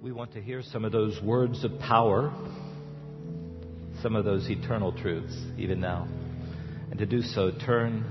We 0.00 0.12
want 0.12 0.34
to 0.34 0.40
hear 0.40 0.62
some 0.62 0.84
of 0.84 0.92
those 0.92 1.20
words 1.20 1.64
of 1.64 1.76
power, 1.80 2.32
some 4.00 4.14
of 4.14 4.24
those 4.24 4.48
eternal 4.48 4.92
truths, 4.92 5.36
even 5.56 5.80
now. 5.80 6.06
And 6.90 7.00
to 7.00 7.06
do 7.06 7.20
so, 7.20 7.50
turn 7.66 8.04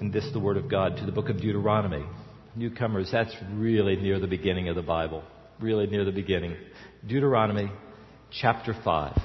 in 0.00 0.10
this, 0.10 0.26
the 0.32 0.40
Word 0.40 0.56
of 0.56 0.70
God, 0.70 0.96
to 0.96 1.04
the 1.04 1.12
book 1.12 1.28
of 1.28 1.38
Deuteronomy. 1.38 2.02
Newcomers, 2.56 3.10
that's 3.12 3.34
really 3.52 3.96
near 3.96 4.18
the 4.18 4.26
beginning 4.26 4.70
of 4.70 4.74
the 4.74 4.82
Bible. 4.82 5.22
Really 5.60 5.86
near 5.86 6.06
the 6.06 6.12
beginning. 6.12 6.56
Deuteronomy 7.06 7.70
chapter 8.30 8.74
5. 8.82 9.20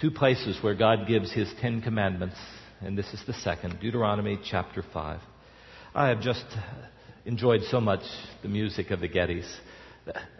Two 0.00 0.10
places 0.10 0.58
where 0.60 0.74
God 0.74 1.06
gives 1.06 1.32
His 1.32 1.48
Ten 1.60 1.80
Commandments, 1.80 2.36
and 2.80 2.98
this 2.98 3.14
is 3.14 3.22
the 3.28 3.32
second. 3.32 3.78
Deuteronomy 3.80 4.40
chapter 4.44 4.82
5. 4.92 5.20
I 5.94 6.08
have 6.08 6.20
just 6.20 6.44
enjoyed 7.24 7.60
so 7.70 7.80
much 7.80 8.02
the 8.42 8.48
music 8.48 8.90
of 8.90 8.98
the 8.98 9.08
Gettys 9.08 9.48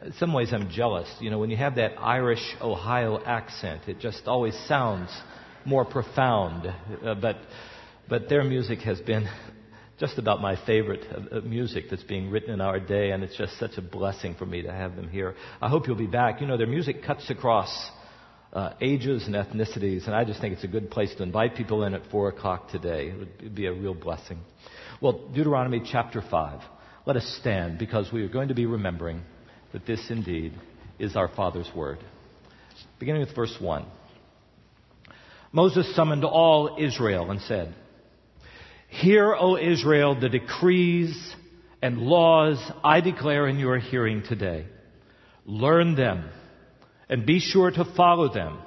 in 0.03 0.13
some 0.19 0.33
ways 0.33 0.53
I'm 0.53 0.71
jealous. 0.71 1.09
You 1.21 1.31
know, 1.31 1.39
when 1.39 1.51
you 1.51 1.57
have 1.57 1.77
that 1.77 1.93
Irish 1.99 2.43
Ohio 2.61 3.23
accent, 3.25 3.83
it 3.89 3.99
just 3.99 4.23
always 4.27 4.55
sounds 4.67 5.11
more 5.65 5.85
profound. 5.85 6.67
Uh, 7.03 7.15
but, 7.15 7.37
but 8.09 8.29
their 8.29 8.45
music 8.45 8.81
has 8.81 9.01
been 9.01 9.29
just 9.99 10.19
about 10.19 10.41
my 10.41 10.57
favorite 10.67 11.05
uh, 11.11 11.41
music 11.41 11.85
that's 11.91 12.03
being 12.03 12.31
written 12.31 12.51
in 12.51 12.61
our 12.61 12.81
day, 12.81 13.11
and 13.11 13.23
it's 13.23 13.37
just 13.37 13.59
such 13.59 13.79
a 13.79 13.83
blessing 13.83 14.35
for 14.35 14.45
me 14.45 14.63
to 14.63 14.73
have 14.73 14.97
them 14.97 15.09
here. 15.09 15.35
I 15.63 15.69
hope 15.69 15.87
you'll 15.87 15.97
be 15.97 16.07
back. 16.07 16.41
You 16.41 16.47
know, 16.47 16.57
their 16.57 16.67
music 16.67 17.03
cuts 17.03 17.31
across 17.31 17.91
uh, 18.53 18.75
ages 18.81 19.27
and 19.27 19.35
ethnicities, 19.35 20.07
and 20.07 20.15
I 20.15 20.25
just 20.25 20.41
think 20.41 20.55
it's 20.55 20.65
a 20.65 20.69
good 20.69 20.91
place 20.91 21.15
to 21.17 21.23
invite 21.23 21.55
people 21.55 21.85
in 21.85 21.95
at 21.95 22.03
4 22.11 22.29
o'clock 22.29 22.71
today. 22.71 23.09
It 23.09 23.19
would 23.43 23.55
be 23.55 23.67
a 23.67 23.73
real 23.73 23.95
blessing. 23.95 24.41
Well, 25.01 25.29
Deuteronomy 25.35 25.83
chapter 25.91 26.23
5. 26.29 26.61
Let 27.07 27.17
us 27.17 27.39
stand 27.41 27.79
because 27.79 28.13
we 28.13 28.23
are 28.23 28.29
going 28.29 28.49
to 28.49 28.55
be 28.55 28.67
remembering 28.67 29.23
that 29.75 29.85
this 29.87 30.09
indeed 30.09 30.53
is 31.01 31.17
our 31.17 31.27
Father's 31.27 31.69
word. 31.75 31.99
Beginning 33.01 33.23
with 33.23 33.35
verse 33.35 33.55
1. 33.61 33.85
Moses 35.53 35.95
summoned 35.97 36.25
all 36.25 36.77
Israel 36.81 37.33
and 37.33 37.41
said, 37.41 37.75
Hear, 38.89 39.35
O 39.35 39.57
Israel, 39.57 40.19
the 40.19 40.29
decrees 40.29 41.35
and 41.83 41.99
laws 41.99 42.59
I 42.85 43.01
declare 43.01 43.49
in 43.49 43.59
your 43.59 43.79
hearing 43.79 44.23
today. 44.23 44.67
Learn 45.45 45.97
them 45.97 46.31
and 47.09 47.27
be 47.27 47.41
sure 47.41 47.73
to 47.73 47.85
follow 47.97 48.33
them. 48.33 48.59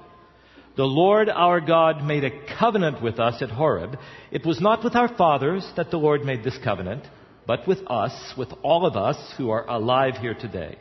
The 0.75 0.83
Lord 0.83 1.29
our 1.29 1.61
God 1.61 2.03
made 2.03 2.25
a 2.25 2.57
covenant 2.59 3.01
with 3.01 3.17
us 3.17 3.41
at 3.41 3.49
Horeb. 3.49 3.97
It 4.29 4.45
was 4.45 4.59
not 4.59 4.83
with 4.83 4.95
our 4.95 5.15
fathers 5.15 5.65
that 5.77 5.89
the 5.89 5.97
Lord 5.97 6.25
made 6.25 6.43
this 6.43 6.59
covenant, 6.65 7.03
but 7.45 7.65
with 7.65 7.79
us, 7.87 8.33
with 8.37 8.49
all 8.61 8.85
of 8.85 8.97
us 8.97 9.17
who 9.37 9.51
are 9.51 9.65
alive 9.69 10.15
here 10.17 10.35
today. 10.35 10.77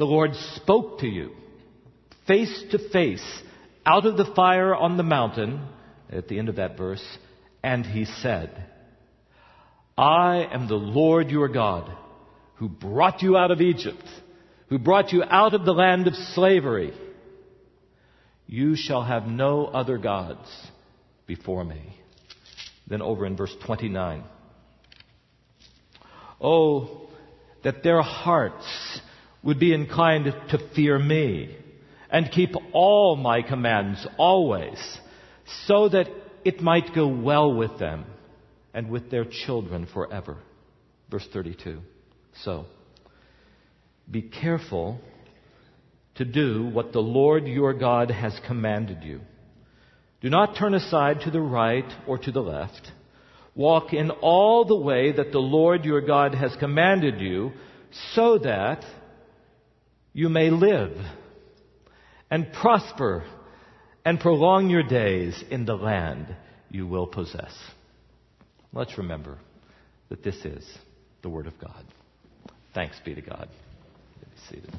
The 0.00 0.06
Lord 0.06 0.34
spoke 0.56 1.00
to 1.00 1.06
you 1.06 1.32
face 2.26 2.64
to 2.70 2.78
face 2.88 3.42
out 3.84 4.06
of 4.06 4.16
the 4.16 4.32
fire 4.34 4.74
on 4.74 4.96
the 4.96 5.02
mountain, 5.02 5.60
at 6.10 6.26
the 6.26 6.38
end 6.38 6.48
of 6.48 6.56
that 6.56 6.78
verse, 6.78 7.04
and 7.62 7.84
he 7.84 8.06
said, 8.06 8.64
I 9.98 10.48
am 10.50 10.68
the 10.68 10.76
Lord 10.76 11.30
your 11.30 11.48
God 11.48 11.94
who 12.54 12.70
brought 12.70 13.20
you 13.20 13.36
out 13.36 13.50
of 13.50 13.60
Egypt, 13.60 14.02
who 14.70 14.78
brought 14.78 15.12
you 15.12 15.22
out 15.22 15.52
of 15.52 15.66
the 15.66 15.74
land 15.74 16.06
of 16.06 16.14
slavery. 16.14 16.94
You 18.46 18.76
shall 18.76 19.02
have 19.02 19.26
no 19.26 19.66
other 19.66 19.98
gods 19.98 20.48
before 21.26 21.62
me. 21.62 22.00
Then 22.86 23.02
over 23.02 23.26
in 23.26 23.36
verse 23.36 23.54
29. 23.66 24.24
Oh, 26.40 27.06
that 27.64 27.82
their 27.82 28.00
hearts 28.00 29.02
would 29.42 29.58
be 29.58 29.72
inclined 29.72 30.24
to 30.24 30.58
fear 30.74 30.98
me 30.98 31.56
and 32.10 32.30
keep 32.30 32.50
all 32.72 33.16
my 33.16 33.42
commands 33.42 34.06
always, 34.18 34.78
so 35.66 35.88
that 35.88 36.08
it 36.44 36.60
might 36.60 36.94
go 36.94 37.06
well 37.06 37.52
with 37.54 37.78
them 37.78 38.04
and 38.74 38.90
with 38.90 39.10
their 39.10 39.24
children 39.24 39.86
forever. 39.92 40.36
Verse 41.10 41.26
32. 41.32 41.80
So, 42.44 42.66
be 44.10 44.22
careful 44.22 45.00
to 46.16 46.24
do 46.24 46.66
what 46.66 46.92
the 46.92 47.00
Lord 47.00 47.46
your 47.46 47.72
God 47.72 48.10
has 48.10 48.38
commanded 48.46 49.02
you. 49.02 49.20
Do 50.20 50.28
not 50.28 50.56
turn 50.56 50.74
aside 50.74 51.20
to 51.22 51.30
the 51.30 51.40
right 51.40 51.90
or 52.06 52.18
to 52.18 52.30
the 52.30 52.42
left. 52.42 52.90
Walk 53.54 53.92
in 53.92 54.10
all 54.10 54.64
the 54.64 54.76
way 54.76 55.12
that 55.12 55.32
the 55.32 55.38
Lord 55.38 55.84
your 55.84 56.00
God 56.00 56.34
has 56.34 56.54
commanded 56.56 57.20
you, 57.20 57.52
so 58.14 58.38
that 58.38 58.84
you 60.12 60.28
may 60.28 60.50
live 60.50 60.96
and 62.30 62.52
prosper 62.52 63.24
and 64.04 64.18
prolong 64.18 64.70
your 64.70 64.82
days 64.82 65.42
in 65.50 65.64
the 65.66 65.74
land 65.74 66.34
you 66.70 66.86
will 66.86 67.06
possess. 67.06 67.52
Let's 68.72 68.96
remember 68.98 69.38
that 70.08 70.22
this 70.22 70.36
is 70.44 70.66
the 71.22 71.28
Word 71.28 71.46
of 71.46 71.58
God. 71.58 71.84
Thanks 72.74 72.96
be 73.04 73.14
to 73.14 73.20
God. 73.20 73.48
Be 74.20 74.26
seated. 74.48 74.72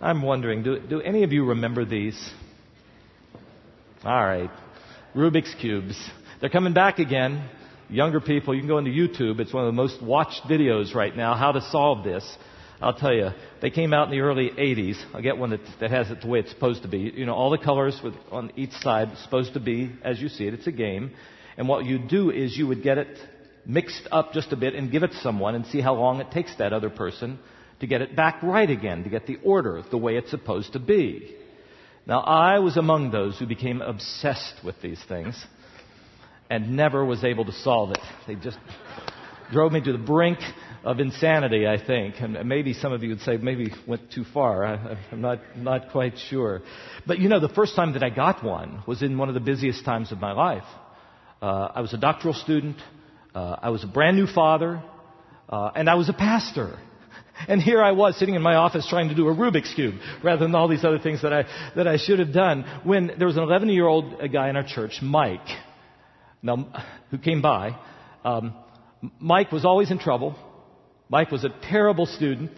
I'm 0.00 0.22
wondering, 0.22 0.62
do, 0.62 0.80
do 0.80 1.00
any 1.00 1.22
of 1.22 1.32
you 1.32 1.46
remember 1.46 1.84
these? 1.84 2.18
All 4.04 4.24
right. 4.24 4.50
Rubik's 5.14 5.54
Cubes. 5.60 5.98
They're 6.40 6.50
coming 6.50 6.74
back 6.74 6.98
again. 6.98 7.48
Younger 7.88 8.20
people, 8.20 8.54
you 8.54 8.60
can 8.60 8.68
go 8.68 8.78
into 8.78 8.90
YouTube. 8.90 9.38
It's 9.40 9.52
one 9.52 9.64
of 9.64 9.68
the 9.68 9.76
most 9.76 10.02
watched 10.02 10.42
videos 10.50 10.94
right 10.94 11.14
now, 11.14 11.34
how 11.36 11.52
to 11.52 11.60
solve 11.70 12.02
this. 12.02 12.36
I'll 12.80 12.94
tell 12.94 13.12
you, 13.12 13.30
they 13.62 13.70
came 13.70 13.92
out 13.94 14.08
in 14.08 14.10
the 14.12 14.20
early 14.20 14.50
80s. 14.50 15.02
I'll 15.14 15.22
get 15.22 15.38
one 15.38 15.50
that, 15.50 15.60
that 15.80 15.90
has 15.90 16.10
it 16.10 16.20
the 16.22 16.28
way 16.28 16.40
it's 16.40 16.50
supposed 16.50 16.82
to 16.82 16.88
be. 16.88 16.98
You 16.98 17.26
know, 17.26 17.34
all 17.34 17.50
the 17.50 17.58
colors 17.58 17.98
with, 18.02 18.14
on 18.30 18.52
each 18.56 18.72
side 18.72 19.10
supposed 19.22 19.54
to 19.54 19.60
be 19.60 19.92
as 20.02 20.20
you 20.20 20.28
see 20.28 20.46
it. 20.46 20.54
It's 20.54 20.66
a 20.66 20.72
game. 20.72 21.12
And 21.56 21.68
what 21.68 21.84
you 21.84 21.98
do 21.98 22.30
is 22.30 22.56
you 22.56 22.66
would 22.66 22.82
get 22.82 22.98
it 22.98 23.16
mixed 23.64 24.08
up 24.10 24.32
just 24.32 24.52
a 24.52 24.56
bit 24.56 24.74
and 24.74 24.90
give 24.90 25.02
it 25.02 25.12
to 25.12 25.16
someone 25.18 25.54
and 25.54 25.66
see 25.66 25.80
how 25.80 25.94
long 25.94 26.20
it 26.20 26.30
takes 26.30 26.54
that 26.56 26.72
other 26.72 26.90
person 26.90 27.38
to 27.80 27.86
get 27.86 28.02
it 28.02 28.14
back 28.14 28.42
right 28.42 28.68
again, 28.68 29.04
to 29.04 29.10
get 29.10 29.26
the 29.26 29.38
order 29.44 29.82
the 29.90 29.98
way 29.98 30.16
it's 30.16 30.30
supposed 30.30 30.72
to 30.72 30.78
be. 30.78 31.36
Now, 32.06 32.20
I 32.20 32.58
was 32.58 32.76
among 32.76 33.10
those 33.10 33.38
who 33.38 33.46
became 33.46 33.80
obsessed 33.80 34.62
with 34.64 34.74
these 34.82 35.02
things 35.08 35.42
and 36.50 36.76
never 36.76 37.04
was 37.04 37.24
able 37.24 37.46
to 37.46 37.52
solve 37.52 37.92
it. 37.92 38.00
They 38.26 38.34
just 38.34 38.58
drove 39.50 39.72
me 39.72 39.80
to 39.80 39.92
the 39.92 39.98
brink 39.98 40.38
of 40.84 41.00
insanity, 41.00 41.66
I 41.66 41.84
think. 41.84 42.16
And 42.20 42.46
maybe 42.46 42.74
some 42.74 42.92
of 42.92 43.02
you 43.02 43.10
would 43.10 43.20
say 43.22 43.36
maybe 43.38 43.72
went 43.86 44.12
too 44.12 44.24
far. 44.24 44.64
I, 44.64 44.98
am 45.10 45.20
not, 45.20 45.40
not 45.56 45.90
quite 45.90 46.18
sure. 46.28 46.60
But 47.06 47.18
you 47.18 47.28
know, 47.28 47.40
the 47.40 47.48
first 47.48 47.74
time 47.74 47.94
that 47.94 48.02
I 48.02 48.10
got 48.10 48.44
one 48.44 48.82
was 48.86 49.02
in 49.02 49.16
one 49.16 49.28
of 49.28 49.34
the 49.34 49.40
busiest 49.40 49.84
times 49.84 50.12
of 50.12 50.20
my 50.20 50.32
life. 50.32 50.64
Uh, 51.40 51.68
I 51.74 51.80
was 51.80 51.92
a 51.94 51.98
doctoral 51.98 52.34
student. 52.34 52.76
Uh, 53.34 53.56
I 53.62 53.70
was 53.70 53.82
a 53.82 53.86
brand 53.86 54.16
new 54.16 54.26
father. 54.26 54.82
Uh, 55.48 55.70
and 55.74 55.88
I 55.88 55.94
was 55.94 56.08
a 56.08 56.14
pastor. 56.14 56.78
And 57.48 57.60
here 57.60 57.82
I 57.82 57.90
was 57.90 58.16
sitting 58.16 58.36
in 58.36 58.42
my 58.42 58.54
office 58.54 58.86
trying 58.88 59.08
to 59.08 59.14
do 59.16 59.26
a 59.26 59.34
Rubik's 59.34 59.74
Cube 59.74 59.96
rather 60.22 60.44
than 60.44 60.54
all 60.54 60.68
these 60.68 60.84
other 60.84 61.00
things 61.00 61.22
that 61.22 61.32
I, 61.32 61.44
that 61.74 61.88
I 61.88 61.96
should 61.96 62.20
have 62.20 62.32
done 62.32 62.64
when 62.84 63.10
there 63.18 63.26
was 63.26 63.36
an 63.36 63.42
11 63.42 63.70
year 63.70 63.88
old 63.88 64.20
guy 64.32 64.50
in 64.50 64.56
our 64.56 64.62
church, 64.62 65.00
Mike, 65.02 65.40
now, 66.44 66.68
who 67.10 67.18
came 67.18 67.42
by. 67.42 67.76
Um, 68.24 68.54
Mike 69.18 69.50
was 69.50 69.64
always 69.64 69.90
in 69.90 69.98
trouble. 69.98 70.36
Mike 71.08 71.30
was 71.30 71.44
a 71.44 71.50
terrible 71.70 72.06
student, 72.06 72.50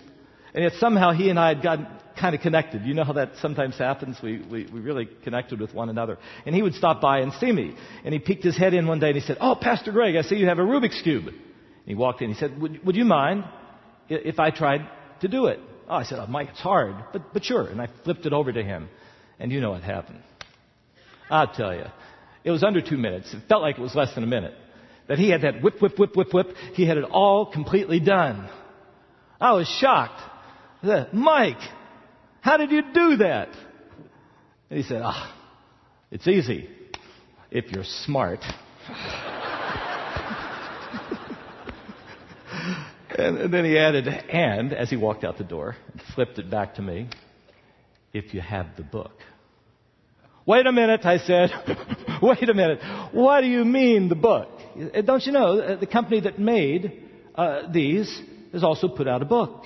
and 0.54 0.62
yet 0.64 0.74
somehow 0.74 1.12
he 1.12 1.28
and 1.28 1.38
I 1.38 1.48
had 1.48 1.62
gotten 1.62 1.86
kind 2.18 2.34
of 2.34 2.40
connected. 2.40 2.82
You 2.82 2.94
know 2.94 3.04
how 3.04 3.12
that 3.14 3.32
sometimes 3.40 3.76
happens? 3.76 4.16
We, 4.22 4.38
we, 4.50 4.66
we 4.72 4.80
really 4.80 5.08
connected 5.22 5.60
with 5.60 5.74
one 5.74 5.88
another. 5.88 6.18
And 6.46 6.54
he 6.54 6.62
would 6.62 6.74
stop 6.74 7.00
by 7.00 7.20
and 7.20 7.32
see 7.34 7.52
me. 7.52 7.76
And 8.04 8.14
he 8.14 8.18
peeked 8.18 8.42
his 8.42 8.56
head 8.56 8.72
in 8.72 8.86
one 8.86 8.98
day 8.98 9.08
and 9.08 9.16
he 9.16 9.22
said, 9.22 9.36
Oh, 9.40 9.54
Pastor 9.54 9.92
Greg, 9.92 10.16
I 10.16 10.22
see 10.22 10.36
you 10.36 10.46
have 10.46 10.58
a 10.58 10.62
Rubik's 10.62 11.00
Cube. 11.02 11.26
And 11.26 11.36
he 11.84 11.94
walked 11.94 12.22
in. 12.22 12.30
He 12.30 12.36
said, 12.36 12.58
Would, 12.60 12.84
would 12.86 12.96
you 12.96 13.04
mind 13.04 13.44
if 14.08 14.38
I 14.38 14.50
tried 14.50 14.88
to 15.20 15.28
do 15.28 15.46
it? 15.46 15.60
Oh, 15.88 15.96
I 15.96 16.02
said, 16.02 16.18
oh, 16.18 16.26
Mike, 16.26 16.48
it's 16.50 16.60
hard, 16.60 16.96
but, 17.12 17.32
but 17.32 17.44
sure. 17.44 17.68
And 17.68 17.80
I 17.80 17.88
flipped 18.02 18.26
it 18.26 18.32
over 18.32 18.52
to 18.52 18.62
him. 18.62 18.88
And 19.38 19.52
you 19.52 19.60
know 19.60 19.70
what 19.70 19.82
happened. 19.82 20.20
I'll 21.30 21.52
tell 21.52 21.74
you. 21.74 21.84
It 22.42 22.50
was 22.50 22.64
under 22.64 22.80
two 22.80 22.96
minutes. 22.96 23.32
It 23.32 23.42
felt 23.48 23.62
like 23.62 23.78
it 23.78 23.82
was 23.82 23.94
less 23.94 24.14
than 24.14 24.24
a 24.24 24.26
minute 24.26 24.54
that 25.08 25.18
he 25.18 25.30
had 25.30 25.42
that 25.42 25.62
whip, 25.62 25.80
whip, 25.80 25.98
whip, 25.98 26.16
whip, 26.16 26.32
whip. 26.32 26.54
He 26.74 26.86
had 26.86 26.96
it 26.96 27.04
all 27.04 27.46
completely 27.46 28.00
done. 28.00 28.48
I 29.40 29.52
was 29.52 29.68
shocked. 29.80 30.20
I 30.82 30.86
said, 30.86 31.12
Mike, 31.12 31.60
how 32.40 32.56
did 32.56 32.70
you 32.70 32.82
do 32.92 33.16
that? 33.18 33.48
And 34.70 34.78
he 34.78 34.82
said, 34.82 35.02
ah, 35.04 35.34
it's 36.10 36.26
easy 36.26 36.68
if 37.50 37.70
you're 37.70 37.84
smart. 37.84 38.40
and, 43.18 43.38
and 43.38 43.54
then 43.54 43.64
he 43.64 43.78
added, 43.78 44.08
and 44.08 44.72
as 44.72 44.90
he 44.90 44.96
walked 44.96 45.24
out 45.24 45.38
the 45.38 45.44
door, 45.44 45.76
flipped 46.14 46.38
it 46.38 46.50
back 46.50 46.74
to 46.76 46.82
me, 46.82 47.08
if 48.12 48.34
you 48.34 48.40
have 48.40 48.66
the 48.76 48.82
book. 48.82 49.12
Wait 50.46 50.66
a 50.66 50.72
minute, 50.72 51.04
I 51.04 51.18
said. 51.18 51.50
Wait 52.22 52.48
a 52.48 52.54
minute. 52.54 52.80
What 53.12 53.40
do 53.40 53.48
you 53.48 53.64
mean, 53.64 54.08
the 54.08 54.14
book? 54.14 54.48
Uh, 54.76 55.00
don't 55.02 55.24
you 55.24 55.32
know, 55.32 55.58
uh, 55.58 55.76
the 55.76 55.86
company 55.86 56.20
that 56.20 56.38
made 56.38 57.02
uh, 57.34 57.70
these 57.72 58.20
has 58.52 58.62
also 58.62 58.88
put 58.88 59.08
out 59.08 59.22
a 59.22 59.26
book. 59.26 59.64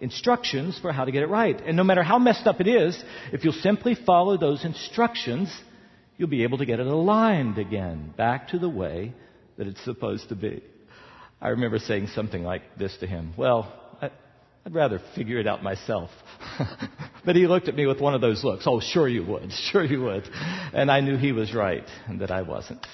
instructions 0.00 0.78
for 0.80 0.90
how 0.92 1.04
to 1.04 1.12
get 1.12 1.22
it 1.22 1.28
right. 1.28 1.60
And 1.60 1.76
no 1.76 1.84
matter 1.84 2.02
how 2.02 2.18
messed 2.18 2.46
up 2.46 2.60
it 2.60 2.66
is, 2.66 3.00
if 3.32 3.44
you'll 3.44 3.52
simply 3.52 3.94
follow 3.94 4.36
those 4.36 4.64
instructions, 4.64 5.48
you'll 6.16 6.28
be 6.28 6.42
able 6.42 6.58
to 6.58 6.66
get 6.66 6.80
it 6.80 6.86
aligned 6.86 7.58
again, 7.58 8.12
back 8.16 8.48
to 8.48 8.58
the 8.58 8.68
way 8.68 9.14
that 9.58 9.66
it's 9.66 9.82
supposed 9.84 10.28
to 10.30 10.34
be. 10.34 10.62
I 11.40 11.48
remember 11.50 11.78
saying 11.78 12.08
something 12.08 12.42
like 12.42 12.62
this 12.78 12.96
to 12.98 13.06
him. 13.06 13.32
Well, 13.36 13.72
I, 14.00 14.10
would 14.64 14.74
rather 14.74 15.00
figure 15.14 15.38
it 15.38 15.46
out 15.46 15.62
myself. 15.62 16.10
but 17.24 17.36
he 17.36 17.46
looked 17.46 17.68
at 17.68 17.74
me 17.74 17.86
with 17.86 18.00
one 18.00 18.14
of 18.14 18.20
those 18.20 18.42
looks. 18.44 18.64
Oh, 18.66 18.80
sure 18.80 19.08
you 19.08 19.24
would. 19.24 19.52
Sure 19.70 19.84
you 19.84 20.02
would. 20.02 20.28
And 20.72 20.90
I 20.90 21.00
knew 21.00 21.16
he 21.16 21.32
was 21.32 21.54
right 21.54 21.86
and 22.06 22.20
that 22.20 22.30
I 22.30 22.42
wasn't. 22.42 22.84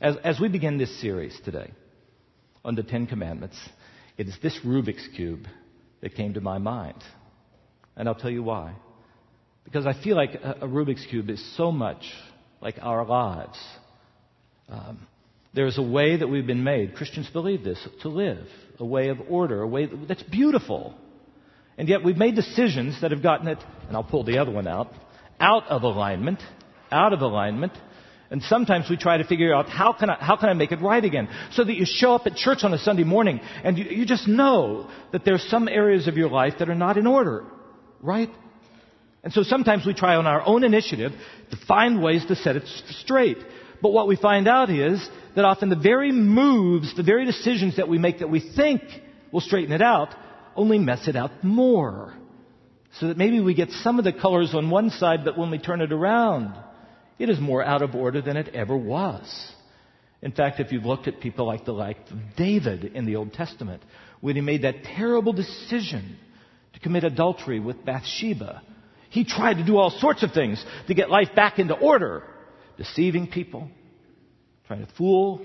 As, 0.00 0.16
as 0.24 0.40
we 0.40 0.48
begin 0.48 0.76
this 0.76 1.00
series 1.00 1.38
today 1.44 1.70
on 2.64 2.74
the 2.74 2.82
Ten 2.82 3.06
Commandments, 3.06 3.56
it 4.18 4.26
is 4.26 4.36
this 4.42 4.58
Rubik's 4.64 5.06
Cube 5.14 5.46
that 6.00 6.16
came 6.16 6.34
to 6.34 6.40
my 6.40 6.58
mind. 6.58 7.00
And 7.94 8.08
I'll 8.08 8.16
tell 8.16 8.30
you 8.30 8.42
why. 8.42 8.74
Because 9.64 9.86
I 9.86 9.92
feel 10.02 10.16
like 10.16 10.34
a, 10.34 10.58
a 10.62 10.68
Rubik's 10.68 11.06
Cube 11.06 11.30
is 11.30 11.56
so 11.56 11.70
much 11.70 12.02
like 12.60 12.78
our 12.82 13.04
lives. 13.04 13.58
Um, 14.68 15.06
there's 15.54 15.78
a 15.78 15.82
way 15.82 16.16
that 16.16 16.26
we've 16.26 16.46
been 16.46 16.64
made, 16.64 16.96
Christians 16.96 17.30
believe 17.32 17.62
this, 17.62 17.78
to 18.02 18.08
live. 18.08 18.48
A 18.80 18.84
way 18.84 19.10
of 19.10 19.18
order, 19.28 19.62
a 19.62 19.68
way 19.68 19.88
that's 20.08 20.24
beautiful. 20.24 20.96
And 21.78 21.88
yet 21.88 22.02
we've 22.02 22.16
made 22.16 22.34
decisions 22.34 23.00
that 23.00 23.12
have 23.12 23.22
gotten 23.22 23.46
it, 23.46 23.58
and 23.86 23.96
I'll 23.96 24.02
pull 24.02 24.24
the 24.24 24.38
other 24.38 24.50
one 24.50 24.66
out, 24.66 24.92
out 25.38 25.68
of 25.68 25.84
alignment, 25.84 26.40
out 26.90 27.12
of 27.12 27.20
alignment, 27.20 27.72
and 28.34 28.42
sometimes 28.42 28.90
we 28.90 28.96
try 28.96 29.16
to 29.16 29.22
figure 29.22 29.54
out 29.54 29.68
how 29.68 29.92
can 29.92 30.10
I, 30.10 30.16
how 30.16 30.34
can 30.34 30.48
I 30.48 30.54
make 30.54 30.72
it 30.72 30.80
right 30.80 31.04
again? 31.04 31.28
So 31.52 31.62
that 31.62 31.72
you 31.72 31.84
show 31.86 32.16
up 32.16 32.26
at 32.26 32.34
church 32.34 32.64
on 32.64 32.74
a 32.74 32.78
Sunday 32.78 33.04
morning 33.04 33.38
and 33.62 33.78
you, 33.78 33.84
you 33.84 34.04
just 34.04 34.26
know 34.26 34.90
that 35.12 35.24
there's 35.24 35.48
some 35.48 35.68
areas 35.68 36.08
of 36.08 36.16
your 36.16 36.28
life 36.28 36.54
that 36.58 36.68
are 36.68 36.74
not 36.74 36.98
in 36.98 37.06
order. 37.06 37.44
Right? 38.02 38.30
And 39.22 39.32
so 39.32 39.44
sometimes 39.44 39.86
we 39.86 39.94
try 39.94 40.16
on 40.16 40.26
our 40.26 40.44
own 40.44 40.64
initiative 40.64 41.12
to 41.52 41.56
find 41.68 42.02
ways 42.02 42.26
to 42.26 42.34
set 42.34 42.56
it 42.56 42.64
straight. 43.02 43.38
But 43.80 43.92
what 43.92 44.08
we 44.08 44.16
find 44.16 44.48
out 44.48 44.68
is 44.68 45.08
that 45.36 45.44
often 45.44 45.68
the 45.68 45.76
very 45.76 46.10
moves, 46.10 46.96
the 46.96 47.04
very 47.04 47.26
decisions 47.26 47.76
that 47.76 47.88
we 47.88 47.98
make 47.98 48.18
that 48.18 48.30
we 48.30 48.40
think 48.40 48.82
will 49.30 49.42
straighten 49.42 49.72
it 49.72 49.80
out, 49.80 50.12
only 50.56 50.80
mess 50.80 51.06
it 51.06 51.14
out 51.14 51.44
more. 51.44 52.12
So 52.98 53.06
that 53.06 53.16
maybe 53.16 53.38
we 53.38 53.54
get 53.54 53.70
some 53.70 54.00
of 54.00 54.04
the 54.04 54.12
colors 54.12 54.56
on 54.56 54.70
one 54.70 54.90
side, 54.90 55.24
but 55.24 55.38
when 55.38 55.52
we 55.52 55.58
turn 55.58 55.80
it 55.80 55.92
around, 55.92 56.63
it 57.18 57.28
is 57.28 57.40
more 57.40 57.62
out 57.64 57.82
of 57.82 57.94
order 57.94 58.20
than 58.20 58.36
it 58.36 58.48
ever 58.54 58.76
was. 58.76 59.52
In 60.22 60.32
fact, 60.32 60.58
if 60.58 60.72
you've 60.72 60.86
looked 60.86 61.06
at 61.06 61.20
people 61.20 61.46
like 61.46 61.64
the 61.64 61.72
like 61.72 61.98
David 62.36 62.84
in 62.84 63.04
the 63.04 63.16
Old 63.16 63.32
Testament, 63.34 63.82
when 64.20 64.36
he 64.36 64.42
made 64.42 64.62
that 64.62 64.84
terrible 64.96 65.32
decision 65.32 66.16
to 66.72 66.80
commit 66.80 67.04
adultery 67.04 67.60
with 67.60 67.84
Bathsheba, 67.84 68.62
he 69.10 69.24
tried 69.24 69.58
to 69.58 69.64
do 69.64 69.76
all 69.76 69.90
sorts 69.90 70.22
of 70.22 70.32
things 70.32 70.64
to 70.88 70.94
get 70.94 71.10
life 71.10 71.28
back 71.36 71.58
into 71.58 71.74
order, 71.74 72.24
deceiving 72.78 73.28
people, 73.28 73.68
trying 74.66 74.84
to 74.84 74.92
fool, 74.94 75.44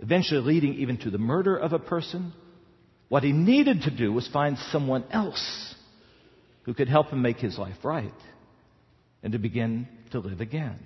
eventually 0.00 0.40
leading 0.40 0.74
even 0.74 0.96
to 0.98 1.10
the 1.10 1.18
murder 1.18 1.56
of 1.56 1.72
a 1.72 1.78
person. 1.78 2.32
What 3.08 3.22
he 3.22 3.32
needed 3.32 3.82
to 3.82 3.90
do 3.90 4.12
was 4.12 4.26
find 4.28 4.58
someone 4.72 5.04
else 5.10 5.74
who 6.64 6.74
could 6.74 6.88
help 6.88 7.08
him 7.08 7.22
make 7.22 7.36
his 7.36 7.58
life 7.58 7.76
right 7.84 8.12
and 9.22 9.32
to 9.32 9.38
begin 9.38 9.88
to 10.12 10.20
live 10.20 10.40
again. 10.40 10.78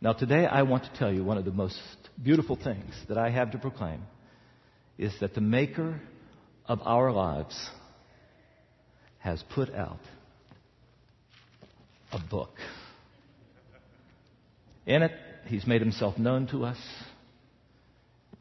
Now, 0.00 0.12
today 0.12 0.46
I 0.46 0.62
want 0.62 0.84
to 0.84 0.90
tell 0.98 1.12
you 1.12 1.24
one 1.24 1.38
of 1.38 1.44
the 1.44 1.52
most 1.52 1.80
beautiful 2.22 2.56
things 2.56 2.94
that 3.08 3.16
I 3.16 3.30
have 3.30 3.52
to 3.52 3.58
proclaim 3.58 4.02
is 4.98 5.12
that 5.20 5.34
the 5.34 5.40
Maker 5.40 6.00
of 6.66 6.80
our 6.84 7.10
lives 7.12 7.70
has 9.18 9.42
put 9.54 9.72
out 9.74 10.00
a 12.12 12.18
book. 12.18 12.54
In 14.86 15.02
it, 15.02 15.12
He's 15.46 15.66
made 15.66 15.80
Himself 15.80 16.18
known 16.18 16.46
to 16.48 16.64
us. 16.64 16.78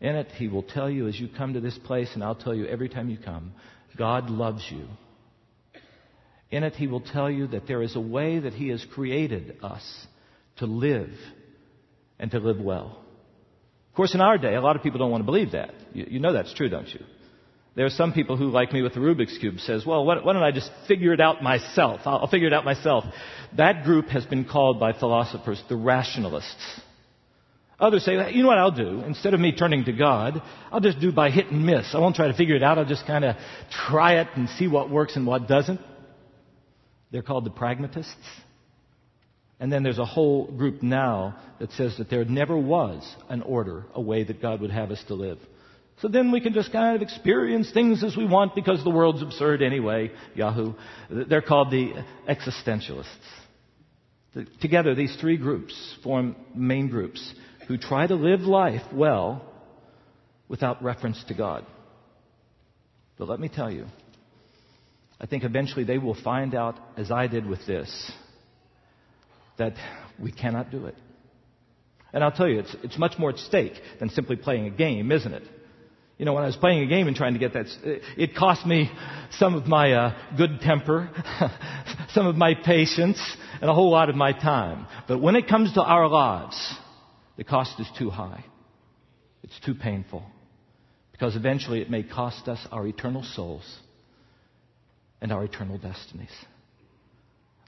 In 0.02 0.16
it, 0.16 0.28
He 0.36 0.48
will 0.48 0.64
tell 0.64 0.90
you 0.90 1.08
as 1.08 1.20
you 1.20 1.30
come 1.30 1.54
to 1.54 1.62
this 1.62 1.78
place, 1.78 2.10
and 2.14 2.24
I'll 2.24 2.36
tell 2.36 2.54
you 2.54 2.66
every 2.66 2.90
time 2.90 3.10
you 3.10 3.18
come, 3.18 3.54
God 3.98 4.30
loves 4.30 4.66
you. 4.70 4.88
In 6.54 6.64
it, 6.64 6.76
He 6.76 6.86
will 6.86 7.02
tell 7.02 7.32
you 7.32 7.48
that 7.48 7.66
there 7.66 7.82
is 7.82 7.96
a 7.96 8.00
way 8.00 8.38
that 8.38 8.54
He 8.54 8.68
has 8.70 8.86
created 8.94 9.58
us 9.64 9.84
to 10.58 10.68
live 10.68 11.10
and 12.20 12.30
to 12.30 12.38
live 12.38 12.60
well. 12.60 13.04
Of 13.90 13.96
course, 13.96 14.14
in 14.14 14.22
our 14.22 14.38
day, 14.38 14.54
a 14.54 14.62
lot 14.62 14.76
of 14.76 14.84
people 14.84 15.00
don't 15.00 15.10
want 15.10 15.22
to 15.22 15.26
believe 15.26 15.54
that. 15.54 15.74
You, 15.94 16.06
you 16.08 16.20
know 16.20 16.32
that's 16.32 16.54
true, 16.54 16.70
don't 16.70 16.88
you? 16.88 17.00
There 17.76 17.88
are 17.88 17.90
some 17.90 18.14
people 18.14 18.38
who, 18.38 18.50
like 18.50 18.72
me 18.72 18.84
with 18.84 18.94
the 18.94 19.00
Rubik's 19.00 19.36
Cube, 19.40 19.62
says, 19.62 19.84
well, 19.84 20.06
why, 20.06 20.20
why 20.20 20.34
don't 20.34 20.44
I 20.44 20.52
just 20.52 20.70
figure 20.88 21.12
it 21.12 21.20
out 21.20 21.42
myself? 21.42 22.02
I'll, 22.06 22.20
I'll 22.20 22.28
figure 22.28 22.46
it 22.46 22.54
out 22.54 22.66
myself. 22.66 23.04
That 23.58 23.84
group 23.84 24.10
has 24.10 24.24
been 24.24 24.46
called 24.46 24.80
by 24.80 24.94
philosophers 24.94 25.60
the 25.70 25.76
rationalists. 25.76 26.82
Others 27.80 28.06
say, 28.06 28.32
you 28.32 28.44
know 28.44 28.50
what 28.50 28.60
I'll 28.60 28.70
do? 28.70 29.02
Instead 29.02 29.34
of 29.34 29.40
me 29.40 29.54
turning 29.54 29.86
to 29.86 29.92
God, 29.92 30.40
I'll 30.72 30.82
just 30.82 31.00
do 31.00 31.12
by 31.12 31.32
hit 31.32 31.48
and 31.48 31.66
miss. 31.66 31.96
I 31.96 32.00
won't 32.00 32.16
try 32.16 32.28
to 32.28 32.36
figure 32.36 32.56
it 32.56 32.62
out. 32.62 32.78
I'll 32.78 32.86
just 32.86 33.08
kind 33.08 33.26
of 33.26 33.38
try 33.72 34.20
it 34.22 34.28
and 34.36 34.48
see 34.50 34.68
what 34.68 34.92
works 34.92 35.16
and 35.16 35.26
what 35.26 35.48
doesn't. 35.48 35.80
They're 37.14 37.22
called 37.22 37.46
the 37.46 37.52
pragmatists. 37.52 38.18
And 39.60 39.72
then 39.72 39.84
there's 39.84 40.00
a 40.00 40.06
whole 40.06 40.48
group 40.48 40.82
now 40.82 41.38
that 41.60 41.72
says 41.74 41.96
that 42.00 42.10
there 42.10 42.26
never 42.26 42.58
was 42.58 43.08
an 43.30 43.44
order, 43.44 43.86
a 43.94 44.02
way 44.02 44.24
that 44.24 44.42
God 44.42 44.60
would 44.60 44.72
have 44.72 44.90
us 44.90 45.02
to 45.08 45.14
live. 45.14 45.38
So 46.02 46.08
then 46.08 46.32
we 46.32 46.42
can 46.42 46.54
just 46.54 46.72
kind 46.72 46.96
of 46.96 47.04
experience 47.04 47.72
things 47.72 48.04
as 48.04 48.18
we 48.18 48.26
want 48.26 48.56
because 48.56 48.84
the 48.84 48.90
world's 48.90 49.22
absurd 49.22 49.62
anyway. 49.62 50.12
Yahoo. 50.34 50.74
They're 51.10 51.44
called 51.44 51.70
the 51.70 51.94
existentialists. 52.28 53.06
Together, 54.60 54.96
these 54.96 55.16
three 55.22 55.38
groups 55.38 55.98
form 56.04 56.36
main 56.56 56.90
groups 56.90 57.34
who 57.68 57.78
try 57.78 58.08
to 58.08 58.16
live 58.16 58.42
life 58.42 58.82
well 58.92 59.46
without 60.50 60.84
reference 60.84 61.24
to 61.26 61.36
God. 61.36 61.64
But 63.20 63.30
let 63.30 63.40
me 63.40 63.50
tell 63.50 63.72
you, 63.72 63.86
I 65.20 65.26
think 65.26 65.44
eventually 65.44 65.84
they 65.84 65.98
will 65.98 66.16
find 66.22 66.56
out, 66.56 66.80
as 66.98 67.12
I 67.12 67.28
did 67.28 67.46
with 67.46 67.66
this, 67.66 68.12
that 69.58 69.74
we 70.20 70.32
cannot 70.32 70.72
do 70.72 70.86
it. 70.88 70.96
And 72.12 72.24
I'll 72.24 72.32
tell 72.32 72.48
you, 72.48 72.60
it's, 72.60 72.76
it's 72.84 72.98
much 72.98 73.18
more 73.18 73.32
at 73.32 73.38
stake 73.38 73.74
than 74.00 74.10
simply 74.10 74.36
playing 74.36 74.68
a 74.68 74.70
game, 74.70 75.12
isn't 75.12 75.34
it? 75.34 75.44
You 76.18 76.26
know, 76.26 76.34
when 76.34 76.44
I 76.44 76.48
was 76.48 76.56
playing 76.56 76.84
a 76.84 76.88
game 76.88 77.08
and 77.08 77.16
trying 77.16 77.34
to 77.34 77.40
get 77.40 77.54
that, 77.54 77.66
it 78.18 78.36
cost 78.36 78.66
me 78.68 78.92
some 79.32 79.56
of 79.56 79.66
my 79.66 79.94
uh, 79.94 80.16
good 80.38 80.62
temper, 80.62 81.10
some 82.10 82.28
of 82.28 82.36
my 82.36 82.54
patience, 82.54 83.20
and 83.62 83.70
a 83.70 83.74
whole 83.74 83.90
lot 83.90 84.10
of 84.10 84.16
my 84.16 84.32
time. 84.32 84.86
But 85.08 85.22
when 85.22 85.36
it 85.36 85.48
comes 85.48 85.74
to 85.74 85.82
our 85.82 86.08
lives, 86.08 86.76
the 87.36 87.44
cost 87.44 87.80
is 87.80 87.90
too 87.98 88.12
high. 88.12 88.46
It's 89.42 89.60
too 89.66 89.74
painful. 89.74 90.24
Because 91.12 91.36
eventually 91.36 91.82
it 91.82 91.90
may 91.90 92.04
cost 92.04 92.48
us 92.48 92.60
our 92.72 92.86
eternal 92.86 93.24
souls 93.24 93.80
and 95.24 95.32
our 95.32 95.46
eternal 95.46 95.78
destinies. 95.78 96.30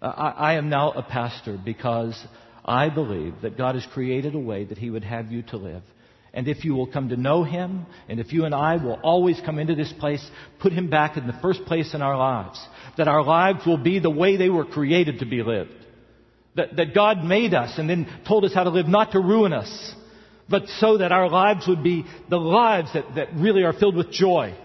Uh, 0.01 0.07
I, 0.07 0.29
I 0.29 0.53
am 0.55 0.69
now 0.69 0.91
a 0.91 1.01
pastor 1.01 1.57
because 1.57 2.21
I 2.65 2.89
believe 2.89 3.33
that 3.41 3.57
God 3.57 3.75
has 3.75 3.85
created 3.93 4.35
a 4.35 4.39
way 4.39 4.65
that 4.65 4.77
He 4.77 4.89
would 4.89 5.05
have 5.05 5.31
you 5.31 5.41
to 5.43 5.57
live. 5.57 5.81
And 6.33 6.50
if 6.50 6.65
you 6.65 6.75
will 6.75 6.85
come 6.85 7.09
to 7.09 7.15
know 7.15 7.45
Him, 7.45 7.85
and 8.09 8.19
if 8.19 8.33
you 8.33 8.43
and 8.43 8.53
I 8.53 8.75
will 8.75 9.00
always 9.01 9.39
come 9.39 9.57
into 9.57 9.74
this 9.74 9.91
place, 9.93 10.29
put 10.59 10.74
Him 10.74 10.89
back 10.89 11.15
in 11.15 11.27
the 11.27 11.39
first 11.41 11.63
place 11.63 11.93
in 11.93 12.01
our 12.01 12.17
lives, 12.17 12.59
that 12.97 13.07
our 13.07 13.24
lives 13.24 13.65
will 13.65 13.77
be 13.77 14.00
the 14.00 14.09
way 14.09 14.35
they 14.35 14.50
were 14.50 14.65
created 14.65 15.19
to 15.19 15.25
be 15.25 15.41
lived. 15.41 15.71
That, 16.55 16.75
that 16.75 16.93
God 16.93 17.24
made 17.24 17.53
us 17.53 17.77
and 17.77 17.89
then 17.89 18.07
told 18.27 18.43
us 18.43 18.53
how 18.53 18.65
to 18.65 18.69
live, 18.69 18.88
not 18.88 19.13
to 19.13 19.19
ruin 19.19 19.53
us, 19.53 19.95
but 20.50 20.67
so 20.79 20.97
that 20.97 21.13
our 21.13 21.29
lives 21.29 21.65
would 21.69 21.83
be 21.83 22.05
the 22.29 22.38
lives 22.38 22.91
that, 22.93 23.15
that 23.15 23.33
really 23.35 23.63
are 23.63 23.74
filled 23.74 23.95
with 23.95 24.12
joy 24.12 24.55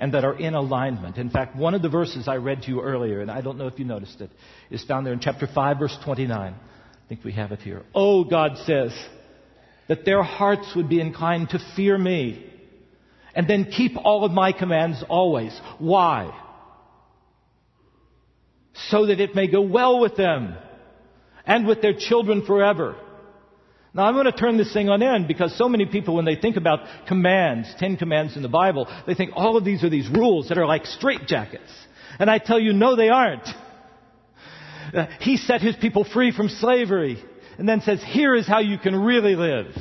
and 0.00 0.14
that 0.14 0.24
are 0.24 0.36
in 0.36 0.54
alignment. 0.54 1.18
In 1.18 1.28
fact, 1.28 1.54
one 1.54 1.74
of 1.74 1.82
the 1.82 1.90
verses 1.90 2.26
I 2.26 2.36
read 2.36 2.62
to 2.62 2.68
you 2.68 2.80
earlier, 2.80 3.20
and 3.20 3.30
I 3.30 3.42
don't 3.42 3.58
know 3.58 3.66
if 3.66 3.78
you 3.78 3.84
noticed 3.84 4.20
it, 4.22 4.30
is 4.70 4.82
found 4.84 5.06
there 5.06 5.12
in 5.12 5.20
chapter 5.20 5.46
5, 5.46 5.78
verse 5.78 5.96
29. 6.04 6.54
I 6.54 7.08
think 7.08 7.22
we 7.22 7.32
have 7.32 7.52
it 7.52 7.60
here. 7.60 7.82
Oh, 7.94 8.24
God 8.24 8.56
says 8.64 8.92
that 9.88 10.06
their 10.06 10.22
hearts 10.22 10.72
would 10.74 10.88
be 10.88 11.00
inclined 11.00 11.50
to 11.50 11.58
fear 11.76 11.98
me 11.98 12.46
and 13.34 13.46
then 13.46 13.66
keep 13.70 13.92
all 13.96 14.24
of 14.24 14.32
my 14.32 14.52
commands 14.52 15.04
always. 15.08 15.58
Why? 15.78 16.34
So 18.88 19.06
that 19.06 19.20
it 19.20 19.34
may 19.34 19.48
go 19.48 19.60
well 19.60 20.00
with 20.00 20.16
them 20.16 20.56
and 21.44 21.66
with 21.66 21.82
their 21.82 21.94
children 21.94 22.46
forever. 22.46 22.96
Now 23.92 24.04
I'm 24.04 24.14
going 24.14 24.26
to 24.26 24.32
turn 24.32 24.56
this 24.56 24.72
thing 24.72 24.88
on 24.88 25.02
end 25.02 25.26
because 25.26 25.56
so 25.56 25.68
many 25.68 25.84
people, 25.84 26.14
when 26.14 26.24
they 26.24 26.36
think 26.36 26.56
about 26.56 26.80
commands, 27.08 27.72
Ten 27.78 27.96
Commands 27.96 28.36
in 28.36 28.42
the 28.42 28.48
Bible, 28.48 28.86
they 29.06 29.14
think 29.14 29.32
all 29.34 29.56
of 29.56 29.64
these 29.64 29.82
are 29.82 29.90
these 29.90 30.08
rules 30.08 30.48
that 30.48 30.58
are 30.58 30.66
like 30.66 30.84
straitjackets. 30.84 31.72
And 32.18 32.30
I 32.30 32.38
tell 32.38 32.60
you, 32.60 32.72
no, 32.72 32.94
they 32.94 33.08
aren't. 33.08 33.48
Uh, 34.94 35.06
he 35.20 35.36
set 35.36 35.60
his 35.60 35.76
people 35.76 36.04
free 36.04 36.32
from 36.32 36.48
slavery 36.48 37.22
and 37.58 37.68
then 37.68 37.80
says, 37.80 38.02
here 38.04 38.34
is 38.34 38.46
how 38.46 38.60
you 38.60 38.78
can 38.78 38.94
really 38.94 39.34
live. 39.34 39.74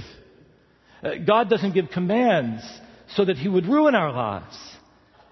Uh, 1.03 1.11
God 1.25 1.49
doesn't 1.49 1.73
give 1.73 1.89
commands 1.89 2.63
so 3.15 3.25
that 3.25 3.37
he 3.37 3.47
would 3.47 3.65
ruin 3.65 3.95
our 3.95 4.11
lives. 4.11 4.57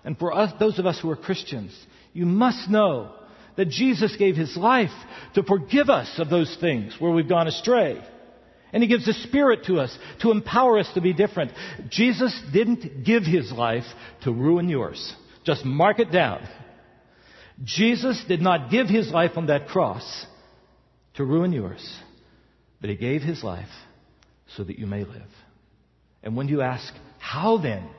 and 0.04 0.18
for 0.18 0.34
us, 0.34 0.54
those 0.60 0.80
of 0.80 0.86
us 0.86 1.00
who 1.00 1.10
are 1.10 1.16
Christians, 1.16 1.76
you 2.14 2.26
must 2.26 2.70
know 2.70 3.12
that 3.56 3.70
Jesus 3.70 4.16
gave 4.18 4.36
his 4.36 4.56
life 4.56 4.94
to 5.34 5.44
forgive 5.44 5.90
us 5.90 6.20
of 6.20 6.30
those 6.30 6.56
things 6.62 6.96
where 7.00 7.12
we've 7.12 7.28
gone 7.28 7.48
astray. 7.48 8.02
And 8.78 8.84
he 8.84 8.88
gives 8.90 9.08
the 9.08 9.14
Spirit 9.14 9.66
to 9.66 9.80
us 9.80 9.98
to 10.22 10.30
empower 10.30 10.78
us 10.78 10.88
to 10.94 11.02
be 11.02 11.12
different. 11.12 11.52
Jesus 11.90 12.40
didn't 12.54 13.04
give 13.04 13.24
his 13.24 13.52
life 13.52 13.86
to 14.22 14.32
ruin 14.32 14.70
yours. 14.70 15.16
Just 15.44 15.66
mark 15.66 15.98
it 15.98 16.12
down. 16.12 16.48
Jesus 17.64 18.24
did 18.28 18.40
not 18.40 18.70
give 18.70 18.88
his 18.88 19.10
life 19.10 19.32
on 19.36 19.48
that 19.48 19.68
cross 19.70 20.28
to 21.16 21.26
ruin 21.26 21.54
yours, 21.54 21.82
but 22.80 22.92
he 22.92 22.96
gave 22.96 23.24
his 23.24 23.44
life 23.44 23.66
so 24.56 24.64
that 24.64 24.78
you 24.78 24.86
may 24.86 25.04
live. 25.04 25.32
And 26.22 26.38
when 26.38 26.48
you 26.48 26.62
ask, 26.62 26.94
how 27.18 27.58
then 27.58 27.90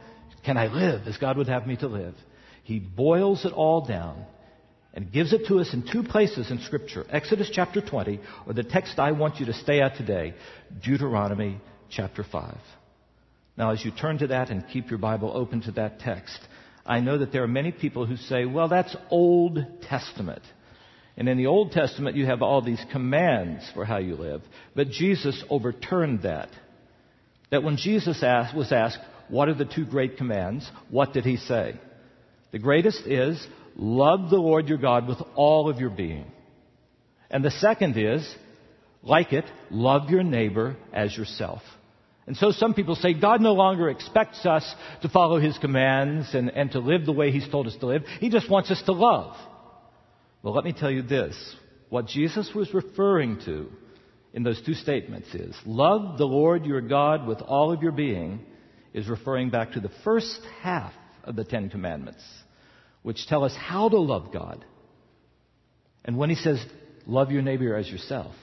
can 0.45 0.57
I 0.57 0.69
live 0.69 1.09
as 1.09 1.17
God 1.17 1.39
would 1.39 1.49
have 1.49 1.67
me 1.67 1.77
to 1.79 1.89
live? 1.89 2.15
He 2.63 2.79
boils 2.79 3.45
it 3.45 3.53
all 3.53 3.85
down 3.85 4.25
and 4.95 5.13
gives 5.13 5.33
it 5.33 5.47
to 5.47 5.59
us 5.59 5.73
in 5.73 5.85
two 5.91 6.03
places 6.03 6.51
in 6.51 6.61
Scripture 6.61 7.05
Exodus 7.11 7.51
chapter 7.53 7.81
20, 7.81 8.21
or 8.47 8.53
the 8.53 8.65
text 8.65 8.99
I 8.99 9.13
want 9.13 9.39
you 9.39 9.47
to 9.47 9.53
stay 9.53 9.81
at 9.81 9.97
today, 9.97 10.35
Deuteronomy 10.83 11.61
chapter 11.91 12.25
5. 12.25 12.57
Now, 13.57 13.73
as 13.73 13.85
you 13.85 13.91
turn 13.91 14.19
to 14.19 14.29
that 14.29 14.51
and 14.51 14.69
keep 14.69 14.89
your 14.89 14.99
Bible 14.99 15.33
open 15.35 15.63
to 15.63 15.73
that 15.73 16.01
text, 16.01 16.39
I 16.87 17.01
know 17.01 17.19
that 17.19 17.33
there 17.33 17.43
are 17.43 17.49
many 17.49 17.73
people 17.73 18.07
who 18.07 18.17
say, 18.17 18.45
well, 18.45 18.69
that's 18.69 18.97
Old 19.11 19.59
Testament. 19.83 20.43
And 21.17 21.29
in 21.29 21.37
the 21.37 21.47
Old 21.47 21.73
Testament, 21.73 22.17
you 22.17 22.27
have 22.27 22.43
all 22.43 22.63
these 22.63 22.83
commands 22.93 23.69
for 23.75 23.85
how 23.85 23.99
you 23.99 24.15
live. 24.15 24.43
But 24.77 24.89
Jesus 24.89 25.45
overturned 25.51 26.23
that. 26.23 26.49
That 27.51 27.65
when 27.65 27.77
Jesus 27.77 28.23
asked, 28.23 28.57
was 28.57 28.71
asked, 28.71 29.01
what 29.29 29.49
are 29.49 29.55
the 29.55 29.65
two 29.65 29.85
great 29.85 30.17
commands? 30.17 30.71
What 30.91 31.13
did 31.13 31.25
he 31.25 31.37
say? 31.37 31.79
The 32.51 32.59
greatest 32.59 33.07
is, 33.07 33.45
love 33.77 34.31
the 34.31 34.37
Lord 34.37 34.69
your 34.69 34.79
God 34.79 35.07
with 35.07 35.19
all 35.35 35.69
of 35.69 35.79
your 35.79 35.91
being. 35.91 36.25
And 37.31 37.45
the 37.45 37.51
second 37.51 37.97
is, 37.97 38.27
like 39.03 39.33
it, 39.33 39.45
love 39.71 40.11
your 40.11 40.23
neighbor 40.23 40.77
as 40.93 41.17
yourself. 41.17 41.63
And 42.27 42.37
so 42.37 42.51
some 42.51 42.75
people 42.75 42.95
say 42.95 43.15
God 43.15 43.41
no 43.41 43.55
longer 43.55 43.89
expects 43.89 44.45
us 44.45 44.75
to 45.03 45.09
follow 45.09 45.39
His 45.39 45.57
commands 45.59 46.35
and, 46.35 46.51
and 46.51 46.71
to 46.73 46.79
live 46.79 47.07
the 47.07 47.13
way 47.13 47.31
He's 47.31 47.49
told 47.49 47.67
us 47.67 47.77
to 47.77 47.87
live. 47.87 48.03
He 48.21 48.29
just 48.29 48.51
wants 48.51 48.71
us 48.71 48.83
to 48.85 48.93
love. 48.93 49.37
Well, 50.43 50.55
let 50.55 50.65
me 50.65 50.73
tell 50.73 50.91
you 50.91 51.03
this. 51.03 51.35
What 51.89 52.07
Jesus 52.07 52.51
was 52.55 52.73
referring 52.75 53.41
to 53.47 53.69
in 54.35 54.43
those 54.43 54.61
two 54.61 54.75
statements 54.75 55.35
is 55.35 55.57
love 55.65 56.19
the 56.19 56.27
Lord 56.27 56.67
your 56.67 56.83
God 56.83 57.27
with 57.27 57.41
all 57.41 57.73
of 57.73 57.83
your 57.83 57.93
being 57.93 58.41
is 58.93 59.09
referring 59.09 59.51
back 59.51 59.73
to 59.73 59.81
the 59.81 59.91
first 60.05 60.41
half 60.61 60.93
of 61.29 61.37
the 61.37 61.45
Ten 61.45 61.69
Commandments, 61.69 62.25
which 63.03 63.27
tell 63.27 63.45
us 63.45 63.55
how 63.55 63.89
to 63.89 63.99
love 63.99 64.33
God. 64.33 64.65
And 66.05 66.17
when 66.17 66.31
he 66.31 66.37
says, 66.37 66.65
love 67.07 67.31
your 67.31 67.43
neighbor 67.43 67.77
as 67.77 67.89
yourself, 67.89 68.35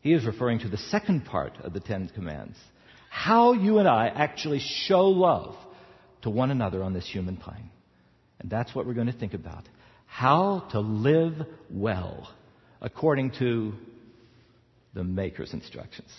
he 0.00 0.12
is 0.12 0.24
referring 0.24 0.60
to 0.60 0.68
the 0.68 0.78
second 0.78 1.24
part 1.24 1.58
of 1.62 1.72
the 1.72 1.80
Ten 1.80 2.08
Commands. 2.14 2.56
How 3.10 3.52
you 3.52 3.78
and 3.78 3.88
I 3.88 4.06
actually 4.06 4.60
show 4.60 5.06
love 5.06 5.56
to 6.22 6.30
one 6.30 6.50
another 6.50 6.82
on 6.82 6.94
this 6.94 7.08
human 7.08 7.36
plane. 7.36 7.70
And 8.38 8.48
that's 8.48 8.74
what 8.74 8.86
we're 8.86 8.94
going 8.94 9.08
to 9.08 9.12
think 9.12 9.34
about. 9.34 9.68
How 10.06 10.68
to 10.70 10.80
live 10.80 11.34
well 11.70 12.32
according 12.80 13.32
to 13.40 13.74
the 14.94 15.02
Maker's 15.02 15.52
instructions. 15.52 16.10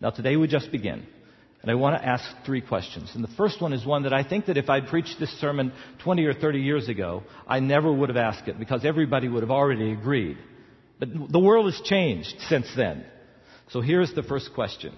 Now 0.00 0.10
today 0.10 0.36
we 0.36 0.48
just 0.48 0.72
begin. 0.72 1.06
And 1.66 1.72
I 1.72 1.74
want 1.74 2.00
to 2.00 2.08
ask 2.08 2.24
three 2.44 2.60
questions. 2.60 3.10
And 3.16 3.24
the 3.24 3.34
first 3.36 3.60
one 3.60 3.72
is 3.72 3.84
one 3.84 4.04
that 4.04 4.12
I 4.12 4.22
think 4.22 4.46
that 4.46 4.56
if 4.56 4.70
I'd 4.70 4.86
preached 4.86 5.16
this 5.18 5.32
sermon 5.40 5.72
20 6.04 6.24
or 6.26 6.32
30 6.32 6.60
years 6.60 6.88
ago, 6.88 7.24
I 7.44 7.58
never 7.58 7.92
would 7.92 8.08
have 8.08 8.16
asked 8.16 8.46
it 8.46 8.56
because 8.56 8.84
everybody 8.84 9.28
would 9.28 9.42
have 9.42 9.50
already 9.50 9.90
agreed. 9.90 10.38
But 11.00 11.08
the 11.28 11.40
world 11.40 11.66
has 11.66 11.80
changed 11.84 12.36
since 12.42 12.68
then. 12.76 13.04
So 13.70 13.80
here's 13.80 14.14
the 14.14 14.22
first 14.22 14.54
question. 14.54 14.94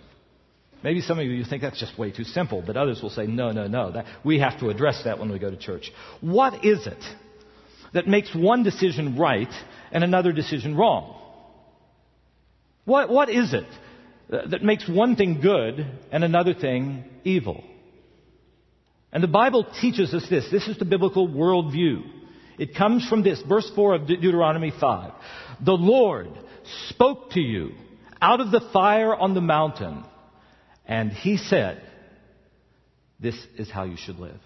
Maybe 0.85 1.01
some 1.01 1.19
of 1.19 1.25
you 1.25 1.43
think 1.43 1.63
that's 1.63 1.81
just 1.81 1.99
way 1.99 2.11
too 2.11 2.25
simple, 2.25 2.63
but 2.65 2.77
others 2.77 3.01
will 3.01 3.09
say, 3.09 3.27
no, 3.27 3.51
no, 3.51 3.67
no. 3.67 3.93
That, 3.93 4.05
we 4.23 4.39
have 4.41 4.61
to 4.61 4.69
address 4.69 5.05
that 5.05 5.19
when 5.19 5.33
we 5.33 5.39
go 5.39 5.51
to 5.51 5.57
church. 5.57 5.91
What 6.21 6.67
is 6.67 6.87
it 6.87 7.03
that 7.95 8.07
makes 8.07 8.35
one 8.35 8.63
decision 8.63 9.17
right 9.17 9.49
and 9.91 10.05
another 10.05 10.33
decision 10.33 10.77
wrong? 10.77 11.19
What, 12.85 13.09
what 13.09 13.31
is 13.31 13.55
it 13.55 13.65
Uh, 14.30 14.47
that 14.49 14.62
makes 14.62 14.88
one 14.88 15.16
thing 15.16 15.40
good 15.40 15.87
and 16.12 16.23
another 16.23 16.54
thing 16.54 17.04
evil? 17.25 17.64
And 19.11 19.23
the 19.23 19.28
Bible 19.28 19.66
teaches 19.80 20.12
us 20.12 20.26
this. 20.28 20.47
This 20.50 20.68
is 20.68 20.78
the 20.78 20.85
biblical 20.85 21.28
worldview. 21.28 22.02
It 22.58 22.75
comes 22.75 23.08
from 23.08 23.23
this, 23.23 23.40
verse 23.49 23.70
4 23.75 23.94
of 23.94 24.06
Deuteronomy 24.06 24.73
5. 24.78 25.12
The 25.64 25.73
Lord 25.73 26.28
spoke 26.88 27.30
to 27.30 27.40
you 27.40 27.70
out 28.20 28.40
of 28.40 28.50
the 28.50 28.68
fire 28.73 29.14
on 29.14 29.35
the 29.35 29.40
mountain, 29.40 30.04
and 30.85 31.11
he 31.11 31.37
said, 31.37 31.80
This 33.18 33.37
is 33.56 33.70
how 33.70 33.85
you 33.85 33.97
should 33.97 34.18
live. 34.18 34.40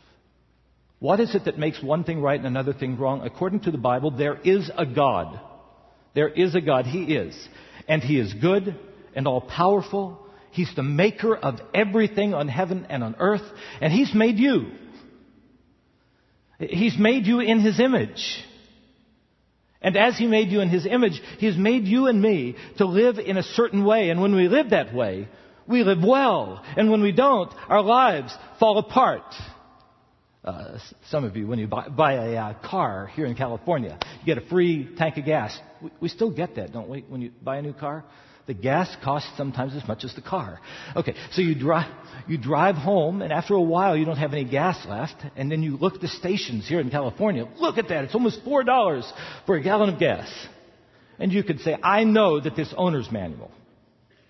What 1.01 1.19
is 1.19 1.35
it 1.35 1.47
that 1.47 1.59
makes 1.59 1.83
one 1.83 2.05
thing 2.05 2.21
right 2.21 2.39
and 2.39 2.47
another 2.47 2.73
thing 2.73 2.97
wrong? 2.97 3.23
According 3.23 3.61
to 3.61 3.73
the 3.73 3.79
Bible, 3.79 4.13
there 4.13 4.39
is 4.45 4.71
a 4.77 4.87
God. 4.87 5.41
There 6.15 6.29
is 6.29 6.55
a 6.55 6.61
God. 6.61 6.87
He 6.87 7.03
is. 7.17 7.37
And 7.89 8.03
He 8.03 8.21
is 8.21 8.33
good 8.35 8.79
and 9.15 9.27
all 9.27 9.41
powerful. 9.41 10.19
He's 10.51 10.75
the 10.75 10.83
maker 10.83 11.35
of 11.35 11.61
everything 11.75 12.35
on 12.35 12.49
heaven 12.49 12.87
and 12.91 13.03
on 13.03 13.17
earth. 13.19 13.43
And 13.81 13.93
He's 13.93 14.15
made 14.15 14.37
you. 14.37 14.73
He's 16.59 16.99
made 16.99 17.27
you 17.27 17.41
in 17.41 17.61
His 17.61 17.81
image. 17.81 18.45
And 19.81 19.97
as 19.97 20.17
He 20.17 20.27
made 20.27 20.49
you 20.49 20.61
in 20.61 20.69
His 20.69 20.87
image, 20.87 21.21
He 21.39 21.47
has 21.47 21.57
made 21.57 21.85
you 21.85 22.07
and 22.07 22.21
me 22.21 22.57
to 22.79 22.85
live 22.85 23.19
in 23.19 23.37
a 23.37 23.43
certain 23.43 23.85
way. 23.85 24.11
And 24.11 24.21
when 24.21 24.35
we 24.35 24.49
live 24.49 24.71
that 24.71 24.95
way, 24.95 25.29
we 25.67 25.83
live 25.85 26.03
well. 26.05 26.63
And 26.77 26.91
when 26.91 27.03
we 27.03 27.13
don't, 27.13 27.53
our 27.69 27.83
lives 27.83 28.37
fall 28.61 28.79
apart. 28.79 29.25
Uh, 30.45 30.79
some 31.09 31.25
of 31.25 31.37
you, 31.37 31.47
when 31.47 31.61
you 31.61 31.69
buy, 31.69 31.89
buy 31.89 32.15
a 32.15 32.37
uh, 32.37 32.55
car 32.69 33.07
here 33.15 33.27
in 33.27 33.37
California, 33.37 33.97
you 34.21 34.27
get 34.27 34.43
a 34.43 34.47
free 34.49 34.89
tank 34.99 35.17
of 35.17 35.25
gas. 35.25 35.57
We, 35.81 35.91
we 36.01 36.09
still 36.09 36.31
get 36.31 36.57
that, 36.57 36.73
don't 36.73 36.89
we, 36.89 37.05
when 37.09 37.23
you 37.23 37.31
buy 37.43 37.59
a 37.59 37.63
new 37.63 37.73
car? 37.73 38.05
The 38.47 38.55
gas 38.55 38.95
costs 39.05 39.31
sometimes 39.37 39.77
as 39.77 39.87
much 39.87 40.03
as 40.05 40.15
the 40.15 40.21
car. 40.21 40.59
Okay, 40.97 41.15
so 41.31 41.43
you 41.43 41.55
drive, 41.55 41.91
you 42.27 42.39
drive 42.39 42.75
home, 42.75 43.23
and 43.23 43.33
after 43.33 43.55
a 43.55 43.61
while 43.61 43.97
you 43.97 44.05
don't 44.05 44.17
have 44.17 44.33
any 44.33 44.45
gas 44.45 44.85
left, 44.87 45.15
and 45.37 45.51
then 45.51 45.63
you 45.63 45.77
look 45.77 45.95
at 45.95 46.01
the 46.01 46.09
stations 46.09 46.69
here 46.69 46.81
in 46.81 46.91
California. 46.91 47.47
Look 47.59 47.79
at 47.79 47.89
that, 47.89 48.05
it's 48.05 48.15
almost 48.15 48.45
$4 48.45 49.13
for 49.47 49.57
a 49.57 49.63
gallon 49.63 49.91
of 49.91 50.01
gas. 50.01 50.29
And 51.21 51.33
you 51.33 51.45
could 51.45 51.61
say, 51.61 51.79
I 51.83 52.03
know 52.03 52.41
that 52.41 52.57
this 52.57 52.75
owner's 52.77 53.11
manual 53.13 53.53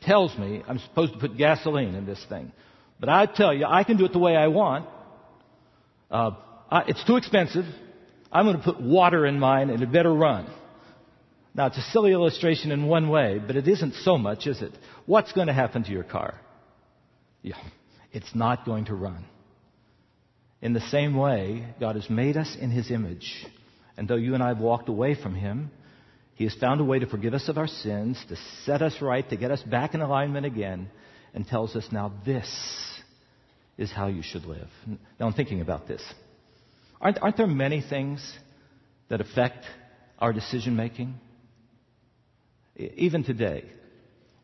tells 0.02 0.36
me 0.36 0.62
I'm 0.68 0.78
supposed 0.78 1.14
to 1.14 1.18
put 1.18 1.36
gasoline 1.38 1.94
in 1.94 2.04
this 2.04 2.22
thing. 2.28 2.52
But 3.00 3.08
I 3.08 3.26
tell 3.26 3.54
you, 3.54 3.64
I 3.66 3.84
can 3.84 3.96
do 3.96 4.04
it 4.04 4.12
the 4.12 4.18
way 4.18 4.36
I 4.36 4.48
want. 4.48 4.88
Uh, 6.10 6.32
I, 6.70 6.82
it's 6.88 7.04
too 7.04 7.16
expensive. 7.16 7.64
I'm 8.30 8.44
going 8.44 8.56
to 8.58 8.62
put 8.62 8.80
water 8.80 9.26
in 9.26 9.38
mine 9.38 9.70
and 9.70 9.82
it 9.82 9.90
better 9.90 10.12
run. 10.12 10.50
Now, 11.54 11.66
it's 11.66 11.78
a 11.78 11.82
silly 11.92 12.12
illustration 12.12 12.72
in 12.72 12.86
one 12.86 13.10
way, 13.10 13.38
but 13.38 13.56
it 13.56 13.68
isn't 13.68 13.94
so 13.96 14.16
much, 14.16 14.46
is 14.46 14.62
it? 14.62 14.72
What's 15.04 15.32
going 15.32 15.48
to 15.48 15.52
happen 15.52 15.84
to 15.84 15.90
your 15.90 16.02
car? 16.04 16.40
Yeah, 17.42 17.58
it's 18.10 18.34
not 18.34 18.64
going 18.64 18.86
to 18.86 18.94
run. 18.94 19.24
In 20.62 20.72
the 20.72 20.80
same 20.80 21.14
way, 21.14 21.66
God 21.78 21.96
has 21.96 22.08
made 22.08 22.36
us 22.36 22.56
in 22.58 22.70
His 22.70 22.90
image. 22.90 23.46
And 23.96 24.08
though 24.08 24.16
you 24.16 24.34
and 24.34 24.42
I 24.42 24.48
have 24.48 24.58
walked 24.58 24.88
away 24.88 25.14
from 25.14 25.34
Him, 25.34 25.70
He 26.36 26.44
has 26.44 26.54
found 26.54 26.80
a 26.80 26.84
way 26.84 27.00
to 27.00 27.06
forgive 27.06 27.34
us 27.34 27.48
of 27.48 27.58
our 27.58 27.66
sins, 27.66 28.22
to 28.28 28.36
set 28.64 28.80
us 28.80 29.02
right, 29.02 29.28
to 29.28 29.36
get 29.36 29.50
us 29.50 29.62
back 29.62 29.92
in 29.92 30.00
alignment 30.00 30.46
again, 30.46 30.88
and 31.34 31.46
tells 31.46 31.76
us 31.76 31.86
now 31.92 32.12
this 32.24 32.48
is 33.76 33.90
how 33.92 34.06
you 34.06 34.22
should 34.22 34.44
live. 34.44 34.68
Now 35.18 35.26
I'm 35.26 35.32
thinking 35.34 35.60
about 35.60 35.86
this. 35.86 36.02
Aren't, 37.00 37.20
aren't 37.20 37.36
there 37.36 37.46
many 37.46 37.82
things 37.82 38.24
that 39.08 39.20
affect 39.20 39.64
our 40.18 40.32
decision 40.32 40.76
making? 40.76 41.14
Even 42.96 43.24
today. 43.24 43.64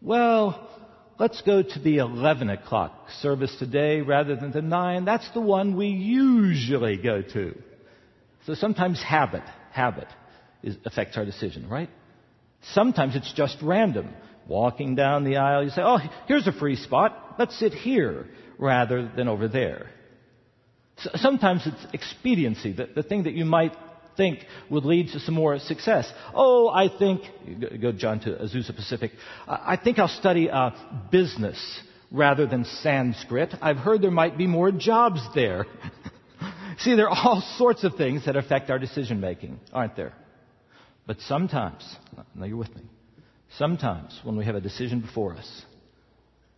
Well, 0.01 0.69
let's 1.19 1.43
go 1.43 1.63
to 1.63 1.79
the 1.79 1.99
11 1.99 2.51
o'clock 2.51 3.11
service 3.21 3.55
today 3.59 4.01
rather 4.01 4.37
than 4.37 4.53
the 4.53 4.63
9. 4.63 5.05
That's 5.05 5.29
the 5.33 5.41
one 5.41 5.77
we 5.77 5.89
usually 5.89 6.97
go 6.97 7.23
to. 7.23 7.59
So 8.47 8.55
sometimes 8.55 9.03
habit, 9.03 9.43
habit 9.73 10.09
is, 10.63 10.77
affects 10.85 11.17
our 11.17 11.25
decision, 11.25 11.69
right? 11.69 11.91
Sometimes 12.73 13.17
it's 13.17 13.33
just 13.33 13.59
random. 13.63 14.15
Walking 14.47 14.95
down 14.95 15.25
the 15.25 15.37
aisle, 15.37 15.65
you 15.65 15.71
say, 15.71 15.83
oh, 15.85 15.99
here's 16.27 16.47
a 16.47 16.53
free 16.53 16.77
spot. 16.77 17.37
Let's 17.39 17.59
sit 17.59 17.75
here 17.75 18.27
rather 18.57 19.11
than 19.15 19.29
over 19.29 19.47
there. 19.47 19.91
So 20.99 21.11
Sometimes 21.17 21.67
it's 21.67 21.93
expediency, 21.93 22.73
the, 22.73 22.89
the 22.95 23.03
thing 23.03 23.25
that 23.25 23.35
you 23.35 23.45
might 23.45 23.75
think 24.19 24.41
would 24.69 24.85
lead 24.85 25.09
to 25.13 25.21
some 25.21 25.35
more 25.35 25.59
success. 25.59 26.13
Oh, 26.35 26.69
I 26.69 26.91
think, 26.91 27.23
go 27.81 27.93
John 27.93 28.21
to 28.21 28.31
Azusa 28.33 28.77
Pacific, 28.77 29.13
I 29.47 29.79
think 29.83 29.99
I'll 29.99 30.09
study 30.09 30.51
uh, 30.51 30.73
business 31.11 31.59
rather 32.11 32.47
than 32.47 32.67
Sanskrit. 32.67 33.55
I've 33.63 33.79
heard 33.79 34.03
there 34.03 34.11
might 34.11 34.37
be 34.37 34.47
more 34.47 34.71
jobs 34.71 35.21
there. 35.35 35.65
See, 36.79 36.95
there 36.95 37.09
are 37.09 37.17
all 37.17 37.43
sorts 37.57 37.85
of 37.85 37.95
things 37.95 38.27
that 38.27 38.37
affect 38.37 38.71
our 38.71 38.79
decision 38.79 39.21
making, 39.21 39.59
aren't 39.73 39.97
there? 39.97 40.13
But 41.07 41.21
sometimes, 41.21 41.83
now 42.35 42.45
you're 42.45 42.59
with 42.59 42.75
me, 42.77 42.83
sometimes 43.57 44.19
when 44.25 44.37
we 44.37 44.45
have 44.45 44.55
a 44.55 44.61
decision 44.61 45.01
before 45.01 45.35
us, 45.35 45.63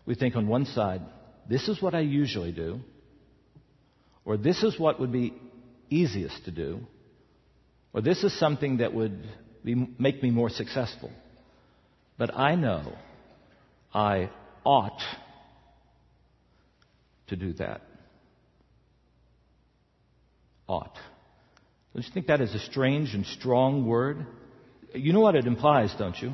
we 0.07 0.15
think 0.15 0.35
on 0.35 0.49
one 0.49 0.67
side, 0.67 1.03
this 1.49 1.69
is 1.69 1.81
what 1.81 1.95
I 1.95 2.01
usually 2.01 2.53
do, 2.53 2.81
or 4.25 4.37
this 4.37 4.63
is 4.63 4.79
what 4.79 4.99
would 4.99 5.13
be 5.13 5.35
easiest 5.89 6.45
to 6.47 6.51
do, 6.51 6.81
or 7.93 8.01
this 8.01 8.23
is 8.23 8.39
something 8.39 8.79
that 8.79 8.95
would 8.95 9.27
be, 9.65 9.75
make 9.99 10.23
me 10.23 10.31
more 10.31 10.51
successful. 10.51 11.11
But 12.17 12.37
I 12.37 12.55
know 12.55 12.93
I 13.93 14.31
ought 14.65 15.01
to 17.29 17.37
do 17.37 17.53
that. 17.55 17.83
Ought. 20.67 20.95
Don't 21.95 22.05
you 22.05 22.13
think 22.13 22.29
that 22.29 22.41
is 22.41 22.55
a 22.55 22.61
strange 22.61 23.15
and 23.15 23.27
strong 23.27 23.87
word? 23.87 24.25
You 24.95 25.13
know 25.13 25.21
what 25.21 25.35
it 25.35 25.47
implies, 25.47 25.93
don't 25.99 26.17
you? 26.21 26.33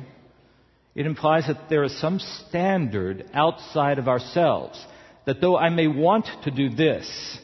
It 0.93 1.05
implies 1.05 1.47
that 1.47 1.69
there 1.69 1.83
is 1.83 1.99
some 1.99 2.19
standard 2.19 3.29
outside 3.33 3.97
of 3.97 4.07
ourselves. 4.07 4.83
That 5.25 5.41
though 5.41 5.57
I 5.57 5.69
may 5.69 5.87
want 5.87 6.27
to 6.43 6.51
do 6.51 6.69
this, 6.69 7.39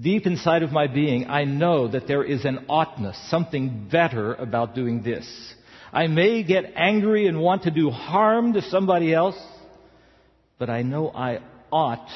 deep 0.00 0.26
inside 0.26 0.62
of 0.62 0.72
my 0.72 0.86
being, 0.86 1.28
I 1.28 1.44
know 1.44 1.88
that 1.88 2.06
there 2.06 2.24
is 2.24 2.44
an 2.44 2.66
oughtness, 2.68 3.18
something 3.30 3.88
better 3.90 4.34
about 4.34 4.74
doing 4.74 5.02
this. 5.02 5.26
I 5.92 6.06
may 6.06 6.42
get 6.42 6.72
angry 6.74 7.26
and 7.26 7.40
want 7.40 7.64
to 7.64 7.70
do 7.70 7.90
harm 7.90 8.54
to 8.54 8.62
somebody 8.62 9.12
else, 9.12 9.38
but 10.58 10.70
I 10.70 10.82
know 10.82 11.10
I 11.10 11.40
ought 11.70 12.08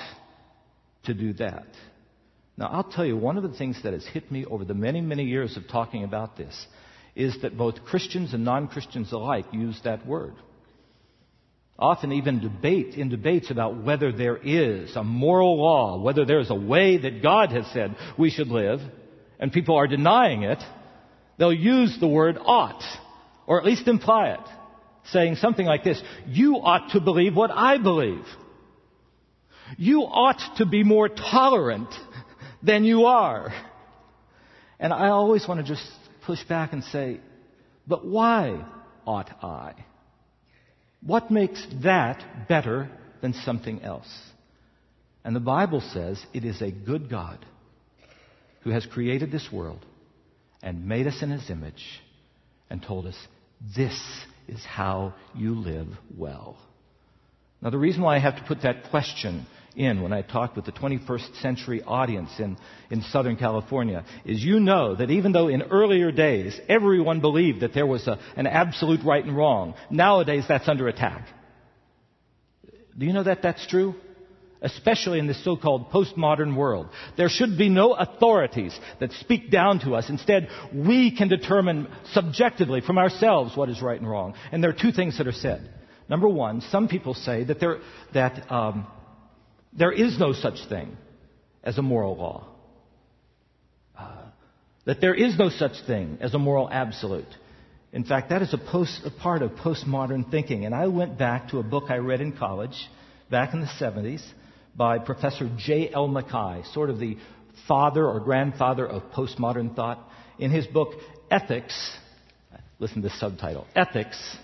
to 1.04 1.14
do 1.14 1.34
that. 1.34 1.66
Now, 2.56 2.68
I'll 2.68 2.84
tell 2.84 3.04
you, 3.04 3.16
one 3.16 3.36
of 3.36 3.42
the 3.42 3.56
things 3.56 3.82
that 3.82 3.92
has 3.92 4.06
hit 4.06 4.32
me 4.32 4.46
over 4.46 4.64
the 4.64 4.74
many, 4.74 5.02
many 5.02 5.24
years 5.24 5.58
of 5.58 5.68
talking 5.68 6.04
about 6.04 6.38
this 6.38 6.66
is 7.14 7.36
that 7.42 7.56
both 7.56 7.84
Christians 7.84 8.32
and 8.32 8.44
non 8.44 8.68
Christians 8.68 9.12
alike 9.12 9.46
use 9.52 9.78
that 9.84 10.06
word. 10.06 10.34
Often, 11.78 12.12
even 12.12 12.40
debate 12.40 12.94
in 12.94 13.10
debates 13.10 13.50
about 13.50 13.82
whether 13.82 14.10
there 14.10 14.36
is 14.36 14.96
a 14.96 15.04
moral 15.04 15.58
law, 15.58 16.00
whether 16.00 16.24
there 16.24 16.40
is 16.40 16.50
a 16.50 16.54
way 16.54 16.96
that 16.96 17.22
God 17.22 17.52
has 17.52 17.66
said 17.72 17.94
we 18.18 18.30
should 18.30 18.48
live, 18.48 18.80
and 19.38 19.52
people 19.52 19.76
are 19.76 19.86
denying 19.86 20.42
it, 20.42 20.62
they'll 21.38 21.52
use 21.52 21.96
the 22.00 22.08
word 22.08 22.38
ought, 22.40 22.82
or 23.46 23.58
at 23.58 23.66
least 23.66 23.88
imply 23.88 24.30
it, 24.30 24.40
saying 25.12 25.36
something 25.36 25.66
like 25.66 25.84
this 25.84 26.02
You 26.26 26.56
ought 26.56 26.92
to 26.92 27.00
believe 27.00 27.36
what 27.36 27.50
I 27.50 27.76
believe. 27.76 28.24
You 29.76 30.02
ought 30.02 30.56
to 30.58 30.66
be 30.66 30.82
more 30.82 31.08
tolerant 31.08 31.92
than 32.62 32.84
you 32.84 33.04
are. 33.04 33.52
And 34.78 34.92
I 34.92 35.08
always 35.08 35.46
want 35.46 35.60
to 35.60 35.66
just 35.66 35.86
push 36.24 36.42
back 36.44 36.72
and 36.72 36.84
say, 36.84 37.20
but 37.86 38.04
why 38.04 38.64
ought 39.06 39.30
I? 39.42 39.74
What 41.02 41.30
makes 41.30 41.64
that 41.82 42.48
better 42.48 42.90
than 43.20 43.32
something 43.32 43.82
else? 43.82 44.08
And 45.24 45.34
the 45.34 45.40
Bible 45.40 45.80
says 45.80 46.24
it 46.32 46.44
is 46.44 46.62
a 46.62 46.70
good 46.70 47.10
God 47.10 47.44
who 48.62 48.70
has 48.70 48.86
created 48.86 49.30
this 49.30 49.48
world 49.52 49.84
and 50.62 50.88
made 50.88 51.06
us 51.06 51.22
in 51.22 51.30
his 51.30 51.50
image 51.50 51.84
and 52.70 52.82
told 52.82 53.06
us, 53.06 53.16
this 53.76 53.98
is 54.48 54.64
how 54.64 55.14
you 55.34 55.54
live 55.54 55.88
well. 56.16 56.56
Now, 57.62 57.70
the 57.70 57.78
reason 57.78 58.02
why 58.02 58.16
I 58.16 58.20
have 58.20 58.36
to 58.36 58.44
put 58.44 58.62
that 58.62 58.90
question 58.90 59.46
in 59.76 60.02
when 60.02 60.12
I 60.12 60.22
talked 60.22 60.56
with 60.56 60.64
the 60.64 60.72
21st 60.72 61.40
century 61.42 61.82
audience 61.82 62.30
in, 62.38 62.56
in 62.90 63.02
Southern 63.02 63.36
California 63.36 64.04
is 64.24 64.42
you 64.42 64.58
know 64.58 64.96
that 64.96 65.10
even 65.10 65.32
though 65.32 65.48
in 65.48 65.62
earlier 65.62 66.10
days 66.10 66.58
everyone 66.68 67.20
believed 67.20 67.60
that 67.60 67.74
there 67.74 67.86
was 67.86 68.06
a, 68.08 68.18
an 68.36 68.46
absolute 68.46 69.04
right 69.04 69.24
and 69.24 69.36
wrong, 69.36 69.74
nowadays 69.90 70.44
that's 70.48 70.68
under 70.68 70.88
attack. 70.88 71.28
Do 72.98 73.06
you 73.06 73.12
know 73.12 73.22
that 73.22 73.42
that's 73.42 73.66
true? 73.66 73.94
Especially 74.62 75.18
in 75.18 75.26
this 75.26 75.44
so-called 75.44 75.90
postmodern 75.90 76.56
world. 76.56 76.88
There 77.18 77.28
should 77.28 77.58
be 77.58 77.68
no 77.68 77.92
authorities 77.92 78.76
that 79.00 79.12
speak 79.12 79.50
down 79.50 79.80
to 79.80 79.94
us. 79.94 80.08
Instead, 80.08 80.48
we 80.74 81.14
can 81.14 81.28
determine 81.28 81.88
subjectively 82.12 82.80
from 82.80 82.96
ourselves 82.96 83.54
what 83.54 83.68
is 83.68 83.82
right 83.82 84.00
and 84.00 84.08
wrong. 84.08 84.34
And 84.50 84.64
there 84.64 84.70
are 84.70 84.80
two 84.80 84.92
things 84.92 85.18
that 85.18 85.26
are 85.26 85.32
said. 85.32 85.70
Number 86.08 86.28
one, 86.28 86.62
some 86.62 86.88
people 86.88 87.14
say 87.14 87.44
that, 87.44 87.60
there, 87.60 87.80
that 88.14 88.50
um, 88.50 88.86
there 89.76 89.92
is 89.92 90.18
no 90.18 90.32
such 90.32 90.58
thing 90.68 90.96
as 91.62 91.78
a 91.78 91.82
moral 91.82 92.16
law. 92.16 92.46
Uh, 93.98 94.22
that 94.84 95.00
there 95.00 95.14
is 95.14 95.38
no 95.38 95.50
such 95.50 95.72
thing 95.86 96.18
as 96.20 96.32
a 96.34 96.38
moral 96.38 96.68
absolute. 96.70 97.26
In 97.92 98.04
fact, 98.04 98.30
that 98.30 98.42
is 98.42 98.54
a, 98.54 98.58
post, 98.58 99.00
a 99.04 99.10
part 99.10 99.42
of 99.42 99.52
postmodern 99.52 100.30
thinking. 100.30 100.64
And 100.64 100.74
I 100.74 100.86
went 100.86 101.18
back 101.18 101.50
to 101.50 101.58
a 101.58 101.62
book 101.62 101.84
I 101.88 101.96
read 101.96 102.20
in 102.20 102.32
college 102.36 102.76
back 103.30 103.52
in 103.54 103.60
the 103.60 103.66
70s 103.66 104.24
by 104.76 104.98
Professor 104.98 105.50
J.L. 105.58 106.08
Mackie, 106.08 106.62
sort 106.72 106.90
of 106.90 106.98
the 106.98 107.16
father 107.66 108.06
or 108.06 108.20
grandfather 108.20 108.86
of 108.86 109.02
postmodern 109.12 109.74
thought. 109.74 109.98
In 110.38 110.50
his 110.50 110.66
book, 110.66 110.92
Ethics, 111.30 111.96
listen 112.78 113.02
to 113.02 113.08
the 113.08 113.14
subtitle 113.14 113.66
Ethics 113.74 114.36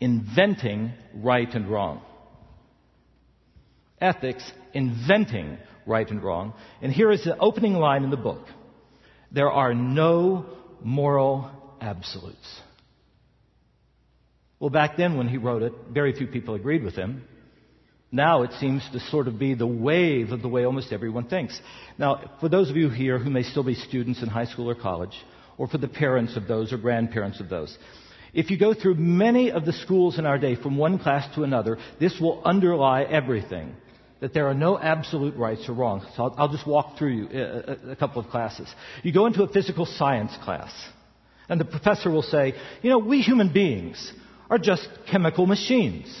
Inventing 0.00 0.92
Right 1.14 1.52
and 1.52 1.68
Wrong 1.68 2.02
ethics, 4.00 4.50
inventing 4.74 5.58
right 5.86 6.08
and 6.08 6.22
wrong. 6.22 6.54
And 6.82 6.92
here 6.92 7.10
is 7.10 7.24
the 7.24 7.36
opening 7.38 7.74
line 7.74 8.04
in 8.04 8.10
the 8.10 8.16
book 8.16 8.46
There 9.32 9.50
are 9.50 9.74
no 9.74 10.46
moral 10.82 11.50
absolutes. 11.80 12.60
Well, 14.60 14.70
back 14.70 14.96
then 14.96 15.16
when 15.16 15.28
he 15.28 15.36
wrote 15.36 15.62
it, 15.62 15.72
very 15.90 16.12
few 16.12 16.26
people 16.26 16.54
agreed 16.54 16.82
with 16.82 16.94
him. 16.94 17.24
Now 18.10 18.42
it 18.42 18.52
seems 18.58 18.88
to 18.92 19.00
sort 19.00 19.28
of 19.28 19.38
be 19.38 19.54
the 19.54 19.66
wave 19.66 20.32
of 20.32 20.40
the 20.40 20.48
way 20.48 20.64
almost 20.64 20.92
everyone 20.92 21.28
thinks. 21.28 21.60
Now, 21.98 22.36
for 22.40 22.48
those 22.48 22.70
of 22.70 22.76
you 22.76 22.88
here 22.88 23.18
who 23.18 23.30
may 23.30 23.42
still 23.42 23.62
be 23.62 23.74
students 23.74 24.22
in 24.22 24.28
high 24.28 24.46
school 24.46 24.70
or 24.70 24.74
college, 24.74 25.14
or 25.58 25.68
for 25.68 25.78
the 25.78 25.88
parents 25.88 26.36
of 26.36 26.48
those 26.48 26.72
or 26.72 26.78
grandparents 26.78 27.38
of 27.38 27.48
those, 27.48 27.76
if 28.32 28.50
you 28.50 28.58
go 28.58 28.72
through 28.72 28.94
many 28.94 29.50
of 29.50 29.64
the 29.64 29.72
schools 29.72 30.18
in 30.18 30.26
our 30.26 30.38
day 30.38 30.54
from 30.54 30.76
one 30.76 30.98
class 30.98 31.32
to 31.34 31.42
another, 31.42 31.78
this 32.00 32.18
will 32.20 32.42
underlie 32.44 33.02
everything 33.02 33.74
that 34.20 34.34
there 34.34 34.48
are 34.48 34.54
no 34.54 34.78
absolute 34.78 35.36
rights 35.36 35.68
or 35.68 35.74
wrongs. 35.74 36.04
So 36.16 36.24
I'll, 36.24 36.34
I'll 36.38 36.48
just 36.48 36.66
walk 36.66 36.98
through 36.98 37.12
you 37.12 37.28
a, 37.32 37.88
a, 37.88 37.90
a 37.92 37.96
couple 37.96 38.20
of 38.20 38.28
classes. 38.30 38.68
You 39.02 39.12
go 39.12 39.26
into 39.26 39.42
a 39.42 39.48
physical 39.48 39.86
science 39.86 40.36
class, 40.42 40.72
and 41.48 41.60
the 41.60 41.64
professor 41.64 42.10
will 42.10 42.22
say, 42.22 42.54
you 42.82 42.90
know, 42.90 42.98
we 42.98 43.20
human 43.20 43.52
beings 43.52 44.12
are 44.50 44.58
just 44.58 44.88
chemical 45.10 45.46
machines. 45.46 46.14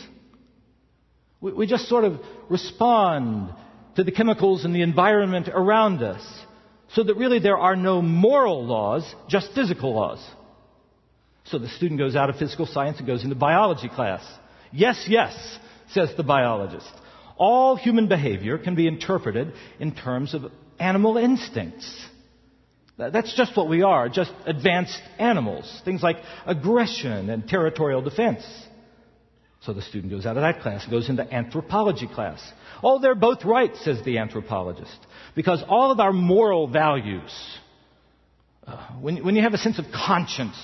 We, 1.40 1.52
we 1.52 1.66
just 1.66 1.88
sort 1.88 2.04
of 2.04 2.20
respond 2.48 3.52
to 3.96 4.04
the 4.04 4.12
chemicals 4.12 4.64
and 4.64 4.74
the 4.74 4.82
environment 4.82 5.48
around 5.48 6.02
us, 6.02 6.22
so 6.92 7.02
that 7.02 7.16
really 7.16 7.40
there 7.40 7.58
are 7.58 7.74
no 7.74 8.00
moral 8.00 8.64
laws, 8.64 9.12
just 9.28 9.52
physical 9.54 9.94
laws. 9.94 10.24
So 11.44 11.58
the 11.58 11.68
student 11.68 11.98
goes 11.98 12.14
out 12.14 12.30
of 12.30 12.36
physical 12.36 12.66
science 12.66 12.98
and 12.98 13.06
goes 13.06 13.24
into 13.24 13.34
biology 13.34 13.88
class. 13.88 14.22
Yes, 14.70 15.06
yes, 15.08 15.34
says 15.88 16.10
the 16.16 16.22
biologist 16.22 16.88
all 17.38 17.76
human 17.76 18.08
behavior 18.08 18.58
can 18.58 18.74
be 18.74 18.86
interpreted 18.86 19.52
in 19.78 19.94
terms 19.94 20.34
of 20.34 20.50
animal 20.78 21.16
instincts. 21.16 22.06
That's 22.98 23.34
just 23.36 23.56
what 23.56 23.68
we 23.68 23.82
are, 23.82 24.08
just 24.08 24.32
advanced 24.44 25.00
animals. 25.18 25.80
Things 25.84 26.02
like 26.02 26.16
aggression 26.44 27.30
and 27.30 27.48
territorial 27.48 28.02
defense. 28.02 28.42
So 29.60 29.72
the 29.72 29.82
student 29.82 30.12
goes 30.12 30.26
out 30.26 30.36
of 30.36 30.42
that 30.42 30.62
class 30.62 30.82
and 30.82 30.90
goes 30.90 31.08
into 31.08 31.22
anthropology 31.32 32.08
class. 32.08 32.40
Oh, 32.82 32.98
they're 33.00 33.14
both 33.14 33.44
right, 33.44 33.74
says 33.76 34.00
the 34.04 34.18
anthropologist. 34.18 34.98
Because 35.36 35.62
all 35.68 35.92
of 35.92 36.00
our 36.00 36.12
moral 36.12 36.68
values, 36.68 37.32
uh, 38.66 38.88
when, 39.00 39.24
when 39.24 39.36
you 39.36 39.42
have 39.42 39.54
a 39.54 39.58
sense 39.58 39.78
of 39.78 39.84
conscience 39.92 40.56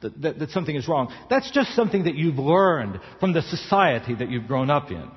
that, 0.00 0.20
that, 0.22 0.38
that 0.40 0.50
something 0.50 0.74
is 0.74 0.88
wrong, 0.88 1.12
that's 1.30 1.50
just 1.52 1.74
something 1.74 2.04
that 2.04 2.14
you've 2.16 2.38
learned 2.38 3.00
from 3.20 3.32
the 3.32 3.42
society 3.42 4.14
that 4.14 4.30
you've 4.30 4.46
grown 4.46 4.70
up 4.70 4.90
in. 4.90 5.08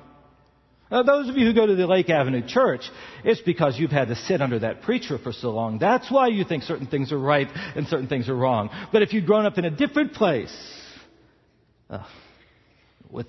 Now, 0.90 1.04
those 1.04 1.28
of 1.28 1.36
you 1.36 1.46
who 1.46 1.54
go 1.54 1.66
to 1.66 1.76
the 1.76 1.86
Lake 1.86 2.10
Avenue 2.10 2.42
Church, 2.46 2.82
it's 3.24 3.40
because 3.40 3.78
you've 3.78 3.92
had 3.92 4.08
to 4.08 4.16
sit 4.16 4.40
under 4.40 4.58
that 4.58 4.82
preacher 4.82 5.18
for 5.18 5.32
so 5.32 5.50
long. 5.50 5.78
That's 5.78 6.10
why 6.10 6.28
you 6.28 6.44
think 6.44 6.64
certain 6.64 6.88
things 6.88 7.12
are 7.12 7.18
right 7.18 7.48
and 7.76 7.86
certain 7.86 8.08
things 8.08 8.28
are 8.28 8.34
wrong. 8.34 8.70
But 8.92 9.02
if 9.02 9.12
you'd 9.12 9.26
grown 9.26 9.46
up 9.46 9.56
in 9.56 9.64
a 9.64 9.70
different 9.70 10.14
place, 10.14 10.54
uh, 11.88 12.04
with 13.08 13.26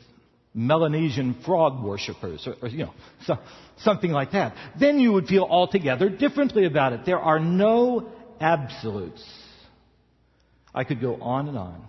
Melanesian 0.55 1.35
frog 1.45 1.83
worshippers, 1.83 2.47
or, 2.47 2.55
or 2.63 2.67
you 2.67 2.85
know, 2.85 2.93
so, 3.25 3.37
something 3.77 4.11
like 4.11 4.31
that, 4.31 4.55
then 4.79 4.99
you 4.99 5.13
would 5.13 5.27
feel 5.27 5.43
altogether 5.43 6.09
differently 6.09 6.65
about 6.65 6.93
it. 6.93 7.01
There 7.05 7.19
are 7.19 7.39
no 7.39 8.11
absolutes. 8.39 9.23
I 10.73 10.83
could 10.83 10.99
go 10.99 11.15
on 11.21 11.47
and 11.47 11.57
on. 11.57 11.83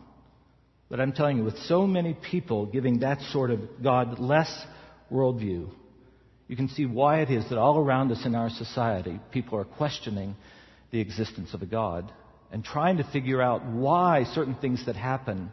But 0.90 1.00
I'm 1.00 1.12
telling 1.12 1.38
you, 1.38 1.44
with 1.44 1.58
so 1.60 1.86
many 1.86 2.12
people 2.12 2.66
giving 2.66 2.98
that 2.98 3.22
sort 3.22 3.50
of 3.50 3.60
God 3.82 4.18
less 4.18 4.52
worldview. 5.12 5.70
you 6.48 6.56
can 6.56 6.68
see 6.68 6.86
why 6.86 7.20
it 7.20 7.30
is 7.30 7.48
that 7.48 7.58
all 7.58 7.78
around 7.78 8.10
us 8.10 8.24
in 8.26 8.34
our 8.34 8.50
society, 8.50 9.20
people 9.30 9.58
are 9.58 9.64
questioning 9.64 10.34
the 10.90 11.00
existence 11.00 11.54
of 11.54 11.62
a 11.62 11.66
God 11.66 12.12
and 12.50 12.64
trying 12.64 12.98
to 12.98 13.04
figure 13.04 13.40
out 13.40 13.64
why 13.64 14.24
certain 14.34 14.54
things 14.54 14.84
that 14.86 14.96
happen 14.96 15.50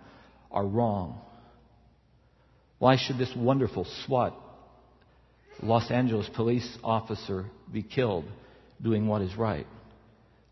are 0.51 0.65
wrong. 0.65 1.21
Why 2.77 2.97
should 2.97 3.17
this 3.17 3.33
wonderful 3.35 3.85
SWAT 4.05 4.35
Los 5.61 5.91
Angeles 5.91 6.29
police 6.35 6.77
officer 6.83 7.45
be 7.71 7.83
killed 7.83 8.25
doing 8.81 9.07
what 9.07 9.21
is 9.21 9.35
right? 9.35 9.67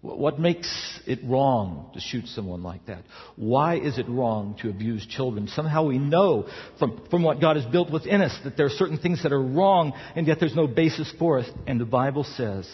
What 0.02 0.40
makes 0.40 1.00
it 1.08 1.20
wrong 1.24 1.90
to 1.96 2.00
shoot 2.00 2.28
someone 2.28 2.62
like 2.62 2.86
that? 2.86 3.04
Why 3.36 3.78
is 3.78 3.98
it 3.98 4.08
wrong 4.08 4.56
to 4.62 4.70
abuse 4.70 5.06
children? 5.08 5.48
Somehow 5.48 5.88
we 5.88 5.98
know 5.98 6.48
from, 6.78 7.08
from 7.10 7.24
what 7.24 7.42
God 7.42 7.56
has 7.56 7.66
built 7.66 7.92
within 7.92 8.22
us 8.22 8.38
that 8.44 8.56
there 8.56 8.68
are 8.68 8.70
certain 8.70 9.00
things 9.00 9.24
that 9.24 9.34
are 9.34 9.42
wrong 9.42 9.94
and 10.16 10.28
yet 10.28 10.40
there's 10.40 10.56
no 10.56 10.68
basis 10.68 11.12
for 11.18 11.40
it. 11.40 11.48
And 11.66 11.82
the 11.82 11.86
Bible 11.86 12.24
says 12.24 12.70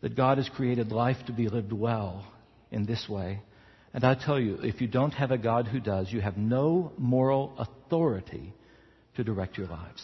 that 0.00 0.16
God 0.16 0.38
has 0.38 0.48
created 0.48 0.90
life 0.90 1.18
to 1.26 1.32
be 1.32 1.48
lived 1.48 1.72
well 1.72 2.26
in 2.70 2.86
this 2.86 3.06
way. 3.08 3.40
And 3.92 4.04
I 4.04 4.14
tell 4.14 4.40
you, 4.40 4.58
if 4.62 4.80
you 4.80 4.86
don't 4.86 5.12
have 5.12 5.30
a 5.30 5.38
God 5.38 5.66
who 5.66 5.80
does, 5.80 6.10
you 6.10 6.20
have 6.20 6.38
no 6.38 6.92
moral 6.96 7.54
authority 7.58 8.54
to 9.16 9.24
direct 9.24 9.58
your 9.58 9.66
lives. 9.66 10.02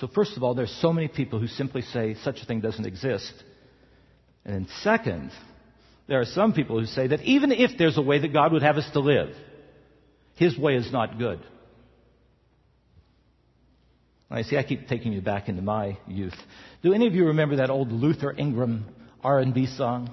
So 0.00 0.08
first 0.08 0.36
of 0.36 0.42
all, 0.42 0.54
there's 0.54 0.74
so 0.80 0.92
many 0.92 1.08
people 1.08 1.38
who 1.38 1.46
simply 1.46 1.82
say 1.82 2.16
such 2.24 2.38
a 2.42 2.46
thing 2.46 2.60
doesn't 2.60 2.86
exist. 2.86 3.32
And 4.44 4.54
then 4.54 4.68
second, 4.82 5.30
there 6.08 6.20
are 6.20 6.24
some 6.24 6.52
people 6.52 6.78
who 6.78 6.86
say 6.86 7.06
that 7.06 7.22
even 7.22 7.52
if 7.52 7.72
there's 7.78 7.96
a 7.96 8.02
way 8.02 8.18
that 8.18 8.32
God 8.32 8.52
would 8.52 8.62
have 8.62 8.76
us 8.76 8.88
to 8.92 9.00
live, 9.00 9.34
His 10.34 10.56
way 10.58 10.74
is 10.74 10.90
not 10.92 11.18
good. 11.18 11.40
I 14.30 14.42
see 14.42 14.56
I 14.56 14.62
keep 14.62 14.88
taking 14.88 15.12
you 15.12 15.20
back 15.20 15.48
into 15.48 15.60
my 15.60 15.98
youth. 16.06 16.34
Do 16.82 16.94
any 16.94 17.06
of 17.06 17.14
you 17.14 17.26
remember 17.26 17.56
that 17.56 17.68
old 17.68 17.92
Luther 17.92 18.32
Ingram 18.32 18.86
R&B 19.22 19.66
song? 19.66 20.10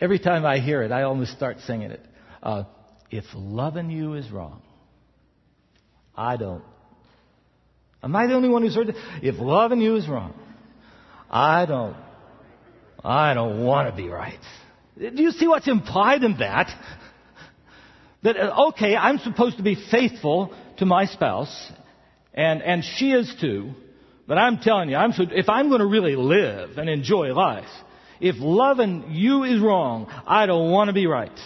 Every 0.00 0.20
time 0.20 0.46
I 0.46 0.58
hear 0.58 0.82
it, 0.82 0.92
I 0.92 1.02
almost 1.02 1.32
start 1.32 1.58
singing 1.66 1.90
it. 1.90 2.04
Uh, 2.42 2.64
if 3.10 3.24
loving 3.34 3.90
you 3.90 4.14
is 4.14 4.30
wrong, 4.30 4.62
I 6.16 6.36
don't. 6.36 6.64
Am 8.02 8.14
I 8.14 8.26
the 8.26 8.34
only 8.34 8.48
one 8.48 8.62
who's 8.62 8.74
heard 8.74 8.90
it? 8.90 8.96
If 9.22 9.36
loving 9.38 9.80
you 9.80 9.96
is 9.96 10.08
wrong, 10.08 10.34
I 11.30 11.66
don't. 11.66 11.96
I 13.02 13.34
don't 13.34 13.64
want 13.64 13.90
to 13.90 13.96
be 14.00 14.08
right. 14.08 14.38
Do 14.98 15.22
you 15.22 15.32
see 15.32 15.48
what's 15.48 15.68
implied 15.68 16.22
in 16.22 16.38
that? 16.38 16.70
That, 18.22 18.36
uh, 18.36 18.68
okay, 18.68 18.96
I'm 18.96 19.18
supposed 19.18 19.58
to 19.58 19.62
be 19.62 19.76
faithful 19.90 20.54
to 20.78 20.86
my 20.86 21.06
spouse, 21.06 21.72
and, 22.32 22.62
and 22.62 22.82
she 22.82 23.12
is 23.12 23.34
too, 23.40 23.72
but 24.26 24.38
I'm 24.38 24.58
telling 24.58 24.88
you, 24.88 24.96
I'm 24.96 25.12
if 25.18 25.48
I'm 25.48 25.68
going 25.68 25.80
to 25.80 25.86
really 25.86 26.16
live 26.16 26.78
and 26.78 26.88
enjoy 26.88 27.34
life, 27.34 27.68
if 28.20 28.36
loving 28.38 29.10
you 29.10 29.42
is 29.42 29.60
wrong, 29.60 30.06
I 30.26 30.46
don't 30.46 30.70
want 30.70 30.88
to 30.88 30.94
be 30.94 31.06
right. 31.06 31.38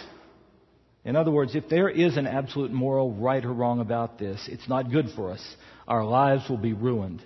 In 1.03 1.15
other 1.15 1.31
words, 1.31 1.55
if 1.55 1.67
there 1.67 1.89
is 1.89 2.17
an 2.17 2.27
absolute 2.27 2.71
moral 2.71 3.11
right 3.11 3.43
or 3.43 3.51
wrong 3.51 3.79
about 3.79 4.19
this, 4.19 4.47
it's 4.49 4.69
not 4.69 4.91
good 4.91 5.09
for 5.15 5.31
us. 5.31 5.55
Our 5.87 6.05
lives 6.05 6.47
will 6.49 6.57
be 6.57 6.73
ruined. 6.73 7.23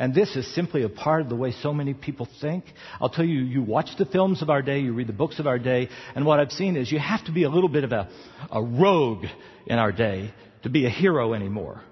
And 0.00 0.14
this 0.14 0.34
is 0.34 0.52
simply 0.54 0.82
a 0.82 0.88
part 0.88 1.20
of 1.20 1.28
the 1.28 1.36
way 1.36 1.52
so 1.52 1.74
many 1.74 1.92
people 1.92 2.26
think. 2.40 2.64
I'll 3.02 3.10
tell 3.10 3.24
you, 3.24 3.40
you 3.40 3.62
watch 3.62 3.90
the 3.98 4.06
films 4.06 4.40
of 4.40 4.48
our 4.48 4.62
day, 4.62 4.80
you 4.80 4.94
read 4.94 5.08
the 5.08 5.12
books 5.12 5.38
of 5.38 5.46
our 5.46 5.58
day, 5.58 5.90
and 6.14 6.24
what 6.24 6.40
I've 6.40 6.52
seen 6.52 6.74
is 6.76 6.90
you 6.90 6.98
have 6.98 7.22
to 7.26 7.32
be 7.32 7.42
a 7.42 7.50
little 7.50 7.68
bit 7.68 7.84
of 7.84 7.92
a, 7.92 8.08
a 8.50 8.62
rogue 8.62 9.26
in 9.66 9.78
our 9.78 9.92
day 9.92 10.32
to 10.62 10.70
be 10.70 10.86
a 10.86 10.88
hero 10.88 11.34
anymore. 11.34 11.82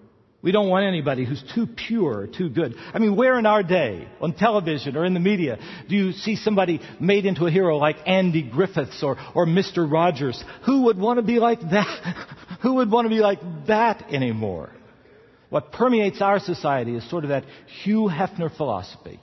We 0.40 0.52
don't 0.52 0.70
want 0.70 0.86
anybody 0.86 1.26
who's 1.26 1.42
too 1.54 1.66
pure, 1.66 2.26
too 2.26 2.48
good. 2.48 2.76
I 2.94 2.98
mean, 2.98 3.14
where 3.14 3.38
in 3.38 3.44
our 3.44 3.62
day, 3.62 4.08
on 4.22 4.32
television 4.32 4.96
or 4.96 5.04
in 5.04 5.12
the 5.12 5.20
media, 5.20 5.58
do 5.86 5.94
you 5.94 6.12
see 6.12 6.36
somebody 6.36 6.80
made 6.98 7.26
into 7.26 7.44
a 7.44 7.50
hero 7.50 7.76
like 7.76 7.96
Andy 8.06 8.40
Griffiths 8.42 9.02
or, 9.02 9.18
or 9.34 9.44
Mr. 9.44 9.90
Rogers? 9.90 10.42
Who 10.64 10.84
would 10.84 10.96
want 10.96 11.18
to 11.18 11.22
be 11.22 11.40
like 11.40 11.60
that? 11.60 12.26
Who 12.62 12.74
would 12.76 12.90
want 12.90 13.04
to 13.04 13.10
be 13.10 13.20
like 13.20 13.40
that 13.66 14.04
anymore? 14.10 14.70
What 15.50 15.72
permeates 15.72 16.20
our 16.20 16.40
society 16.40 16.94
is 16.94 17.08
sort 17.08 17.24
of 17.24 17.30
that 17.30 17.44
Hugh 17.82 18.10
Hefner 18.12 18.54
philosophy. 18.54 19.20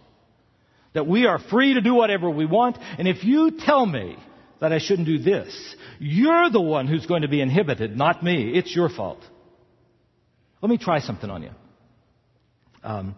That 0.94 1.08
we 1.08 1.28
are 1.28 1.40
free 1.40 1.74
to 1.74 1.82
do 1.82 1.94
whatever 1.94 2.30
we 2.30 2.46
want, 2.46 2.78
and 2.98 3.08
if 3.08 3.24
you 3.24 3.52
tell 3.52 3.86
me 3.86 4.18
that 4.60 4.72
I 4.72 4.80
shouldn't 4.80 5.08
do 5.08 5.20
this, 5.20 5.76
you're 6.00 6.50
the 6.50 6.62
one 6.62 6.88
who's 6.88 7.06
going 7.06 7.24
to 7.24 7.28
be 7.28 7.42
inhibited, 7.42 7.96
not 7.96 8.24
me. 8.24 8.52
It's 8.56 8.74
your 8.76 8.90
fault. 8.90 9.20
Let 10.62 10.70
me 10.70 10.78
try 10.78 11.00
something 11.00 11.30
on 11.30 11.44
you. 11.44 11.52
Um, 12.82 13.16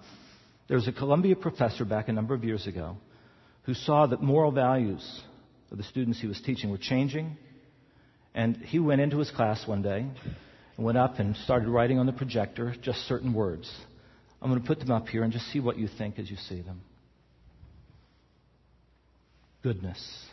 there 0.68 0.76
was 0.76 0.88
a 0.88 0.92
Columbia 0.92 1.36
professor 1.36 1.86
back 1.86 2.10
a 2.10 2.14
number 2.14 2.34
of 2.34 2.44
years 2.44 2.68
ago 2.68 2.98
who 3.64 3.74
saw 3.74 4.08
that 4.08 4.22
moral 4.22 4.52
values 4.52 5.22
of 5.72 5.78
the 5.78 5.84
students 5.84 6.20
he 6.20 6.28
was 6.28 6.42
teaching 6.42 6.72
were 6.72 6.78
changing, 6.78 7.38
and 8.34 8.58
he 8.58 8.80
went 8.80 9.02
into 9.02 9.20
his 9.20 9.30
class 9.30 9.66
one 9.68 9.82
day 9.82 10.08
and 10.78 10.86
went 10.86 10.98
up 10.98 11.20
and 11.20 11.36
started 11.38 11.68
writing 11.68 12.00
on 12.00 12.06
the 12.06 12.14
projector 12.14 12.74
just 12.82 13.00
certain 13.08 13.34
words. 13.34 13.70
I'm 14.42 14.50
going 14.50 14.62
to 14.62 14.68
put 14.68 14.80
them 14.80 14.92
up 14.92 15.08
here 15.08 15.24
and 15.24 15.34
just 15.34 15.52
see 15.52 15.60
what 15.60 15.78
you 15.78 15.90
think 15.98 16.20
as 16.20 16.30
you 16.30 16.38
see 16.38 16.62
them. 16.62 16.82
Goodness, 19.64 20.26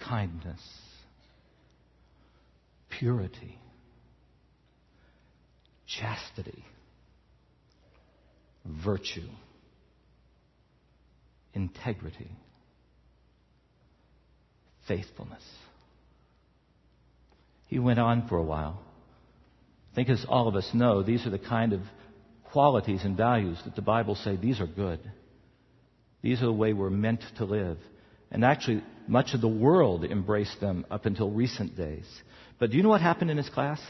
kindness, 0.00 0.60
purity, 2.88 3.58
chastity, 5.86 6.64
virtue, 8.64 9.28
integrity, 11.52 12.30
faithfulness. 14.88 15.42
He 17.68 17.78
went 17.78 17.98
on 17.98 18.26
for 18.28 18.36
a 18.36 18.42
while. 18.42 18.82
I 19.92 19.94
think 19.94 20.08
as 20.08 20.24
all 20.28 20.48
of 20.48 20.56
us 20.56 20.68
know, 20.74 21.02
these 21.02 21.26
are 21.26 21.30
the 21.30 21.38
kind 21.38 21.72
of 21.72 21.82
qualities 22.44 23.04
and 23.04 23.16
values 23.16 23.58
that 23.64 23.76
the 23.76 23.82
Bible 23.82 24.14
say 24.14 24.36
these 24.36 24.60
are 24.60 24.66
good. 24.66 25.00
These 26.22 26.42
are 26.42 26.46
the 26.46 26.52
way 26.52 26.72
we're 26.72 26.90
meant 26.90 27.22
to 27.36 27.44
live. 27.44 27.78
And 28.30 28.44
actually, 28.44 28.82
much 29.06 29.34
of 29.34 29.40
the 29.40 29.48
world 29.48 30.04
embraced 30.04 30.60
them 30.60 30.84
up 30.90 31.06
until 31.06 31.30
recent 31.30 31.76
days. 31.76 32.06
But 32.58 32.70
do 32.70 32.76
you 32.76 32.82
know 32.82 32.88
what 32.88 33.00
happened 33.00 33.30
in 33.30 33.36
his 33.36 33.48
class? 33.48 33.80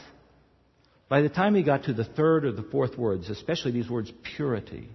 By 1.07 1.21
the 1.21 1.29
time 1.29 1.55
he 1.55 1.63
got 1.63 1.85
to 1.85 1.93
the 1.93 2.03
third 2.03 2.45
or 2.45 2.51
the 2.51 2.63
fourth 2.63 2.97
words, 2.97 3.29
especially 3.29 3.71
these 3.71 3.89
words 3.89 4.11
purity 4.35 4.89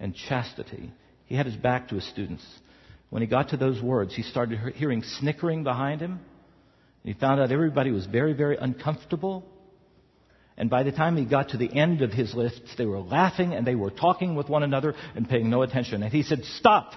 and 0.00 0.14
chastity, 0.14 0.90
he 1.26 1.36
had 1.36 1.46
his 1.46 1.56
back 1.56 1.88
to 1.88 1.94
his 1.94 2.08
students. 2.08 2.44
When 3.10 3.22
he 3.22 3.28
got 3.28 3.50
to 3.50 3.56
those 3.56 3.80
words, 3.80 4.14
he 4.14 4.22
started 4.22 4.58
hearing 4.74 5.02
snickering 5.02 5.62
behind 5.62 6.00
him 6.00 6.20
he 7.04 7.14
found 7.14 7.40
out 7.40 7.50
everybody 7.50 7.90
was 7.90 8.06
very, 8.06 8.32
very 8.32 8.56
uncomfortable. 8.56 9.44
And 10.56 10.68
by 10.68 10.82
the 10.82 10.92
time 10.92 11.16
he 11.16 11.24
got 11.24 11.50
to 11.50 11.56
the 11.56 11.72
end 11.74 12.02
of 12.02 12.12
his 12.12 12.34
list, 12.34 12.60
they 12.76 12.84
were 12.84 13.00
laughing 13.00 13.54
and 13.54 13.66
they 13.66 13.74
were 13.74 13.90
talking 13.90 14.34
with 14.34 14.48
one 14.48 14.62
another 14.62 14.94
and 15.14 15.28
paying 15.28 15.48
no 15.48 15.62
attention. 15.62 16.02
And 16.02 16.12
he 16.12 16.22
said, 16.22 16.44
Stop! 16.44 16.92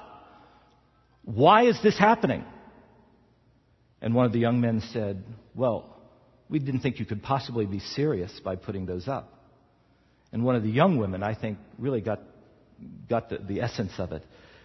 Why 1.23 1.67
is 1.67 1.79
this 1.81 1.97
happening? 1.97 2.43
And 4.01 4.13
one 4.13 4.25
of 4.25 4.33
the 4.33 4.39
young 4.39 4.59
men 4.59 4.81
said, 4.91 5.23
Well, 5.55 5.95
we 6.49 6.59
didn't 6.59 6.81
think 6.81 6.99
you 6.99 7.05
could 7.05 7.23
possibly 7.23 7.65
be 7.65 7.79
serious 7.79 8.37
by 8.43 8.57
putting 8.57 8.85
those 8.85 9.07
up. 9.07 9.33
And 10.33 10.43
one 10.43 10.55
of 10.55 10.63
the 10.63 10.69
young 10.69 10.97
women, 10.97 11.23
I 11.23 11.35
think, 11.35 11.57
really 11.77 12.01
got, 12.01 12.19
got 13.09 13.29
the, 13.29 13.37
the 13.37 13.61
essence 13.61 13.93
of 13.97 14.11
it. 14.11 14.23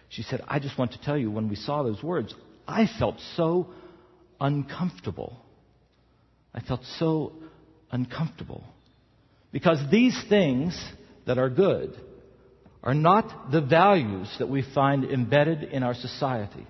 She 0.09 0.23
said, 0.23 0.41
I 0.47 0.59
just 0.59 0.77
want 0.77 0.91
to 0.91 1.01
tell 1.01 1.17
you, 1.17 1.31
when 1.31 1.47
we 1.47 1.55
saw 1.55 1.83
those 1.83 2.03
words, 2.03 2.33
I 2.67 2.89
felt 2.99 3.15
so 3.37 3.69
uncomfortable. 4.39 5.37
I 6.53 6.61
felt 6.61 6.81
so 6.97 7.33
uncomfortable. 7.91 8.63
Because 9.51 9.79
these 9.91 10.17
things 10.29 10.79
that 11.25 11.37
are 11.37 11.49
good 11.49 11.95
are 12.83 12.93
not 12.93 13.51
the 13.51 13.61
values 13.61 14.33
that 14.39 14.47
we 14.47 14.63
find 14.73 15.03
embedded 15.03 15.63
in 15.63 15.83
our 15.83 15.93
society. 15.93 16.65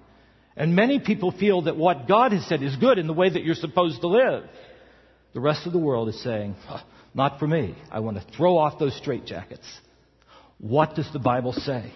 And 0.55 0.75
many 0.75 0.99
people 0.99 1.31
feel 1.31 1.63
that 1.63 1.77
what 1.77 2.07
God 2.07 2.31
has 2.31 2.45
said 2.47 2.63
is 2.63 2.75
good 2.75 2.97
in 2.97 3.07
the 3.07 3.13
way 3.13 3.29
that 3.29 3.43
you're 3.43 3.55
supposed 3.55 4.01
to 4.01 4.07
live. 4.07 4.43
The 5.33 5.39
rest 5.39 5.67
of 5.67 5.73
the 5.73 5.79
world 5.79 6.09
is 6.09 6.21
saying, 6.23 6.55
not 7.13 7.39
for 7.39 7.47
me. 7.47 7.75
I 7.91 7.99
want 7.99 8.17
to 8.17 8.35
throw 8.35 8.57
off 8.57 8.79
those 8.79 8.99
straitjackets. 8.99 9.67
What 10.57 10.95
does 10.95 11.09
the 11.13 11.19
Bible 11.19 11.53
say? 11.53 11.93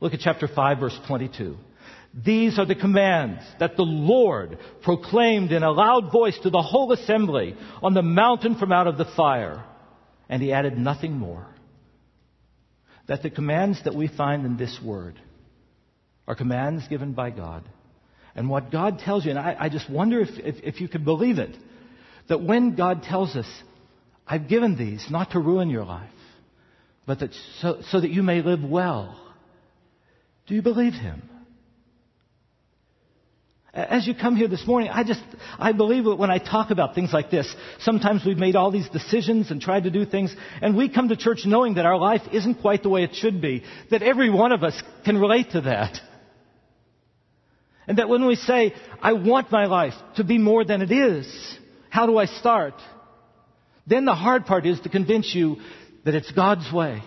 Look 0.00 0.12
at 0.12 0.20
chapter 0.20 0.48
5 0.48 0.78
verse 0.78 0.98
22. 1.06 1.56
These 2.24 2.58
are 2.58 2.66
the 2.66 2.74
commands 2.74 3.42
that 3.60 3.76
the 3.76 3.84
Lord 3.84 4.58
proclaimed 4.82 5.52
in 5.52 5.62
a 5.62 5.70
loud 5.70 6.10
voice 6.10 6.38
to 6.42 6.50
the 6.50 6.62
whole 6.62 6.92
assembly 6.92 7.54
on 7.82 7.94
the 7.94 8.02
mountain 8.02 8.56
from 8.56 8.72
out 8.72 8.86
of 8.86 8.98
the 8.98 9.04
fire. 9.16 9.64
And 10.28 10.42
he 10.42 10.52
added 10.52 10.76
nothing 10.76 11.12
more. 11.12 11.46
That 13.06 13.22
the 13.22 13.30
commands 13.30 13.82
that 13.84 13.94
we 13.94 14.08
find 14.08 14.44
in 14.44 14.56
this 14.56 14.78
word 14.82 15.20
are 16.26 16.34
commands 16.34 16.88
given 16.88 17.12
by 17.12 17.30
God. 17.30 17.68
And 18.34 18.50
what 18.50 18.70
God 18.70 18.98
tells 18.98 19.24
you, 19.24 19.30
and 19.30 19.38
I, 19.38 19.56
I 19.58 19.68
just 19.68 19.88
wonder 19.88 20.20
if, 20.20 20.30
if, 20.38 20.56
if 20.62 20.80
you 20.80 20.88
can 20.88 21.04
believe 21.04 21.38
it, 21.38 21.56
that 22.28 22.42
when 22.42 22.74
God 22.74 23.02
tells 23.04 23.36
us, 23.36 23.46
I've 24.26 24.48
given 24.48 24.76
these 24.76 25.06
not 25.10 25.30
to 25.32 25.40
ruin 25.40 25.70
your 25.70 25.84
life, 25.84 26.10
but 27.06 27.20
that 27.20 27.30
so, 27.60 27.80
so 27.90 28.00
that 28.00 28.10
you 28.10 28.22
may 28.22 28.42
live 28.42 28.62
well. 28.62 29.18
Do 30.46 30.54
you 30.54 30.62
believe 30.62 30.92
him? 30.92 31.22
As 33.74 34.06
you 34.06 34.14
come 34.14 34.34
here 34.34 34.48
this 34.48 34.66
morning, 34.66 34.88
I 34.88 35.04
just, 35.04 35.22
I 35.58 35.72
believe 35.72 36.04
that 36.04 36.16
when 36.16 36.30
I 36.30 36.38
talk 36.38 36.70
about 36.70 36.94
things 36.94 37.12
like 37.12 37.30
this. 37.30 37.54
Sometimes 37.80 38.24
we've 38.24 38.38
made 38.38 38.56
all 38.56 38.70
these 38.70 38.88
decisions 38.88 39.50
and 39.50 39.60
tried 39.60 39.84
to 39.84 39.90
do 39.90 40.06
things, 40.06 40.34
and 40.62 40.74
we 40.74 40.88
come 40.88 41.10
to 41.10 41.16
church 41.16 41.42
knowing 41.44 41.74
that 41.74 41.84
our 41.84 41.98
life 41.98 42.22
isn't 42.32 42.62
quite 42.62 42.82
the 42.82 42.88
way 42.88 43.04
it 43.04 43.14
should 43.14 43.42
be, 43.42 43.64
that 43.90 44.02
every 44.02 44.30
one 44.30 44.52
of 44.52 44.64
us 44.64 44.80
can 45.04 45.18
relate 45.18 45.50
to 45.50 45.60
that. 45.62 46.00
And 47.86 47.98
that 47.98 48.08
when 48.08 48.26
we 48.26 48.36
say, 48.36 48.74
I 49.02 49.12
want 49.12 49.52
my 49.52 49.66
life 49.66 49.94
to 50.16 50.24
be 50.24 50.38
more 50.38 50.64
than 50.64 50.80
it 50.80 50.90
is, 50.90 51.58
how 51.90 52.06
do 52.06 52.16
I 52.16 52.24
start? 52.24 52.74
Then 53.86 54.06
the 54.06 54.14
hard 54.14 54.46
part 54.46 54.66
is 54.66 54.80
to 54.80 54.88
convince 54.88 55.34
you 55.34 55.56
that 56.04 56.14
it's 56.14 56.30
God's 56.32 56.70
way. 56.72 57.02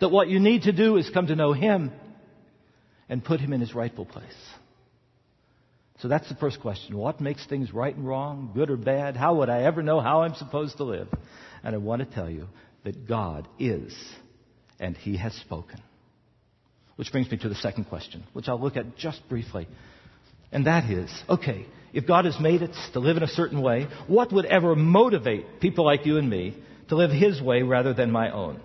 That 0.00 0.10
what 0.10 0.28
you 0.28 0.38
need 0.38 0.62
to 0.62 0.72
do 0.72 0.96
is 0.96 1.10
come 1.10 1.26
to 1.26 1.36
know 1.36 1.52
Him 1.52 1.92
and 3.08 3.24
put 3.24 3.40
Him 3.40 3.52
in 3.52 3.60
His 3.60 3.74
rightful 3.74 4.06
place. 4.06 4.26
So 6.00 6.08
that's 6.08 6.28
the 6.28 6.34
first 6.34 6.60
question. 6.60 6.98
What 6.98 7.20
makes 7.20 7.46
things 7.46 7.72
right 7.72 7.94
and 7.94 8.06
wrong, 8.06 8.50
good 8.54 8.70
or 8.70 8.76
bad? 8.76 9.16
How 9.16 9.36
would 9.36 9.48
I 9.48 9.62
ever 9.62 9.82
know 9.82 10.00
how 10.00 10.22
I'm 10.22 10.34
supposed 10.34 10.76
to 10.78 10.84
live? 10.84 11.08
And 11.62 11.74
I 11.74 11.78
want 11.78 12.00
to 12.00 12.14
tell 12.14 12.28
you 12.28 12.48
that 12.84 13.08
God 13.08 13.48
is, 13.58 13.94
and 14.80 14.96
He 14.96 15.16
has 15.16 15.32
spoken. 15.34 15.80
Which 16.96 17.10
brings 17.12 17.30
me 17.30 17.38
to 17.38 17.48
the 17.48 17.54
second 17.54 17.84
question, 17.84 18.24
which 18.32 18.48
I'll 18.48 18.60
look 18.60 18.76
at 18.76 18.96
just 18.96 19.26
briefly. 19.28 19.68
And 20.52 20.66
that 20.66 20.90
is, 20.90 21.10
okay, 21.28 21.66
if 21.92 22.06
God 22.06 22.24
has 22.24 22.38
made 22.40 22.62
us 22.62 22.90
to 22.92 23.00
live 23.00 23.16
in 23.16 23.22
a 23.22 23.28
certain 23.28 23.62
way, 23.62 23.86
what 24.06 24.32
would 24.32 24.46
ever 24.46 24.74
motivate 24.74 25.60
people 25.60 25.84
like 25.84 26.06
you 26.06 26.18
and 26.18 26.28
me 26.28 26.56
to 26.88 26.96
live 26.96 27.10
His 27.10 27.40
way 27.40 27.62
rather 27.62 27.94
than 27.94 28.10
my 28.10 28.30
own? 28.30 28.60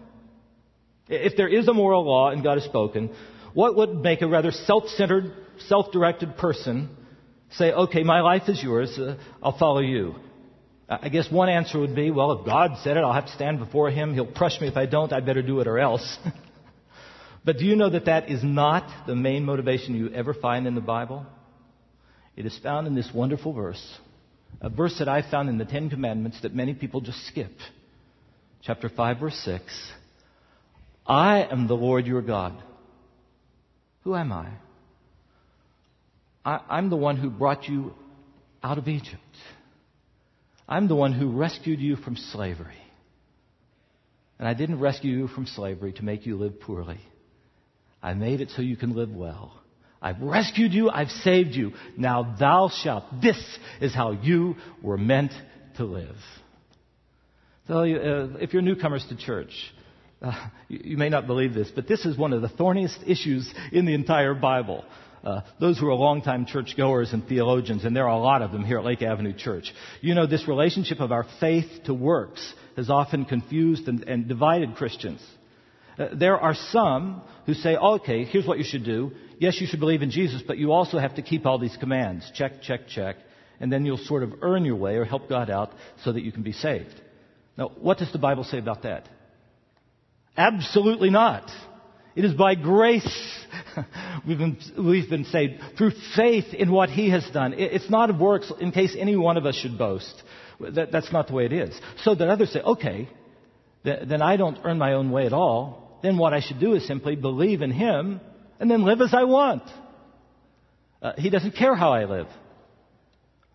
If 1.08 1.38
there 1.38 1.48
is 1.48 1.68
a 1.68 1.74
moral 1.74 2.06
law 2.06 2.30
and 2.30 2.44
God 2.44 2.56
has 2.56 2.66
spoken, 2.66 3.12
what 3.54 3.76
would 3.76 3.96
make 3.96 4.22
a 4.22 4.28
rather 4.28 4.52
self-centered, 4.52 5.34
self-directed 5.68 6.38
person 6.38 6.96
say, 7.52 7.72
okay, 7.72 8.04
my 8.04 8.22
life 8.22 8.44
is 8.48 8.62
yours, 8.62 8.98
uh, 8.98 9.18
I'll 9.42 9.58
follow 9.58 9.80
you. 9.80 10.16
I 10.90 11.10
guess 11.10 11.30
one 11.32 11.50
answer 11.50 11.80
would 11.80 11.96
be, 11.96 12.10
well, 12.10 12.32
if 12.32 12.46
God 12.46 12.72
said 12.84 12.98
it, 12.98 13.02
I'll 13.02 13.14
have 13.14 13.28
to 13.28 13.34
stand 13.34 13.60
before 13.60 13.92
Him. 13.92 14.14
He'll 14.14 14.32
crush 14.32 14.60
me 14.60 14.68
if 14.68 14.76
I 14.76 14.88
don't. 14.88 15.14
I 15.14 15.20
better 15.20 15.44
do 15.44 15.60
it 15.60 15.68
or 15.68 15.78
else. 15.78 16.18
but 17.46 17.58
do 17.58 17.66
you 17.66 17.76
know 17.76 17.92
that 17.92 18.06
that 18.06 18.30
is 18.30 18.44
not 18.44 19.06
the 19.06 19.16
main 19.16 19.46
motivation 19.46 19.94
you 19.94 20.10
ever 20.10 20.34
find 20.34 20.66
in 20.66 20.74
the 20.74 20.82
Bible? 20.82 21.28
It 22.36 22.48
is 22.48 22.58
found 22.64 22.88
in 22.88 22.96
this 22.96 23.12
wonderful 23.14 23.54
verse, 23.54 24.00
a 24.62 24.70
verse 24.70 24.98
that 24.98 25.08
I 25.08 25.30
found 25.30 25.48
in 25.50 25.60
the 25.60 25.66
Ten 25.66 25.92
Commandments 25.92 26.42
that 26.42 26.56
many 26.56 26.74
people 26.74 27.02
just 27.02 27.24
skip. 27.28 27.52
Chapter 28.64 28.90
5, 28.90 29.20
verse 29.20 29.40
6. 29.46 29.64
I 31.06 31.44
am 31.44 31.68
the 31.68 31.76
Lord 31.76 32.08
your 32.08 32.22
God. 32.22 32.62
Who 34.04 34.16
am 34.16 34.32
I? 34.32 34.50
I'm 36.46 36.90
the 36.90 36.96
one 36.96 37.18
who 37.18 37.30
brought 37.30 37.68
you 37.68 37.94
out 38.64 38.78
of 38.78 38.88
Egypt. 38.88 39.22
I'm 40.68 40.88
the 40.88 40.96
one 40.96 41.14
who 41.14 41.32
rescued 41.32 41.80
you 41.80 41.96
from 41.96 42.16
slavery. 42.16 42.78
And 44.38 44.48
I 44.48 44.54
didn't 44.54 44.80
rescue 44.80 45.12
you 45.12 45.28
from 45.28 45.46
slavery 45.46 45.94
to 45.94 46.04
make 46.04 46.26
you 46.26 46.38
live 46.38 46.62
poorly. 46.62 47.00
I 48.02 48.14
made 48.14 48.40
it 48.40 48.52
so 48.52 48.62
you 48.62 48.78
can 48.78 48.96
live 48.96 49.12
well. 49.12 49.54
I've 50.02 50.22
rescued 50.22 50.72
you. 50.72 50.90
I've 50.90 51.10
saved 51.10 51.56
you. 51.56 51.74
Now 51.98 52.36
thou 52.40 52.70
shalt. 52.70 53.04
This 53.22 53.38
is 53.82 53.94
how 53.94 54.12
you 54.12 54.56
were 54.82 54.98
meant 54.98 55.34
to 55.76 55.84
live. 55.84 56.16
So, 57.68 57.80
uh, 57.80 58.38
if 58.40 58.54
you're 58.54 58.62
newcomers 58.62 59.06
to 59.10 59.18
church, 59.18 59.52
uh, 60.22 60.48
you, 60.68 60.98
may 60.98 61.10
not 61.10 61.28
believe 61.28 61.54
this, 61.54 61.70
but 61.74 61.88
this 61.88 62.06
is 62.06 62.18
one 62.18 62.34
of 62.34 62.42
the 62.42 62.50
thorniest 62.50 63.00
issues 63.06 63.54
in 63.72 63.86
the 63.86 63.94
entire 63.94 64.34
Bible. 64.34 64.86
Uh, 65.24 65.42
those 65.60 65.78
who 65.78 65.88
are 65.88 65.94
longtime 65.94 66.46
churchgoers 66.46 67.12
and 67.12 67.28
theologians, 67.28 67.84
and 67.84 67.96
there 67.96 68.08
are 68.08 68.18
a 68.18 68.22
lot 68.22 68.42
of 68.42 68.52
them 68.52 68.64
here 68.64 68.80
at 68.80 68.86
Lake 68.86 69.02
Avenue 69.02 69.34
Church, 69.34 69.74
you 70.02 70.16
know 70.16 70.26
this 70.26 70.48
relationship 70.48 71.00
of 71.00 71.12
our 71.12 71.26
faith 71.40 71.84
to 71.86 71.94
works 71.94 72.54
has 72.78 72.90
often 72.90 73.26
confused 73.26 73.88
and, 73.88 74.04
and 74.04 74.28
divided 74.28 74.76
Christians. 74.76 75.22
Uh, 75.98 76.08
there 76.14 76.40
are 76.40 76.56
some 76.56 77.22
who 77.46 77.54
say, 77.54 77.76
okay, 77.76 78.24
here's 78.24 78.46
what 78.46 78.58
you 78.58 78.64
should 78.64 78.86
do. 78.86 79.12
Yes, 79.38 79.60
you 79.60 79.68
should 79.68 79.82
believe 79.82 80.02
in 80.02 80.12
Jesus, 80.12 80.42
but 80.46 80.58
you 80.58 80.72
also 80.72 80.98
have 80.98 81.16
to 81.16 81.22
keep 81.22 81.46
all 81.46 81.60
these 81.60 81.76
commands. 81.78 82.30
Check, 82.34 82.62
check, 82.62 82.88
check. 82.88 83.18
And 83.60 83.72
then 83.72 83.86
you'll 83.86 83.98
sort 83.98 84.24
of 84.24 84.36
earn 84.42 84.64
your 84.64 84.78
way 84.78 84.96
or 84.96 85.04
help 85.04 85.28
God 85.28 85.50
out 85.50 85.74
so 86.04 86.14
that 86.14 86.24
you 86.24 86.32
can 86.32 86.44
be 86.44 86.54
saved. 86.54 86.94
Now, 87.58 87.72
what 87.82 87.98
does 87.98 88.12
the 88.14 88.20
Bible 88.20 88.46
say 88.46 88.58
about 88.58 88.84
that? 88.84 89.10
Absolutely 90.38 91.10
not. 91.10 91.52
It 92.16 92.26
is 92.26 92.34
by 92.34 92.56
grace 92.56 93.08
we've, 94.28 94.38
been, 94.38 94.58
we've 94.78 95.10
been 95.10 95.26
saved 95.26 95.62
through 95.78 95.92
faith 96.16 96.54
in 96.54 96.72
what 96.72 96.90
He 96.90 97.10
has 97.12 97.28
done. 97.32 97.54
It's 97.54 97.90
not 97.90 98.10
of 98.10 98.20
works 98.20 98.52
in 98.60 98.72
case 98.72 98.96
any 98.98 99.16
one 99.16 99.38
of 99.38 99.46
us 99.46 99.56
should 99.56 99.78
boast. 99.78 100.24
That, 100.60 100.92
that's 100.92 101.12
not 101.12 101.28
the 101.28 101.34
way 101.34 101.46
it 101.46 101.54
is. 101.54 101.80
So 102.04 102.16
that 102.16 102.30
others 102.30 102.52
say, 102.52 102.62
okay, 102.62 103.10
th- 103.84 104.08
then 104.08 104.22
I 104.22 104.38
don't 104.38 104.58
earn 104.64 104.78
my 104.78 104.94
own 104.94 105.12
way 105.12 105.26
at 105.26 105.34
all. 105.34 106.00
Then 106.04 106.18
what 106.18 106.34
I 106.34 106.42
should 106.42 106.60
do 106.60 106.74
is 106.74 106.86
simply 106.88 107.16
believe 107.16 107.62
in 107.62 107.72
Him 107.72 108.20
and 108.60 108.70
then 108.70 108.84
live 108.84 109.02
as 109.02 109.14
I 109.14 109.24
want. 109.24 109.64
Uh, 111.02 111.14
he 111.18 111.30
doesn't 111.30 111.56
care 111.56 111.76
how 111.76 111.94
I 111.94 112.06
live. 112.06 112.28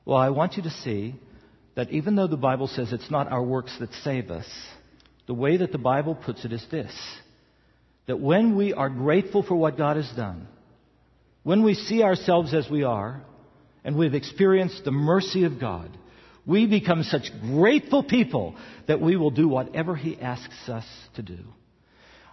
Well, 0.06 0.16
I 0.16 0.30
want 0.30 0.56
you 0.56 0.62
to 0.62 0.70
see 0.70 1.14
that 1.74 1.90
even 1.90 2.14
though 2.14 2.26
the 2.26 2.36
Bible 2.36 2.68
says 2.68 2.92
it's 2.92 3.10
not 3.10 3.30
our 3.30 3.42
works 3.42 3.76
that 3.80 3.92
save 4.02 4.30
us, 4.30 4.46
the 5.26 5.34
way 5.34 5.56
that 5.58 5.72
the 5.72 5.78
Bible 5.78 6.14
puts 6.14 6.44
it 6.44 6.52
is 6.52 6.64
this 6.70 6.92
that 8.06 8.20
when 8.20 8.56
we 8.56 8.72
are 8.72 8.88
grateful 8.88 9.42
for 9.42 9.54
what 9.54 9.76
God 9.78 9.96
has 9.96 10.10
done, 10.16 10.46
when 11.42 11.62
we 11.62 11.74
see 11.74 12.02
ourselves 12.02 12.54
as 12.54 12.68
we 12.70 12.84
are, 12.84 13.22
and 13.84 13.96
we've 13.96 14.14
experienced 14.14 14.84
the 14.84 14.90
mercy 14.90 15.44
of 15.44 15.60
God, 15.60 15.90
we 16.46 16.66
become 16.66 17.02
such 17.02 17.30
grateful 17.40 18.02
people 18.02 18.56
that 18.86 19.00
we 19.00 19.16
will 19.16 19.30
do 19.30 19.48
whatever 19.48 19.94
He 19.94 20.18
asks 20.18 20.68
us 20.68 20.84
to 21.16 21.22
do. 21.22 21.38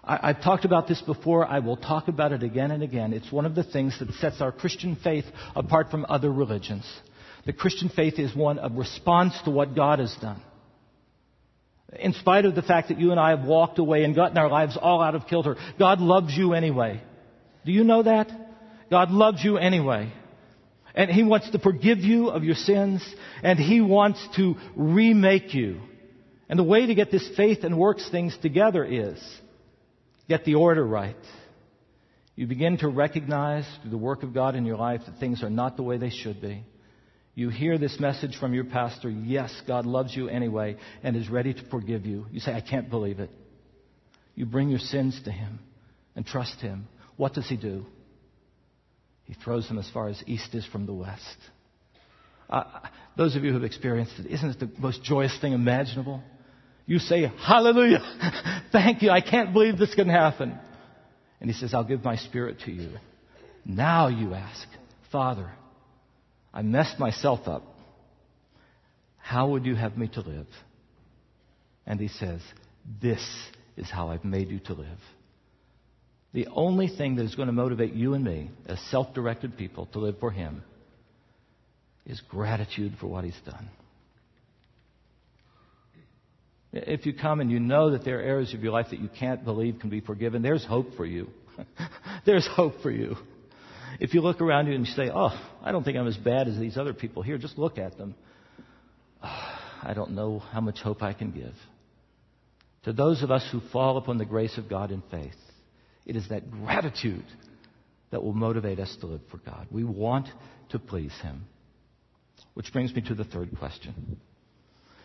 I, 0.03 0.33
have 0.33 0.43
talked 0.43 0.65
about 0.65 0.87
this 0.87 1.01
before. 1.01 1.45
I 1.45 1.59
will 1.59 1.77
talk 1.77 2.07
about 2.07 2.31
it 2.31 2.41
again 2.41 2.71
and 2.71 2.81
again. 2.81 3.13
It's 3.13 3.31
one 3.31 3.45
of 3.45 3.53
the 3.53 3.63
things 3.63 3.97
that 3.99 4.11
sets 4.15 4.41
our 4.41 4.51
Christian 4.51 4.97
faith 5.01 5.25
apart 5.55 5.91
from 5.91 6.05
other 6.09 6.31
religions. 6.31 6.85
The 7.45 7.53
Christian 7.53 7.89
faith 7.89 8.17
is 8.17 8.35
one 8.35 8.59
of 8.59 8.73
response 8.73 9.39
to 9.45 9.51
what 9.51 9.75
God 9.75 9.99
has 9.99 10.15
done. 10.21 10.41
In 11.99 12.13
spite 12.13 12.45
of 12.45 12.55
the 12.55 12.61
fact 12.61 12.87
that 12.87 12.99
you 12.99 13.11
and 13.11 13.19
I 13.19 13.31
have 13.31 13.45
walked 13.45 13.77
away 13.79 14.03
and 14.03 14.15
gotten 14.15 14.37
our 14.37 14.49
lives 14.49 14.77
all 14.81 15.01
out 15.01 15.15
of 15.15 15.27
kilter, 15.27 15.57
God 15.77 15.99
loves 15.99 16.35
you 16.35 16.53
anyway. 16.53 17.01
Do 17.65 17.71
you 17.71 17.83
know 17.83 18.03
that? 18.03 18.31
God 18.89 19.11
loves 19.11 19.43
you 19.43 19.57
anyway. 19.57 20.11
And 20.95 21.09
He 21.09 21.23
wants 21.23 21.49
to 21.51 21.59
forgive 21.59 21.99
you 21.99 22.29
of 22.29 22.43
your 22.43 22.55
sins, 22.55 23.03
and 23.43 23.59
He 23.59 23.81
wants 23.81 24.25
to 24.35 24.55
remake 24.75 25.53
you. 25.53 25.81
And 26.49 26.59
the 26.59 26.63
way 26.63 26.85
to 26.85 26.95
get 26.95 27.11
this 27.11 27.29
faith 27.37 27.63
and 27.63 27.77
works 27.77 28.09
things 28.09 28.37
together 28.41 28.83
is 28.83 29.21
get 30.27 30.43
the 30.43 30.55
order 30.55 30.85
right. 30.85 31.15
You 32.35 32.47
begin 32.47 32.77
to 32.79 32.89
recognize 32.89 33.65
through 33.81 33.91
the 33.91 33.97
work 33.97 34.23
of 34.23 34.33
God 34.33 34.55
in 34.55 34.65
your 34.65 34.77
life 34.77 35.01
that 35.05 35.19
things 35.19 35.43
are 35.43 35.49
not 35.49 35.77
the 35.77 35.83
way 35.83 35.97
they 35.97 36.09
should 36.09 36.41
be. 36.41 36.63
You 37.33 37.49
hear 37.49 37.77
this 37.77 37.99
message 37.99 38.37
from 38.37 38.53
your 38.53 38.65
pastor, 38.65 39.09
yes, 39.09 39.53
God 39.65 39.85
loves 39.85 40.15
you 40.15 40.27
anyway 40.27 40.75
and 41.01 41.15
is 41.15 41.29
ready 41.29 41.53
to 41.53 41.61
forgive 41.69 42.05
you. 42.05 42.25
You 42.31 42.39
say, 42.39 42.53
I 42.53 42.61
can't 42.61 42.89
believe 42.89 43.19
it. 43.19 43.29
You 44.35 44.45
bring 44.45 44.69
your 44.69 44.79
sins 44.79 45.19
to 45.23 45.31
Him 45.31 45.59
and 46.15 46.25
trust 46.25 46.59
Him. 46.59 46.87
What 47.15 47.33
does 47.33 47.47
He 47.47 47.55
do? 47.55 47.85
He 49.23 49.33
throws 49.33 49.67
them 49.67 49.77
as 49.77 49.89
far 49.91 50.09
as 50.09 50.21
east 50.27 50.53
is 50.55 50.65
from 50.65 50.85
the 50.85 50.93
west. 50.93 51.37
Uh, 52.49 52.63
those 53.15 53.37
of 53.37 53.43
you 53.43 53.51
who 53.51 53.55
have 53.55 53.63
experienced 53.63 54.13
it, 54.19 54.25
isn't 54.25 54.49
it 54.49 54.59
the 54.59 54.69
most 54.77 55.01
joyous 55.03 55.37
thing 55.39 55.53
imaginable? 55.53 56.21
You 56.85 56.99
say, 56.99 57.31
Hallelujah! 57.45 58.01
Thank 58.73 59.01
you. 59.01 59.09
I 59.09 59.21
can't 59.21 59.53
believe 59.53 59.77
this 59.77 59.95
can 59.95 60.09
happen. 60.09 60.57
And 61.39 61.49
He 61.49 61.55
says, 61.55 61.73
I'll 61.73 61.85
give 61.85 62.03
my 62.03 62.17
spirit 62.17 62.59
to 62.65 62.71
you. 62.71 62.89
Now 63.63 64.09
you 64.09 64.33
ask, 64.33 64.67
Father, 65.11 65.49
I 66.53 66.61
messed 66.61 66.99
myself 66.99 67.47
up. 67.47 67.63
How 69.17 69.49
would 69.49 69.65
you 69.65 69.75
have 69.75 69.97
me 69.97 70.07
to 70.09 70.21
live? 70.21 70.47
And 71.85 71.99
he 71.99 72.09
says, 72.09 72.41
This 73.01 73.25
is 73.77 73.89
how 73.89 74.09
I've 74.09 74.25
made 74.25 74.49
you 74.49 74.59
to 74.59 74.73
live. 74.73 74.99
The 76.33 76.47
only 76.53 76.87
thing 76.87 77.15
that 77.15 77.23
is 77.23 77.35
going 77.35 77.47
to 77.47 77.53
motivate 77.53 77.93
you 77.93 78.13
and 78.13 78.23
me 78.23 78.49
as 78.65 78.79
self 78.89 79.13
directed 79.13 79.57
people 79.57 79.87
to 79.87 79.99
live 79.99 80.19
for 80.19 80.31
him 80.31 80.63
is 82.05 82.21
gratitude 82.29 82.93
for 82.99 83.07
what 83.07 83.23
he's 83.23 83.39
done. 83.45 83.69
If 86.73 87.05
you 87.05 87.13
come 87.13 87.41
and 87.41 87.51
you 87.51 87.59
know 87.59 87.91
that 87.91 88.05
there 88.05 88.19
are 88.19 88.23
areas 88.23 88.53
of 88.53 88.63
your 88.63 88.71
life 88.71 88.87
that 88.91 88.99
you 88.99 89.09
can't 89.19 89.43
believe 89.43 89.79
can 89.79 89.89
be 89.89 89.99
forgiven, 89.99 90.41
there's 90.41 90.65
hope 90.65 90.95
for 90.95 91.05
you. 91.05 91.27
there's 92.25 92.47
hope 92.47 92.81
for 92.81 92.91
you. 92.91 93.17
If 94.01 94.15
you 94.15 94.21
look 94.21 94.41
around 94.41 94.65
you 94.65 94.73
and 94.73 94.83
you 94.83 94.91
say, 94.93 95.11
Oh, 95.13 95.29
I 95.63 95.71
don't 95.71 95.83
think 95.83 95.95
I'm 95.95 96.07
as 96.07 96.17
bad 96.17 96.47
as 96.47 96.57
these 96.57 96.75
other 96.75 96.91
people 96.91 97.21
here, 97.21 97.37
just 97.37 97.59
look 97.59 97.77
at 97.77 97.99
them. 97.99 98.15
Oh, 99.23 99.59
I 99.83 99.93
don't 99.93 100.15
know 100.15 100.39
how 100.39 100.59
much 100.59 100.79
hope 100.79 101.03
I 101.03 101.13
can 101.13 101.29
give. 101.29 101.53
to 102.83 102.93
those 102.93 103.21
of 103.21 103.29
us 103.29 103.47
who 103.51 103.61
fall 103.71 103.97
upon 103.97 104.17
the 104.17 104.25
grace 104.25 104.57
of 104.57 104.67
God 104.67 104.91
in 104.91 105.03
faith, 105.11 105.35
it 106.07 106.15
is 106.15 106.27
that 106.29 106.49
gratitude 106.49 107.25
that 108.09 108.23
will 108.23 108.33
motivate 108.33 108.79
us 108.79 108.93
to 109.01 109.05
live 109.05 109.21
for 109.29 109.37
God. 109.37 109.67
We 109.69 109.83
want 109.83 110.27
to 110.71 110.79
please 110.79 111.13
Him. 111.21 111.45
Which 112.55 112.73
brings 112.73 112.95
me 112.95 113.01
to 113.01 113.13
the 113.13 113.23
third 113.23 113.55
question. 113.59 114.19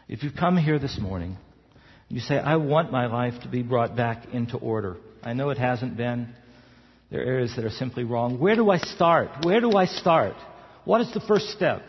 If 0.09 0.23
you've 0.23 0.37
come 0.37 0.57
here 0.57 0.79
this 0.79 0.99
morning, 0.99 1.37
and 2.09 2.19
you 2.19 2.21
say, 2.21 2.39
I 2.39 2.57
want 2.57 2.91
my 2.91 3.09
life 3.09 3.43
to 3.43 3.49
be 3.49 3.63
brought 3.63 3.95
back 3.95 4.33
into 4.33 4.57
order. 4.57 4.97
I 5.23 5.35
know 5.35 5.51
it 5.51 5.59
hasn't 5.59 5.99
been. 5.99 6.35
There 7.11 7.21
are 7.21 7.25
areas 7.25 7.55
that 7.57 7.65
are 7.65 7.71
simply 7.71 8.05
wrong. 8.05 8.39
Where 8.39 8.57
do 8.57 8.71
I 8.71 8.79
start? 8.79 9.31
Where 9.45 9.61
do 9.61 9.73
I 9.77 9.87
start? 9.87 10.35
What 10.85 11.01
is 11.01 11.13
the 11.13 11.21
first 11.21 11.51
step? 11.51 11.83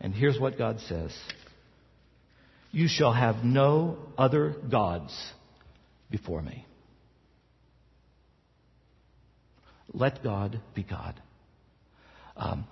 And 0.00 0.14
here's 0.14 0.38
what 0.38 0.58
God 0.58 0.80
says 0.80 1.16
You 2.72 2.88
shall 2.88 3.12
have 3.12 3.44
no 3.44 3.98
other 4.18 4.54
gods 4.70 5.14
before 6.10 6.42
me. 6.42 6.66
Let 9.92 10.22
God 10.22 10.60
be 10.74 10.82
God. 10.82 11.20
Um, 12.36 12.66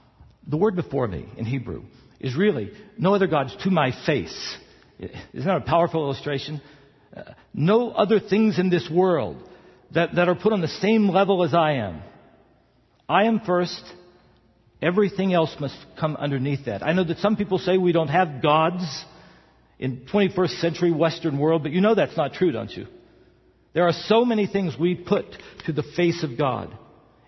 the 0.46 0.56
word 0.56 0.76
before 0.76 1.06
me 1.06 1.26
in 1.36 1.44
Hebrew 1.44 1.82
is 2.20 2.36
really 2.36 2.72
no 2.96 3.14
other 3.14 3.26
gods 3.26 3.56
to 3.64 3.70
my 3.70 3.92
face. 4.06 4.56
Isn't 4.98 5.46
that 5.46 5.56
a 5.56 5.60
powerful 5.60 6.04
illustration? 6.04 6.60
Uh, 7.16 7.22
no 7.52 7.90
other 7.90 8.20
things 8.20 8.58
in 8.58 8.70
this 8.70 8.88
world 8.90 9.42
that, 9.94 10.14
that 10.14 10.28
are 10.28 10.34
put 10.34 10.52
on 10.52 10.60
the 10.60 10.68
same 10.68 11.08
level 11.08 11.44
as 11.44 11.54
I 11.54 11.72
am. 11.74 12.02
I 13.08 13.24
am 13.24 13.40
first. 13.40 13.82
Everything 14.80 15.32
else 15.32 15.54
must 15.58 15.76
come 15.98 16.16
underneath 16.16 16.66
that. 16.66 16.86
I 16.86 16.92
know 16.92 17.04
that 17.04 17.18
some 17.18 17.36
people 17.36 17.58
say 17.58 17.78
we 17.78 17.92
don't 17.92 18.08
have 18.08 18.42
gods 18.42 18.84
in 19.78 20.06
21st 20.12 20.60
century 20.60 20.92
Western 20.92 21.38
world, 21.38 21.62
but 21.62 21.72
you 21.72 21.80
know 21.80 21.94
that's 21.94 22.16
not 22.16 22.34
true, 22.34 22.52
don't 22.52 22.70
you? 22.70 22.86
There 23.72 23.86
are 23.86 23.92
so 23.92 24.24
many 24.24 24.46
things 24.46 24.76
we 24.78 24.94
put 24.94 25.26
to 25.66 25.72
the 25.72 25.82
face 25.96 26.22
of 26.22 26.38
God. 26.38 26.76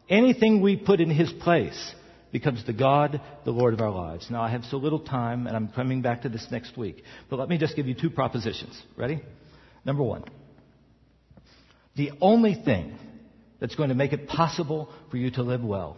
Anything 0.09 0.61
we 0.61 0.77
put 0.77 1.01
in 1.01 1.11
His 1.11 1.33
place 1.33 1.95
becomes 2.33 2.65
the 2.65 2.73
God, 2.73 3.21
the 3.45 3.51
Lord 3.51 3.75
of 3.75 3.81
our 3.81 3.91
lives. 3.91 4.29
Now, 4.31 4.43
I 4.43 4.51
have 4.51 4.65
so 4.65 4.77
little 4.77 5.01
time, 5.01 5.47
and 5.47 5.57
I'm 5.57 5.69
coming 5.69 6.03
back 6.03 6.23
to 6.23 6.29
this 6.29 6.47
next 6.51 6.77
week. 6.77 7.03
But 7.29 7.39
let 7.39 7.49
me 7.49 7.59
just 7.59 7.77
give 7.77 7.87
you 7.87 7.95
two 7.95 8.11
propositions. 8.11 8.81
Ready? 8.97 9.23
Number 9.85 10.03
one. 10.03 10.25
The 11.97 12.13
only 12.21 12.55
thing 12.55 12.97
that's 13.61 13.75
going 13.75 13.91
to 13.91 13.95
make 13.95 14.13
it 14.13 14.29
possible 14.29 14.89
for 15.11 15.17
you 15.17 15.31
to 15.33 15.43
live 15.43 15.63
well 15.63 15.97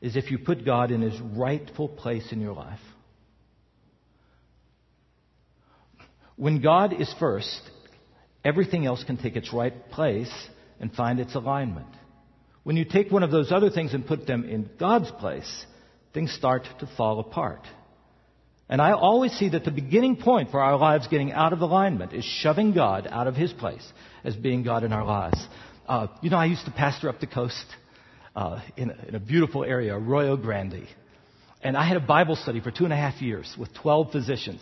is 0.00 0.16
if 0.16 0.30
you 0.30 0.38
put 0.38 0.64
God 0.64 0.90
in 0.90 1.02
his 1.02 1.18
rightful 1.20 1.88
place 1.88 2.32
in 2.32 2.40
your 2.40 2.54
life. 2.54 2.80
When 6.36 6.62
God 6.62 6.98
is 6.98 7.14
first, 7.18 7.60
everything 8.44 8.86
else 8.86 9.04
can 9.04 9.18
take 9.18 9.36
its 9.36 9.52
right 9.52 9.90
place 9.90 10.32
and 10.80 10.90
find 10.92 11.20
its 11.20 11.34
alignment. 11.34 11.86
When 12.62 12.76
you 12.76 12.86
take 12.86 13.10
one 13.10 13.22
of 13.22 13.30
those 13.30 13.52
other 13.52 13.70
things 13.70 13.92
and 13.92 14.06
put 14.06 14.26
them 14.26 14.44
in 14.44 14.70
God's 14.78 15.10
place, 15.12 15.66
things 16.14 16.32
start 16.32 16.66
to 16.80 16.88
fall 16.96 17.20
apart. 17.20 17.60
And 18.70 18.80
I 18.80 18.92
always 18.92 19.32
see 19.32 19.48
that 19.48 19.64
the 19.64 19.72
beginning 19.72 20.16
point 20.16 20.52
for 20.52 20.60
our 20.60 20.78
lives 20.78 21.08
getting 21.08 21.32
out 21.32 21.52
of 21.52 21.60
alignment 21.60 22.12
is 22.12 22.24
shoving 22.24 22.72
God 22.72 23.08
out 23.10 23.26
of 23.26 23.34
His 23.34 23.52
place 23.52 23.86
as 24.22 24.36
being 24.36 24.62
God 24.62 24.84
in 24.84 24.92
our 24.92 25.04
lives. 25.04 25.44
Uh, 25.88 26.06
you 26.22 26.30
know, 26.30 26.36
I 26.36 26.44
used 26.44 26.64
to 26.66 26.70
pastor 26.70 27.08
up 27.08 27.18
the 27.18 27.26
coast 27.26 27.64
uh, 28.36 28.60
in, 28.76 28.90
a, 28.90 29.08
in, 29.08 29.14
a, 29.16 29.20
beautiful 29.20 29.64
area, 29.64 29.96
Arroyo 29.96 30.36
Grande. 30.36 30.86
And 31.62 31.76
I 31.76 31.84
had 31.84 31.96
a 31.96 32.00
Bible 32.00 32.36
study 32.36 32.60
for 32.60 32.70
two 32.70 32.84
and 32.84 32.92
a 32.92 32.96
half 32.96 33.20
years 33.20 33.52
with 33.58 33.74
12 33.74 34.12
physicians. 34.12 34.60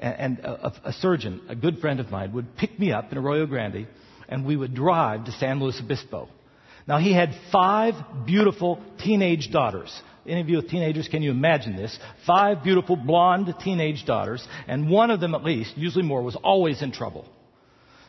And, 0.00 0.16
and 0.16 0.38
a, 0.40 0.88
a 0.88 0.92
surgeon, 0.94 1.40
a 1.48 1.54
good 1.54 1.78
friend 1.78 2.00
of 2.00 2.10
mine, 2.10 2.32
would 2.32 2.56
pick 2.56 2.76
me 2.76 2.90
up 2.90 3.12
in 3.12 3.18
Arroyo 3.18 3.46
Grande, 3.46 3.86
and 4.28 4.44
we 4.44 4.56
would 4.56 4.74
drive 4.74 5.26
to 5.26 5.32
San 5.32 5.60
Luis 5.60 5.80
Obispo. 5.80 6.28
Now, 6.88 6.98
he 6.98 7.12
had 7.12 7.30
five 7.52 7.94
beautiful 8.26 8.82
teenage 8.98 9.50
daughters. 9.52 10.02
Any 10.28 10.42
of 10.42 10.48
you 10.48 10.56
with 10.56 10.68
teenagers, 10.68 11.08
can 11.08 11.22
you 11.22 11.30
imagine 11.30 11.74
this? 11.74 11.98
Five 12.26 12.62
beautiful 12.62 12.96
blonde 12.96 13.52
teenage 13.64 14.04
daughters, 14.04 14.46
and 14.66 14.90
one 14.90 15.10
of 15.10 15.20
them 15.20 15.34
at 15.34 15.42
least, 15.42 15.76
usually 15.76 16.04
more, 16.04 16.22
was 16.22 16.36
always 16.36 16.82
in 16.82 16.92
trouble. 16.92 17.24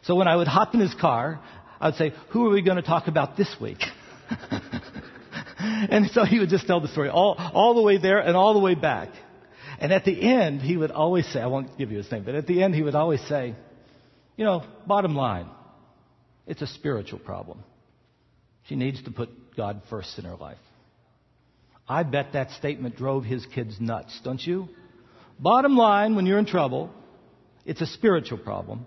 So 0.04 0.16
when 0.16 0.28
I 0.28 0.36
would 0.36 0.48
hop 0.48 0.74
in 0.74 0.82
his 0.82 0.94
car, 0.94 1.40
I 1.80 1.88
would 1.88 1.96
say, 1.96 2.14
Who 2.32 2.48
are 2.48 2.50
we 2.50 2.62
going 2.62 2.76
to 2.76 2.84
talk 2.84 3.08
about 3.08 3.38
this 3.38 3.56
week? 3.62 3.80
and 5.60 6.10
so 6.12 6.26
he 6.26 6.40
would 6.40 6.50
just 6.50 6.68
tell 6.68 6.82
the 6.82 6.90
story 6.90 7.10
all, 7.10 7.36
all 7.38 7.74
the 7.74 7.82
way 7.82 7.98
there 7.98 8.20
and 8.20 8.36
all 8.36 8.54
the 8.54 8.60
way 8.60 8.76
back. 8.76 9.10
And 9.80 9.94
at 9.94 10.04
the 10.04 10.22
end, 10.22 10.62
he 10.62 10.76
would 10.76 10.92
always 10.92 11.26
say, 11.32 11.40
I 11.40 11.48
won't 11.48 11.78
give 11.78 11.90
you 11.90 11.98
his 11.98 12.12
name, 12.12 12.26
but 12.26 12.36
at 12.36 12.48
the 12.48 12.62
end, 12.62 12.76
he 12.76 12.82
would 12.82 12.96
always 12.96 13.22
say, 13.28 13.56
You 14.36 14.46
know, 14.46 14.64
bottom 14.86 15.16
line, 15.16 15.48
it's 16.46 16.62
a 16.62 16.68
spiritual 16.68 17.20
problem. 17.20 17.64
She 18.68 18.76
needs 18.76 19.02
to 19.04 19.12
put 19.12 19.30
God 19.56 19.82
first 19.90 20.20
in 20.20 20.26
her 20.26 20.36
life. 20.36 20.58
I 21.90 22.04
bet 22.04 22.34
that 22.34 22.52
statement 22.52 22.96
drove 22.96 23.26
his 23.26 23.44
kids 23.48 23.76
nuts, 23.80 24.22
don't 24.24 24.42
you? 24.42 24.70
Bottom 25.40 25.76
line, 25.76 26.16
when 26.16 26.28
you're 26.28 26.38
in 26.38 26.46
trouble, 26.46 26.92
it's 27.66 27.82
a 27.82 27.88
spiritual 27.88 28.38
problem. 28.38 28.86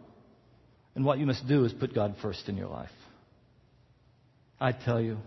And 0.95 1.05
what 1.05 1.19
you 1.19 1.27
must 1.27 1.49
do 1.49 1.65
is 1.65 1.73
put 1.73 1.95
God 1.95 2.15
first 2.23 2.49
in 2.49 2.57
your 2.57 2.69
life. 2.69 2.91
I 4.61 4.71
tell 4.71 5.01
you, 5.01 5.19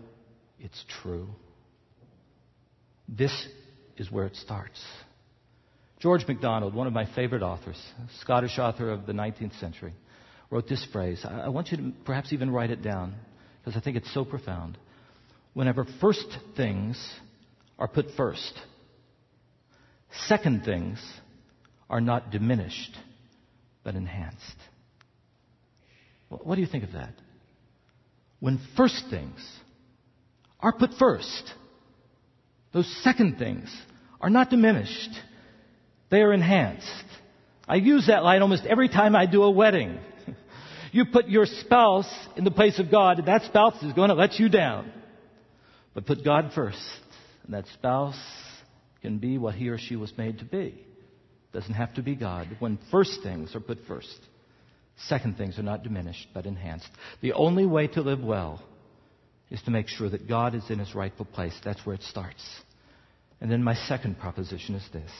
it's 0.58 0.82
true. 1.02 1.28
This 3.06 3.46
is 3.98 4.10
where 4.10 4.24
it 4.24 4.36
starts. 4.36 4.82
George 6.00 6.26
MacDonald, 6.26 6.74
one 6.74 6.86
of 6.86 6.94
my 6.94 7.06
favorite 7.14 7.42
authors, 7.42 7.80
Scottish 8.20 8.58
author 8.58 8.90
of 8.90 9.06
the 9.06 9.12
19th 9.12 9.58
century, 9.60 9.92
wrote 10.50 10.68
this 10.68 10.86
phrase. 10.92 11.24
I 11.28 11.48
want 11.48 11.70
you 11.72 11.76
to 11.78 11.92
perhaps 12.04 12.32
even 12.32 12.50
write 12.50 12.70
it 12.70 12.82
down 12.82 13.14
because 13.58 13.78
I 13.78 13.84
think 13.84 13.96
it's 13.96 14.12
so 14.14 14.24
profound. 14.24 14.78
Whenever 15.52 15.86
first 16.00 16.26
things 16.56 16.96
are 17.78 17.88
put 17.88 18.06
first. 18.16 18.52
Second 20.26 20.64
things 20.64 20.98
are 21.88 22.00
not 22.00 22.30
diminished, 22.30 22.96
but 23.84 23.94
enhanced. 23.94 24.56
What 26.28 26.56
do 26.56 26.60
you 26.60 26.66
think 26.66 26.84
of 26.84 26.92
that? 26.92 27.12
When 28.40 28.60
first 28.76 29.04
things 29.10 29.38
are 30.60 30.72
put 30.72 30.94
first, 30.98 31.52
those 32.72 33.02
second 33.02 33.38
things 33.38 33.74
are 34.20 34.30
not 34.30 34.50
diminished, 34.50 35.10
they 36.10 36.20
are 36.22 36.32
enhanced. 36.32 36.86
I 37.68 37.76
use 37.76 38.06
that 38.08 38.22
line 38.22 38.42
almost 38.42 38.64
every 38.64 38.88
time 38.88 39.16
I 39.16 39.26
do 39.26 39.42
a 39.42 39.50
wedding. 39.50 39.98
You 40.92 41.04
put 41.04 41.28
your 41.28 41.44
spouse 41.44 42.10
in 42.36 42.44
the 42.44 42.50
place 42.50 42.78
of 42.78 42.90
God, 42.90 43.18
and 43.18 43.28
that 43.28 43.42
spouse 43.42 43.82
is 43.82 43.92
going 43.92 44.08
to 44.08 44.14
let 44.14 44.38
you 44.38 44.48
down. 44.48 44.90
But 45.92 46.06
put 46.06 46.24
God 46.24 46.52
first. 46.54 46.78
And 47.46 47.54
that 47.54 47.66
spouse 47.74 48.20
can 49.02 49.18
be 49.18 49.38
what 49.38 49.54
he 49.54 49.68
or 49.68 49.78
she 49.78 49.96
was 49.96 50.12
made 50.18 50.40
to 50.40 50.44
be. 50.44 50.84
Doesn't 51.52 51.74
have 51.74 51.94
to 51.94 52.02
be 52.02 52.14
God. 52.14 52.48
When 52.58 52.78
first 52.90 53.20
things 53.22 53.54
are 53.54 53.60
put 53.60 53.78
first, 53.86 54.18
second 55.08 55.38
things 55.38 55.58
are 55.58 55.62
not 55.62 55.82
diminished 55.82 56.28
but 56.34 56.44
enhanced. 56.44 56.88
The 57.22 57.32
only 57.32 57.66
way 57.66 57.86
to 57.88 58.02
live 58.02 58.22
well 58.22 58.62
is 59.50 59.62
to 59.62 59.70
make 59.70 59.88
sure 59.88 60.10
that 60.10 60.28
God 60.28 60.54
is 60.54 60.68
in 60.70 60.80
his 60.80 60.94
rightful 60.94 61.24
place. 61.24 61.58
That's 61.64 61.84
where 61.86 61.94
it 61.94 62.02
starts. 62.02 62.44
And 63.40 63.50
then 63.50 63.62
my 63.62 63.74
second 63.74 64.18
proposition 64.18 64.74
is 64.74 64.86
this 64.92 65.10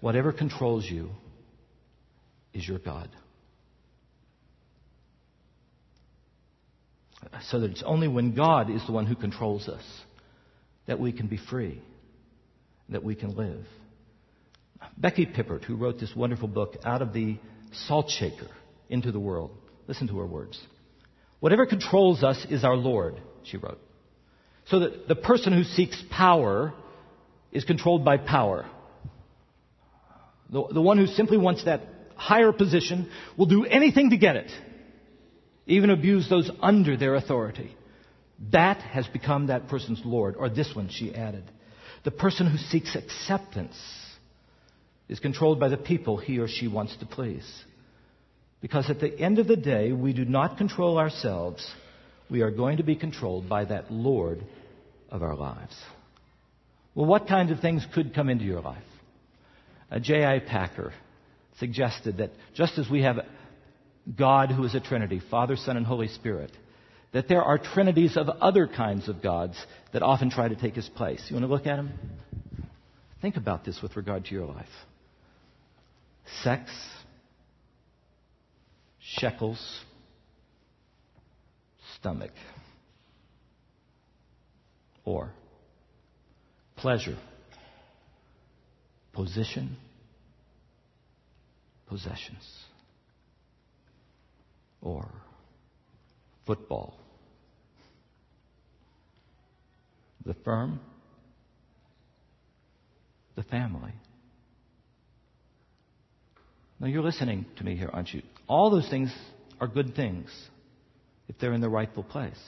whatever 0.00 0.32
controls 0.32 0.84
you 0.88 1.10
is 2.52 2.66
your 2.66 2.78
God. 2.78 3.10
So 7.48 7.60
that 7.60 7.70
it's 7.70 7.82
only 7.84 8.06
when 8.06 8.34
God 8.34 8.70
is 8.70 8.84
the 8.86 8.92
one 8.92 9.06
who 9.06 9.14
controls 9.14 9.68
us 9.68 9.84
that 10.86 11.00
we 11.00 11.12
can 11.12 11.26
be 11.26 11.38
free, 11.38 11.80
that 12.88 13.02
we 13.02 13.14
can 13.14 13.34
live. 13.36 13.64
Becky 14.96 15.26
Pippert, 15.26 15.64
who 15.64 15.76
wrote 15.76 15.98
this 15.98 16.14
wonderful 16.14 16.48
book, 16.48 16.76
Out 16.84 17.02
of 17.02 17.12
the 17.12 17.38
Salt 17.72 18.10
Shaker 18.10 18.48
into 18.88 19.12
the 19.12 19.20
World, 19.20 19.50
listen 19.86 20.08
to 20.08 20.18
her 20.18 20.26
words. 20.26 20.60
Whatever 21.40 21.66
controls 21.66 22.22
us 22.22 22.46
is 22.48 22.64
our 22.64 22.76
Lord, 22.76 23.20
she 23.44 23.56
wrote. 23.56 23.80
So 24.66 24.80
that 24.80 25.08
the 25.08 25.14
person 25.14 25.52
who 25.52 25.64
seeks 25.64 26.02
power 26.10 26.72
is 27.52 27.64
controlled 27.64 28.04
by 28.04 28.16
power. 28.16 28.66
The, 30.50 30.66
the 30.72 30.80
one 30.80 30.98
who 30.98 31.06
simply 31.06 31.38
wants 31.38 31.64
that 31.64 31.82
higher 32.16 32.52
position 32.52 33.10
will 33.36 33.46
do 33.46 33.64
anything 33.64 34.10
to 34.10 34.16
get 34.16 34.36
it, 34.36 34.50
even 35.66 35.90
abuse 35.90 36.28
those 36.28 36.50
under 36.60 36.96
their 36.96 37.14
authority. 37.14 37.74
That 38.52 38.78
has 38.78 39.06
become 39.06 39.46
that 39.46 39.68
person's 39.68 40.02
Lord. 40.04 40.36
Or 40.36 40.48
this 40.48 40.74
one, 40.74 40.88
she 40.88 41.14
added. 41.14 41.44
The 42.04 42.10
person 42.10 42.46
who 42.50 42.58
seeks 42.58 42.94
acceptance 42.94 43.76
is 45.08 45.20
controlled 45.20 45.60
by 45.60 45.68
the 45.68 45.76
people 45.76 46.16
he 46.16 46.38
or 46.38 46.48
she 46.48 46.68
wants 46.68 46.96
to 46.96 47.06
please. 47.06 47.46
Because 48.60 48.88
at 48.88 49.00
the 49.00 49.18
end 49.18 49.38
of 49.38 49.46
the 49.46 49.56
day, 49.56 49.92
we 49.92 50.12
do 50.12 50.24
not 50.24 50.56
control 50.56 50.98
ourselves. 50.98 51.66
We 52.30 52.40
are 52.40 52.50
going 52.50 52.78
to 52.78 52.82
be 52.82 52.96
controlled 52.96 53.48
by 53.48 53.66
that 53.66 53.90
Lord 53.90 54.42
of 55.10 55.22
our 55.22 55.36
lives. 55.36 55.76
Well, 56.94 57.06
what 57.06 57.28
kind 57.28 57.50
of 57.50 57.60
things 57.60 57.86
could 57.94 58.14
come 58.14 58.28
into 58.28 58.44
your 58.44 58.60
life? 58.60 58.82
J.I. 60.00 60.40
Packer, 60.40 60.92
suggested 61.58 62.18
that 62.18 62.30
just 62.54 62.78
as 62.78 62.88
we 62.88 63.02
have 63.02 63.20
God 64.16 64.50
who 64.50 64.64
is 64.64 64.74
a 64.74 64.80
Trinity, 64.80 65.20
Father, 65.30 65.56
Son, 65.56 65.76
and 65.76 65.86
Holy 65.86 66.08
Spirit, 66.08 66.50
that 67.14 67.28
there 67.28 67.42
are 67.42 67.58
trinities 67.58 68.16
of 68.16 68.28
other 68.28 68.66
kinds 68.66 69.08
of 69.08 69.22
gods 69.22 69.56
that 69.92 70.02
often 70.02 70.30
try 70.30 70.48
to 70.48 70.56
take 70.56 70.74
his 70.74 70.88
place. 70.88 71.24
You 71.30 71.36
want 71.36 71.44
to 71.44 71.50
look 71.50 71.66
at 71.66 71.76
them? 71.76 71.92
Think 73.22 73.36
about 73.36 73.64
this 73.64 73.80
with 73.80 73.96
regard 73.96 74.26
to 74.26 74.34
your 74.34 74.46
life 74.46 74.66
sex, 76.42 76.70
shekels, 78.98 79.80
stomach, 81.96 82.32
or 85.04 85.30
pleasure, 86.76 87.16
position, 89.12 89.76
possessions, 91.86 92.44
or 94.82 95.08
football, 96.44 96.98
the 100.24 100.34
firm, 100.44 100.80
the 103.36 103.42
family. 103.42 103.92
Now 106.80 106.86
you're 106.86 107.02
listening 107.02 107.46
to 107.56 107.64
me 107.64 107.76
here, 107.76 107.90
aren't 107.92 108.12
you? 108.12 108.22
All 108.46 108.70
those 108.70 108.88
things 108.88 109.14
are 109.60 109.68
good 109.68 109.94
things 109.94 110.30
if 111.28 111.38
they're 111.38 111.52
in 111.52 111.60
the 111.60 111.68
rightful 111.68 112.02
place. 112.02 112.40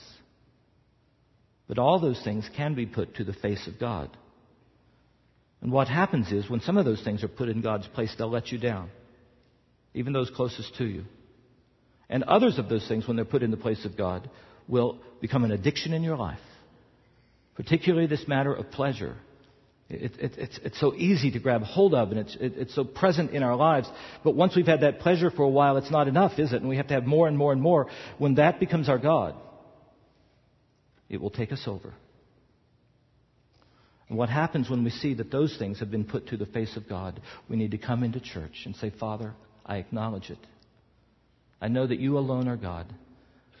But 1.67 1.79
all 1.79 1.99
those 1.99 2.21
things 2.23 2.49
can 2.55 2.75
be 2.75 2.85
put 2.85 3.15
to 3.15 3.23
the 3.23 3.33
face 3.33 3.67
of 3.67 3.79
God. 3.79 4.15
And 5.61 5.71
what 5.71 5.87
happens 5.87 6.31
is 6.31 6.49
when 6.49 6.61
some 6.61 6.77
of 6.77 6.85
those 6.85 7.03
things 7.03 7.23
are 7.23 7.27
put 7.27 7.49
in 7.49 7.61
God's 7.61 7.87
place, 7.87 8.13
they'll 8.17 8.29
let 8.29 8.51
you 8.51 8.57
down, 8.57 8.89
even 9.93 10.13
those 10.13 10.29
closest 10.29 10.75
to 10.77 10.85
you. 10.85 11.03
And 12.09 12.23
others 12.23 12.57
of 12.57 12.69
those 12.69 12.87
things, 12.87 13.07
when 13.07 13.15
they're 13.15 13.25
put 13.25 13.43
in 13.43 13.51
the 13.51 13.57
place 13.57 13.83
of 13.83 13.97
God, 13.97 14.29
will 14.67 14.99
become 15.19 15.43
an 15.43 15.51
addiction 15.51 15.93
in 15.93 16.03
your 16.03 16.15
life. 16.15 16.39
Particularly 17.57 18.05
this 18.05 18.27
matter 18.27 18.53
of 18.53 18.69
pleasure. 18.69 19.15
It, 19.89 20.11
it, 20.19 20.31
it's, 20.37 20.59
it's, 20.63 20.79
so 20.79 20.93
easy 20.93 21.31
to 21.31 21.39
grab 21.39 21.63
hold 21.63 21.95
of, 21.95 22.11
and 22.11 22.19
it's, 22.19 22.35
it, 22.35 22.53
it's 22.55 22.75
so 22.75 22.83
present 22.83 23.31
in 23.31 23.41
our 23.41 23.55
lives. 23.55 23.89
But 24.23 24.35
once 24.35 24.55
we've 24.55 24.67
had 24.67 24.81
that 24.81 24.99
pleasure 24.99 25.31
for 25.31 25.41
a 25.41 25.49
while, 25.49 25.77
it's 25.77 25.89
not 25.89 26.07
enough, 26.07 26.37
is 26.37 26.53
it? 26.53 26.61
And 26.61 26.69
we 26.69 26.77
have 26.77 26.87
to 26.87 26.93
have 26.93 27.05
more 27.05 27.27
and 27.27 27.35
more 27.35 27.51
and 27.51 27.61
more. 27.61 27.87
When 28.19 28.35
that 28.35 28.59
becomes 28.59 28.89
our 28.89 28.99
God, 28.99 29.33
it 31.09 31.19
will 31.19 31.31
take 31.31 31.51
us 31.51 31.63
over. 31.65 31.93
And 34.07 34.17
what 34.17 34.29
happens 34.29 34.69
when 34.69 34.83
we 34.83 34.91
see 34.91 35.15
that 35.15 35.31
those 35.31 35.57
things 35.57 35.79
have 35.79 35.89
been 35.89 36.05
put 36.05 36.27
to 36.27 36.37
the 36.37 36.45
face 36.45 36.77
of 36.77 36.87
God? 36.87 37.19
We 37.49 37.57
need 37.57 37.71
to 37.71 37.77
come 37.79 38.03
into 38.03 38.19
church 38.19 38.63
and 38.65 38.75
say, 38.75 38.91
Father, 38.99 39.33
I 39.65 39.77
acknowledge 39.77 40.29
it. 40.29 40.39
I 41.59 41.69
know 41.69 41.87
that 41.87 41.99
you 41.99 42.19
alone 42.19 42.47
are 42.47 42.55
God. 42.55 42.93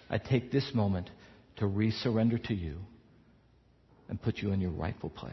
I 0.07 0.19
take 0.19 0.51
this 0.51 0.71
moment 0.73 1.09
to 1.57 1.65
resurrender 1.65 2.41
to 2.47 2.53
you 2.53 2.77
and 4.09 4.21
put 4.21 4.37
you 4.37 4.51
in 4.51 4.61
your 4.61 4.71
rightful 4.71 5.09
place. 5.09 5.31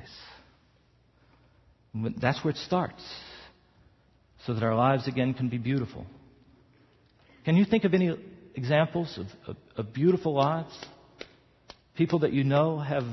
That's 1.94 2.42
where 2.42 2.50
it 2.50 2.56
starts, 2.58 3.02
so 4.46 4.54
that 4.54 4.62
our 4.62 4.74
lives 4.74 5.06
again 5.06 5.32
can 5.34 5.48
be 5.48 5.58
beautiful. 5.58 6.06
Can 7.44 7.56
you 7.56 7.64
think 7.64 7.84
of 7.84 7.94
any 7.94 8.16
examples 8.54 9.16
of, 9.18 9.26
of, 9.46 9.56
of 9.76 9.92
beautiful 9.92 10.34
lives? 10.34 10.76
People 11.94 12.20
that 12.20 12.32
you 12.32 12.42
know 12.42 12.78
have 12.78 13.04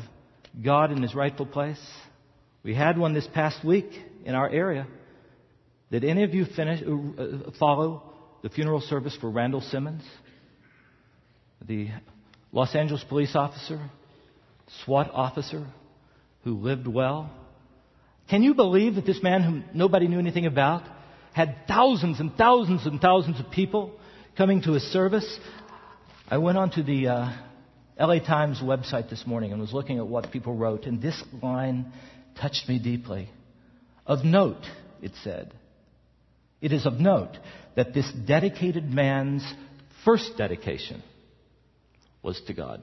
God 0.64 0.92
in 0.92 1.02
His 1.02 1.14
rightful 1.14 1.46
place? 1.46 1.82
We 2.64 2.74
had 2.74 2.98
one 2.98 3.14
this 3.14 3.28
past 3.34 3.64
week 3.64 3.92
in 4.26 4.34
our 4.34 4.50
area. 4.50 4.88
Did 5.92 6.04
any 6.04 6.24
of 6.24 6.34
you 6.34 6.46
finish, 6.46 6.82
uh, 6.82 7.52
follow 7.60 8.04
the 8.42 8.50
funeral 8.50 8.82
service 8.82 9.16
for 9.20 9.30
Randall 9.30 9.62
Simmons, 9.62 10.04
the 11.68 11.90
Los 12.52 12.74
Angeles 12.74 13.04
police 13.04 13.36
officer, 13.36 13.90
SWAT 14.84 15.10
officer 15.14 15.68
who 16.44 16.56
lived 16.56 16.88
well? 16.88 17.30
Can 18.30 18.44
you 18.44 18.54
believe 18.54 18.96
that 18.96 19.06
this 19.06 19.22
man 19.22 19.44
whom 19.44 19.66
nobody 19.74 20.08
knew 20.08 20.20
anything 20.20 20.46
about 20.46 20.84
had 21.34 21.56
thousands 21.68 22.20
and 22.20 22.34
thousands 22.36 22.86
and 22.86 23.00
thousands 23.00 23.40
of 23.40 23.52
people 23.52 23.92
coming 24.38 24.62
to 24.64 24.74
his 24.74 24.84
service? 24.84 25.40
I 26.30 26.38
went 26.38 26.58
onto 26.58 26.82
the 26.82 27.08
uh, 27.08 27.38
LA 28.00 28.20
Times 28.20 28.60
website 28.62 29.10
this 29.10 29.28
morning 29.28 29.52
and 29.52 29.60
was 29.60 29.74
looking 29.74 29.98
at 29.98 30.08
what 30.08 30.32
people 30.32 30.56
wrote, 30.56 30.86
and 30.86 31.02
this 31.02 31.22
line 31.42 31.92
touched 32.40 32.68
me 32.70 32.80
deeply. 32.80 33.30
Of 34.06 34.24
note, 34.24 34.64
it 35.02 35.12
said, 35.24 35.54
it 36.62 36.72
is 36.72 36.86
of 36.86 36.94
note 36.94 37.38
that 37.76 37.94
this 37.94 38.12
dedicated 38.12 38.90
man's 38.90 39.44
first 40.06 40.38
dedication 40.38 41.04
was 42.24 42.42
to 42.48 42.54
God. 42.54 42.82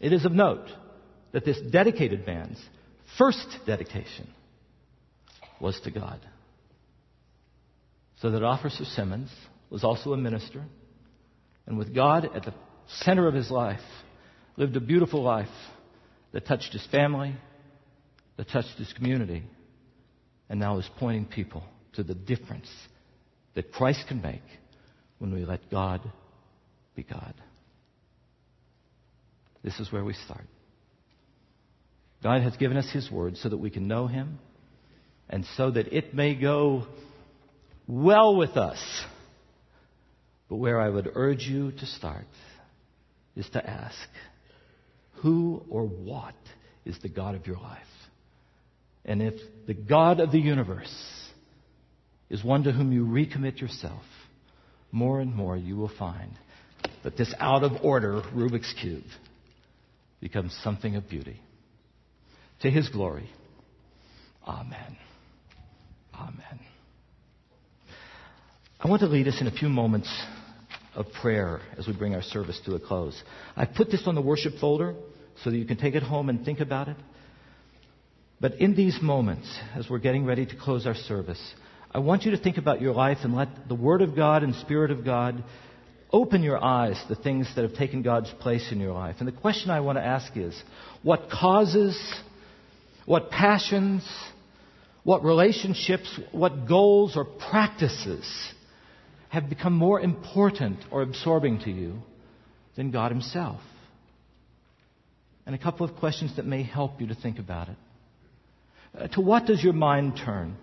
It 0.00 0.12
is 0.12 0.24
of 0.24 0.32
note 0.32 0.68
that 1.32 1.44
this 1.44 1.60
dedicated 1.70 2.26
man's 2.26 2.58
first 3.16 3.58
dedication 3.66 4.28
was 5.60 5.78
to 5.80 5.90
God. 5.90 6.20
So 8.20 8.30
that 8.30 8.42
Officer 8.42 8.84
Simmons 8.84 9.30
was 9.70 9.84
also 9.84 10.12
a 10.12 10.16
minister, 10.16 10.64
and 11.66 11.78
with 11.78 11.94
God 11.94 12.28
at 12.34 12.44
the 12.44 12.54
center 12.88 13.28
of 13.28 13.34
his 13.34 13.50
life, 13.50 13.80
lived 14.56 14.76
a 14.76 14.80
beautiful 14.80 15.22
life 15.22 15.48
that 16.32 16.46
touched 16.46 16.72
his 16.72 16.86
family, 16.90 17.34
that 18.36 18.48
touched 18.48 18.76
his 18.78 18.92
community, 18.92 19.44
and 20.48 20.58
now 20.58 20.78
is 20.78 20.88
pointing 20.98 21.26
people 21.26 21.62
to 21.94 22.02
the 22.02 22.14
difference 22.14 22.70
that 23.54 23.72
Christ 23.72 24.04
can 24.08 24.22
make 24.22 24.42
when 25.18 25.32
we 25.32 25.44
let 25.44 25.70
God 25.70 26.00
be 26.94 27.02
God. 27.02 27.34
This 29.62 29.78
is 29.80 29.92
where 29.92 30.04
we 30.04 30.14
start. 30.14 30.44
God 32.22 32.42
has 32.42 32.56
given 32.56 32.76
us 32.76 32.90
His 32.92 33.10
Word 33.10 33.36
so 33.36 33.48
that 33.48 33.58
we 33.58 33.70
can 33.70 33.88
know 33.88 34.06
Him 34.06 34.38
and 35.28 35.44
so 35.56 35.70
that 35.70 35.92
it 35.92 36.14
may 36.14 36.34
go 36.34 36.86
well 37.86 38.36
with 38.36 38.56
us. 38.56 38.78
But 40.48 40.56
where 40.56 40.80
I 40.80 40.88
would 40.88 41.10
urge 41.14 41.42
you 41.42 41.72
to 41.72 41.86
start 41.86 42.26
is 43.36 43.48
to 43.50 43.64
ask, 43.64 43.96
who 45.16 45.62
or 45.68 45.84
what 45.84 46.34
is 46.84 46.98
the 47.02 47.08
God 47.08 47.34
of 47.34 47.46
your 47.46 47.58
life? 47.58 47.78
And 49.04 49.22
if 49.22 49.34
the 49.66 49.74
God 49.74 50.20
of 50.20 50.32
the 50.32 50.40
universe 50.40 50.92
is 52.30 52.42
one 52.42 52.64
to 52.64 52.72
whom 52.72 52.92
you 52.92 53.04
recommit 53.04 53.60
yourself, 53.60 54.02
more 54.90 55.20
and 55.20 55.34
more 55.34 55.56
you 55.56 55.76
will 55.76 55.90
find 55.98 56.32
that 57.04 57.16
this 57.16 57.32
out 57.38 57.62
of 57.62 57.72
order 57.82 58.22
Rubik's 58.34 58.74
Cube 58.80 59.04
becomes 60.20 60.58
something 60.62 60.96
of 60.96 61.08
beauty. 61.08 61.40
To 62.62 62.70
his 62.70 62.88
glory. 62.88 63.30
Amen. 64.46 64.96
Amen. 66.14 66.60
I 68.80 68.88
want 68.88 69.00
to 69.00 69.08
lead 69.08 69.28
us 69.28 69.40
in 69.40 69.46
a 69.46 69.52
few 69.52 69.68
moments 69.68 70.08
of 70.94 71.06
prayer 71.20 71.60
as 71.76 71.86
we 71.86 71.92
bring 71.92 72.14
our 72.14 72.22
service 72.22 72.60
to 72.64 72.74
a 72.74 72.80
close. 72.80 73.20
I 73.56 73.66
put 73.66 73.90
this 73.90 74.02
on 74.06 74.14
the 74.14 74.22
worship 74.22 74.54
folder 74.60 74.94
so 75.44 75.50
that 75.50 75.56
you 75.56 75.64
can 75.64 75.76
take 75.76 75.94
it 75.94 76.02
home 76.02 76.28
and 76.28 76.44
think 76.44 76.60
about 76.60 76.88
it. 76.88 76.96
But 78.40 78.54
in 78.60 78.74
these 78.74 78.98
moments, 79.00 79.48
as 79.74 79.88
we're 79.88 79.98
getting 79.98 80.24
ready 80.24 80.46
to 80.46 80.56
close 80.56 80.86
our 80.86 80.94
service, 80.94 81.40
I 81.90 81.98
want 81.98 82.24
you 82.24 82.32
to 82.32 82.38
think 82.38 82.56
about 82.56 82.80
your 82.80 82.94
life 82.94 83.18
and 83.22 83.34
let 83.34 83.68
the 83.68 83.74
Word 83.74 84.02
of 84.02 84.14
God 84.14 84.42
and 84.42 84.54
Spirit 84.56 84.90
of 84.90 85.04
God 85.04 85.42
open 86.12 86.42
your 86.42 86.62
eyes 86.62 87.00
to 87.02 87.14
the 87.14 87.22
things 87.22 87.50
that 87.54 87.62
have 87.62 87.74
taken 87.74 88.02
God's 88.02 88.32
place 88.40 88.72
in 88.72 88.80
your 88.80 88.92
life. 88.92 89.16
And 89.18 89.28
the 89.28 89.32
question 89.32 89.70
I 89.70 89.80
want 89.80 89.98
to 89.98 90.04
ask 90.04 90.36
is 90.36 90.60
what 91.02 91.28
causes, 91.30 91.98
what 93.04 93.30
passions, 93.30 94.08
what 95.04 95.22
relationships, 95.22 96.18
what 96.32 96.66
goals 96.66 97.16
or 97.16 97.24
practices 97.24 98.26
have 99.28 99.48
become 99.48 99.74
more 99.74 100.00
important 100.00 100.78
or 100.90 101.02
absorbing 101.02 101.60
to 101.60 101.70
you 101.70 101.98
than 102.76 102.90
God 102.90 103.10
Himself? 103.10 103.60
And 105.44 105.54
a 105.54 105.58
couple 105.58 105.88
of 105.88 105.96
questions 105.96 106.36
that 106.36 106.46
may 106.46 106.62
help 106.62 107.00
you 107.00 107.06
to 107.08 107.14
think 107.14 107.38
about 107.38 107.68
it. 107.68 107.76
Uh, 108.98 109.08
to 109.08 109.20
what 109.20 109.46
does 109.46 109.62
your 109.62 109.72
mind 109.72 110.20
turn 110.24 110.56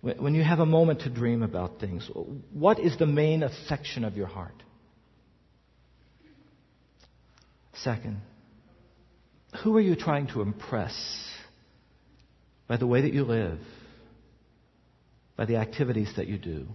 when 0.00 0.34
you 0.34 0.42
have 0.42 0.58
a 0.58 0.66
moment 0.66 1.00
to 1.00 1.10
dream 1.10 1.42
about 1.42 1.80
things? 1.80 2.08
What 2.52 2.78
is 2.78 2.96
the 2.98 3.06
main 3.06 3.42
affection 3.42 4.04
of 4.04 4.16
your 4.16 4.26
heart? 4.26 4.54
Second, 7.82 8.20
who 9.62 9.76
are 9.76 9.80
you 9.80 9.96
trying 9.96 10.28
to 10.28 10.42
impress 10.42 10.94
by 12.68 12.76
the 12.76 12.86
way 12.86 13.02
that 13.02 13.12
you 13.12 13.24
live, 13.24 13.58
by 15.36 15.44
the 15.44 15.56
activities 15.56 16.12
that 16.16 16.26
you 16.26 16.38
do? 16.38 16.66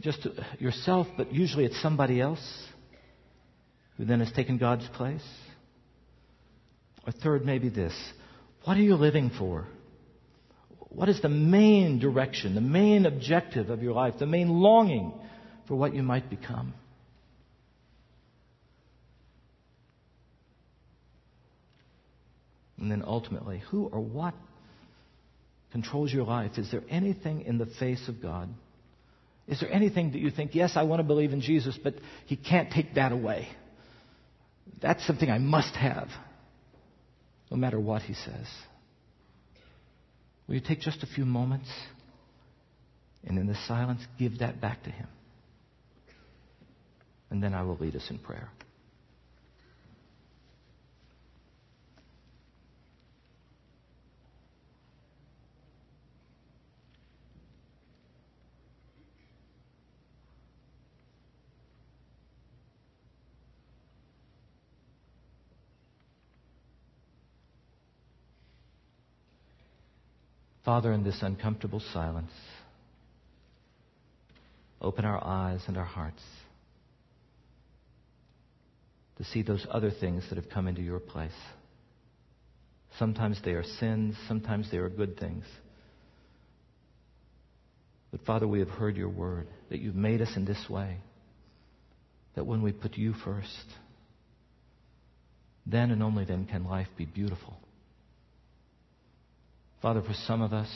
just 0.00 0.26
yourself, 0.58 1.06
but 1.16 1.32
usually 1.32 1.64
it's 1.64 1.80
somebody 1.82 2.20
else 2.20 2.66
who 3.96 4.04
then 4.04 4.20
has 4.20 4.32
taken 4.32 4.58
God's 4.58 4.88
place. 4.94 5.24
Or 7.06 7.12
third, 7.12 7.44
maybe 7.44 7.68
this 7.68 7.94
what 8.64 8.76
are 8.76 8.82
you 8.82 8.94
living 8.94 9.30
for? 9.38 9.66
What 10.88 11.08
is 11.08 11.20
the 11.20 11.28
main 11.28 11.98
direction, 11.98 12.54
the 12.54 12.60
main 12.60 13.06
objective 13.06 13.70
of 13.70 13.82
your 13.82 13.92
life, 13.92 14.14
the 14.18 14.26
main 14.26 14.48
longing 14.48 15.12
for 15.66 15.74
what 15.74 15.94
you 15.94 16.02
might 16.02 16.30
become? 16.30 16.74
And 22.82 22.90
then 22.90 23.04
ultimately, 23.06 23.62
who 23.70 23.86
or 23.86 24.00
what 24.00 24.34
controls 25.70 26.12
your 26.12 26.24
life? 26.24 26.58
Is 26.58 26.68
there 26.72 26.82
anything 26.90 27.42
in 27.42 27.56
the 27.56 27.66
face 27.66 28.08
of 28.08 28.20
God? 28.20 28.48
Is 29.46 29.60
there 29.60 29.72
anything 29.72 30.10
that 30.12 30.18
you 30.18 30.32
think, 30.32 30.56
yes, 30.56 30.72
I 30.74 30.82
want 30.82 30.98
to 30.98 31.04
believe 31.04 31.32
in 31.32 31.40
Jesus, 31.40 31.78
but 31.82 31.94
He 32.26 32.34
can't 32.34 32.72
take 32.72 32.96
that 32.96 33.12
away? 33.12 33.46
That's 34.82 35.06
something 35.06 35.30
I 35.30 35.38
must 35.38 35.76
have, 35.76 36.08
no 37.52 37.56
matter 37.56 37.78
what 37.78 38.02
He 38.02 38.14
says. 38.14 38.48
Will 40.48 40.56
you 40.56 40.60
take 40.60 40.80
just 40.80 41.04
a 41.04 41.06
few 41.06 41.24
moments 41.24 41.70
and 43.22 43.38
in 43.38 43.46
the 43.46 43.56
silence 43.68 44.00
give 44.18 44.40
that 44.40 44.60
back 44.60 44.82
to 44.82 44.90
Him? 44.90 45.06
And 47.30 47.40
then 47.40 47.54
I 47.54 47.62
will 47.62 47.76
lead 47.76 47.94
us 47.94 48.10
in 48.10 48.18
prayer. 48.18 48.50
Father, 70.64 70.92
in 70.92 71.02
this 71.02 71.18
uncomfortable 71.22 71.82
silence, 71.92 72.30
open 74.80 75.04
our 75.04 75.22
eyes 75.24 75.60
and 75.66 75.76
our 75.76 75.84
hearts 75.84 76.22
to 79.18 79.24
see 79.24 79.42
those 79.42 79.66
other 79.70 79.90
things 79.90 80.24
that 80.28 80.36
have 80.36 80.48
come 80.48 80.68
into 80.68 80.82
your 80.82 81.00
place. 81.00 81.30
Sometimes 82.98 83.40
they 83.44 83.52
are 83.52 83.64
sins, 83.64 84.16
sometimes 84.28 84.70
they 84.70 84.76
are 84.78 84.88
good 84.88 85.18
things. 85.18 85.44
But 88.10 88.24
Father, 88.24 88.46
we 88.46 88.60
have 88.60 88.68
heard 88.68 88.96
your 88.96 89.08
word 89.08 89.48
that 89.70 89.80
you've 89.80 89.96
made 89.96 90.20
us 90.20 90.30
in 90.36 90.44
this 90.44 90.68
way. 90.68 90.98
That 92.34 92.44
when 92.44 92.62
we 92.62 92.72
put 92.72 92.96
you 92.96 93.14
first, 93.24 93.66
then 95.66 95.90
and 95.90 96.02
only 96.02 96.24
then 96.24 96.46
can 96.46 96.64
life 96.64 96.88
be 96.96 97.04
beautiful. 97.04 97.56
Father, 99.82 100.00
for 100.00 100.14
some 100.14 100.42
of 100.42 100.52
us 100.52 100.70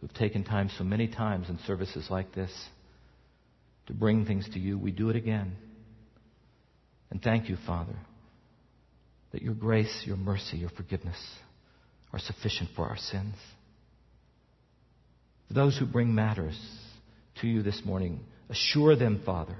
who've 0.00 0.12
taken 0.12 0.42
time 0.42 0.68
so 0.76 0.82
many 0.82 1.06
times 1.06 1.48
in 1.48 1.58
services 1.66 2.08
like 2.10 2.34
this 2.34 2.50
to 3.86 3.94
bring 3.94 4.26
things 4.26 4.48
to 4.52 4.58
you, 4.58 4.76
we 4.76 4.90
do 4.90 5.08
it 5.08 5.14
again. 5.16 5.56
And 7.10 7.22
thank 7.22 7.48
you, 7.48 7.56
Father, 7.64 7.94
that 9.30 9.42
your 9.42 9.54
grace, 9.54 10.02
your 10.04 10.16
mercy, 10.16 10.56
your 10.56 10.70
forgiveness 10.70 11.16
are 12.12 12.18
sufficient 12.18 12.70
for 12.74 12.86
our 12.88 12.96
sins. 12.96 13.36
For 15.46 15.54
those 15.54 15.78
who 15.78 15.86
bring 15.86 16.12
matters 16.12 16.58
to 17.40 17.46
you 17.46 17.62
this 17.62 17.82
morning, 17.84 18.24
assure 18.50 18.96
them, 18.96 19.22
Father, 19.24 19.56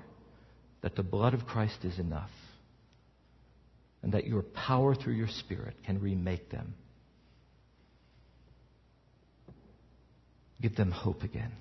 that 0.82 0.96
the 0.96 1.02
blood 1.04 1.32
of 1.32 1.46
Christ 1.46 1.78
is 1.84 2.00
enough 2.00 2.30
and 4.02 4.14
that 4.14 4.26
your 4.26 4.42
power 4.42 4.96
through 4.96 5.14
your 5.14 5.28
Spirit 5.28 5.76
can 5.86 6.00
remake 6.00 6.50
them 6.50 6.74
Give 10.60 10.74
them 10.74 10.90
hope 10.90 11.22
again. 11.22 11.52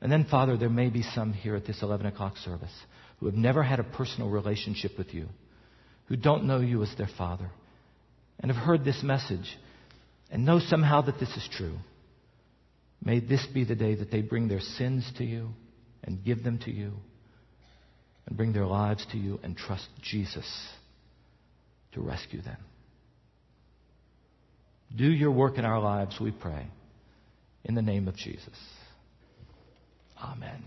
And 0.00 0.12
then, 0.12 0.26
Father, 0.30 0.56
there 0.56 0.68
may 0.68 0.90
be 0.90 1.02
some 1.02 1.32
here 1.32 1.56
at 1.56 1.66
this 1.66 1.82
11 1.82 2.06
o'clock 2.06 2.36
service 2.38 2.74
who 3.18 3.26
have 3.26 3.34
never 3.34 3.62
had 3.62 3.80
a 3.80 3.84
personal 3.84 4.28
relationship 4.28 4.98
with 4.98 5.14
you, 5.14 5.28
who 6.06 6.16
don't 6.16 6.44
know 6.44 6.60
you 6.60 6.82
as 6.82 6.94
their 6.98 7.08
Father, 7.16 7.50
and 8.40 8.52
have 8.52 8.62
heard 8.62 8.84
this 8.84 9.02
message 9.02 9.56
and 10.30 10.44
know 10.44 10.58
somehow 10.58 11.00
that 11.02 11.18
this 11.18 11.30
is 11.30 11.48
true. 11.52 11.76
May 13.02 13.20
this 13.20 13.46
be 13.54 13.64
the 13.64 13.74
day 13.74 13.94
that 13.94 14.10
they 14.10 14.20
bring 14.20 14.48
their 14.48 14.60
sins 14.60 15.10
to 15.18 15.24
you 15.24 15.50
and 16.02 16.24
give 16.24 16.42
them 16.42 16.58
to 16.64 16.70
you 16.70 16.92
and 18.26 18.36
bring 18.36 18.52
their 18.52 18.66
lives 18.66 19.06
to 19.12 19.18
you 19.18 19.38
and 19.42 19.56
trust 19.56 19.88
Jesus 20.02 20.46
to 21.92 22.00
rescue 22.00 22.42
them. 22.42 22.58
Do 24.96 25.04
your 25.04 25.32
work 25.32 25.58
in 25.58 25.64
our 25.64 25.80
lives, 25.80 26.18
we 26.20 26.30
pray. 26.30 26.66
In 27.64 27.74
the 27.74 27.82
name 27.82 28.06
of 28.08 28.16
Jesus. 28.16 28.58
Amen. 30.22 30.64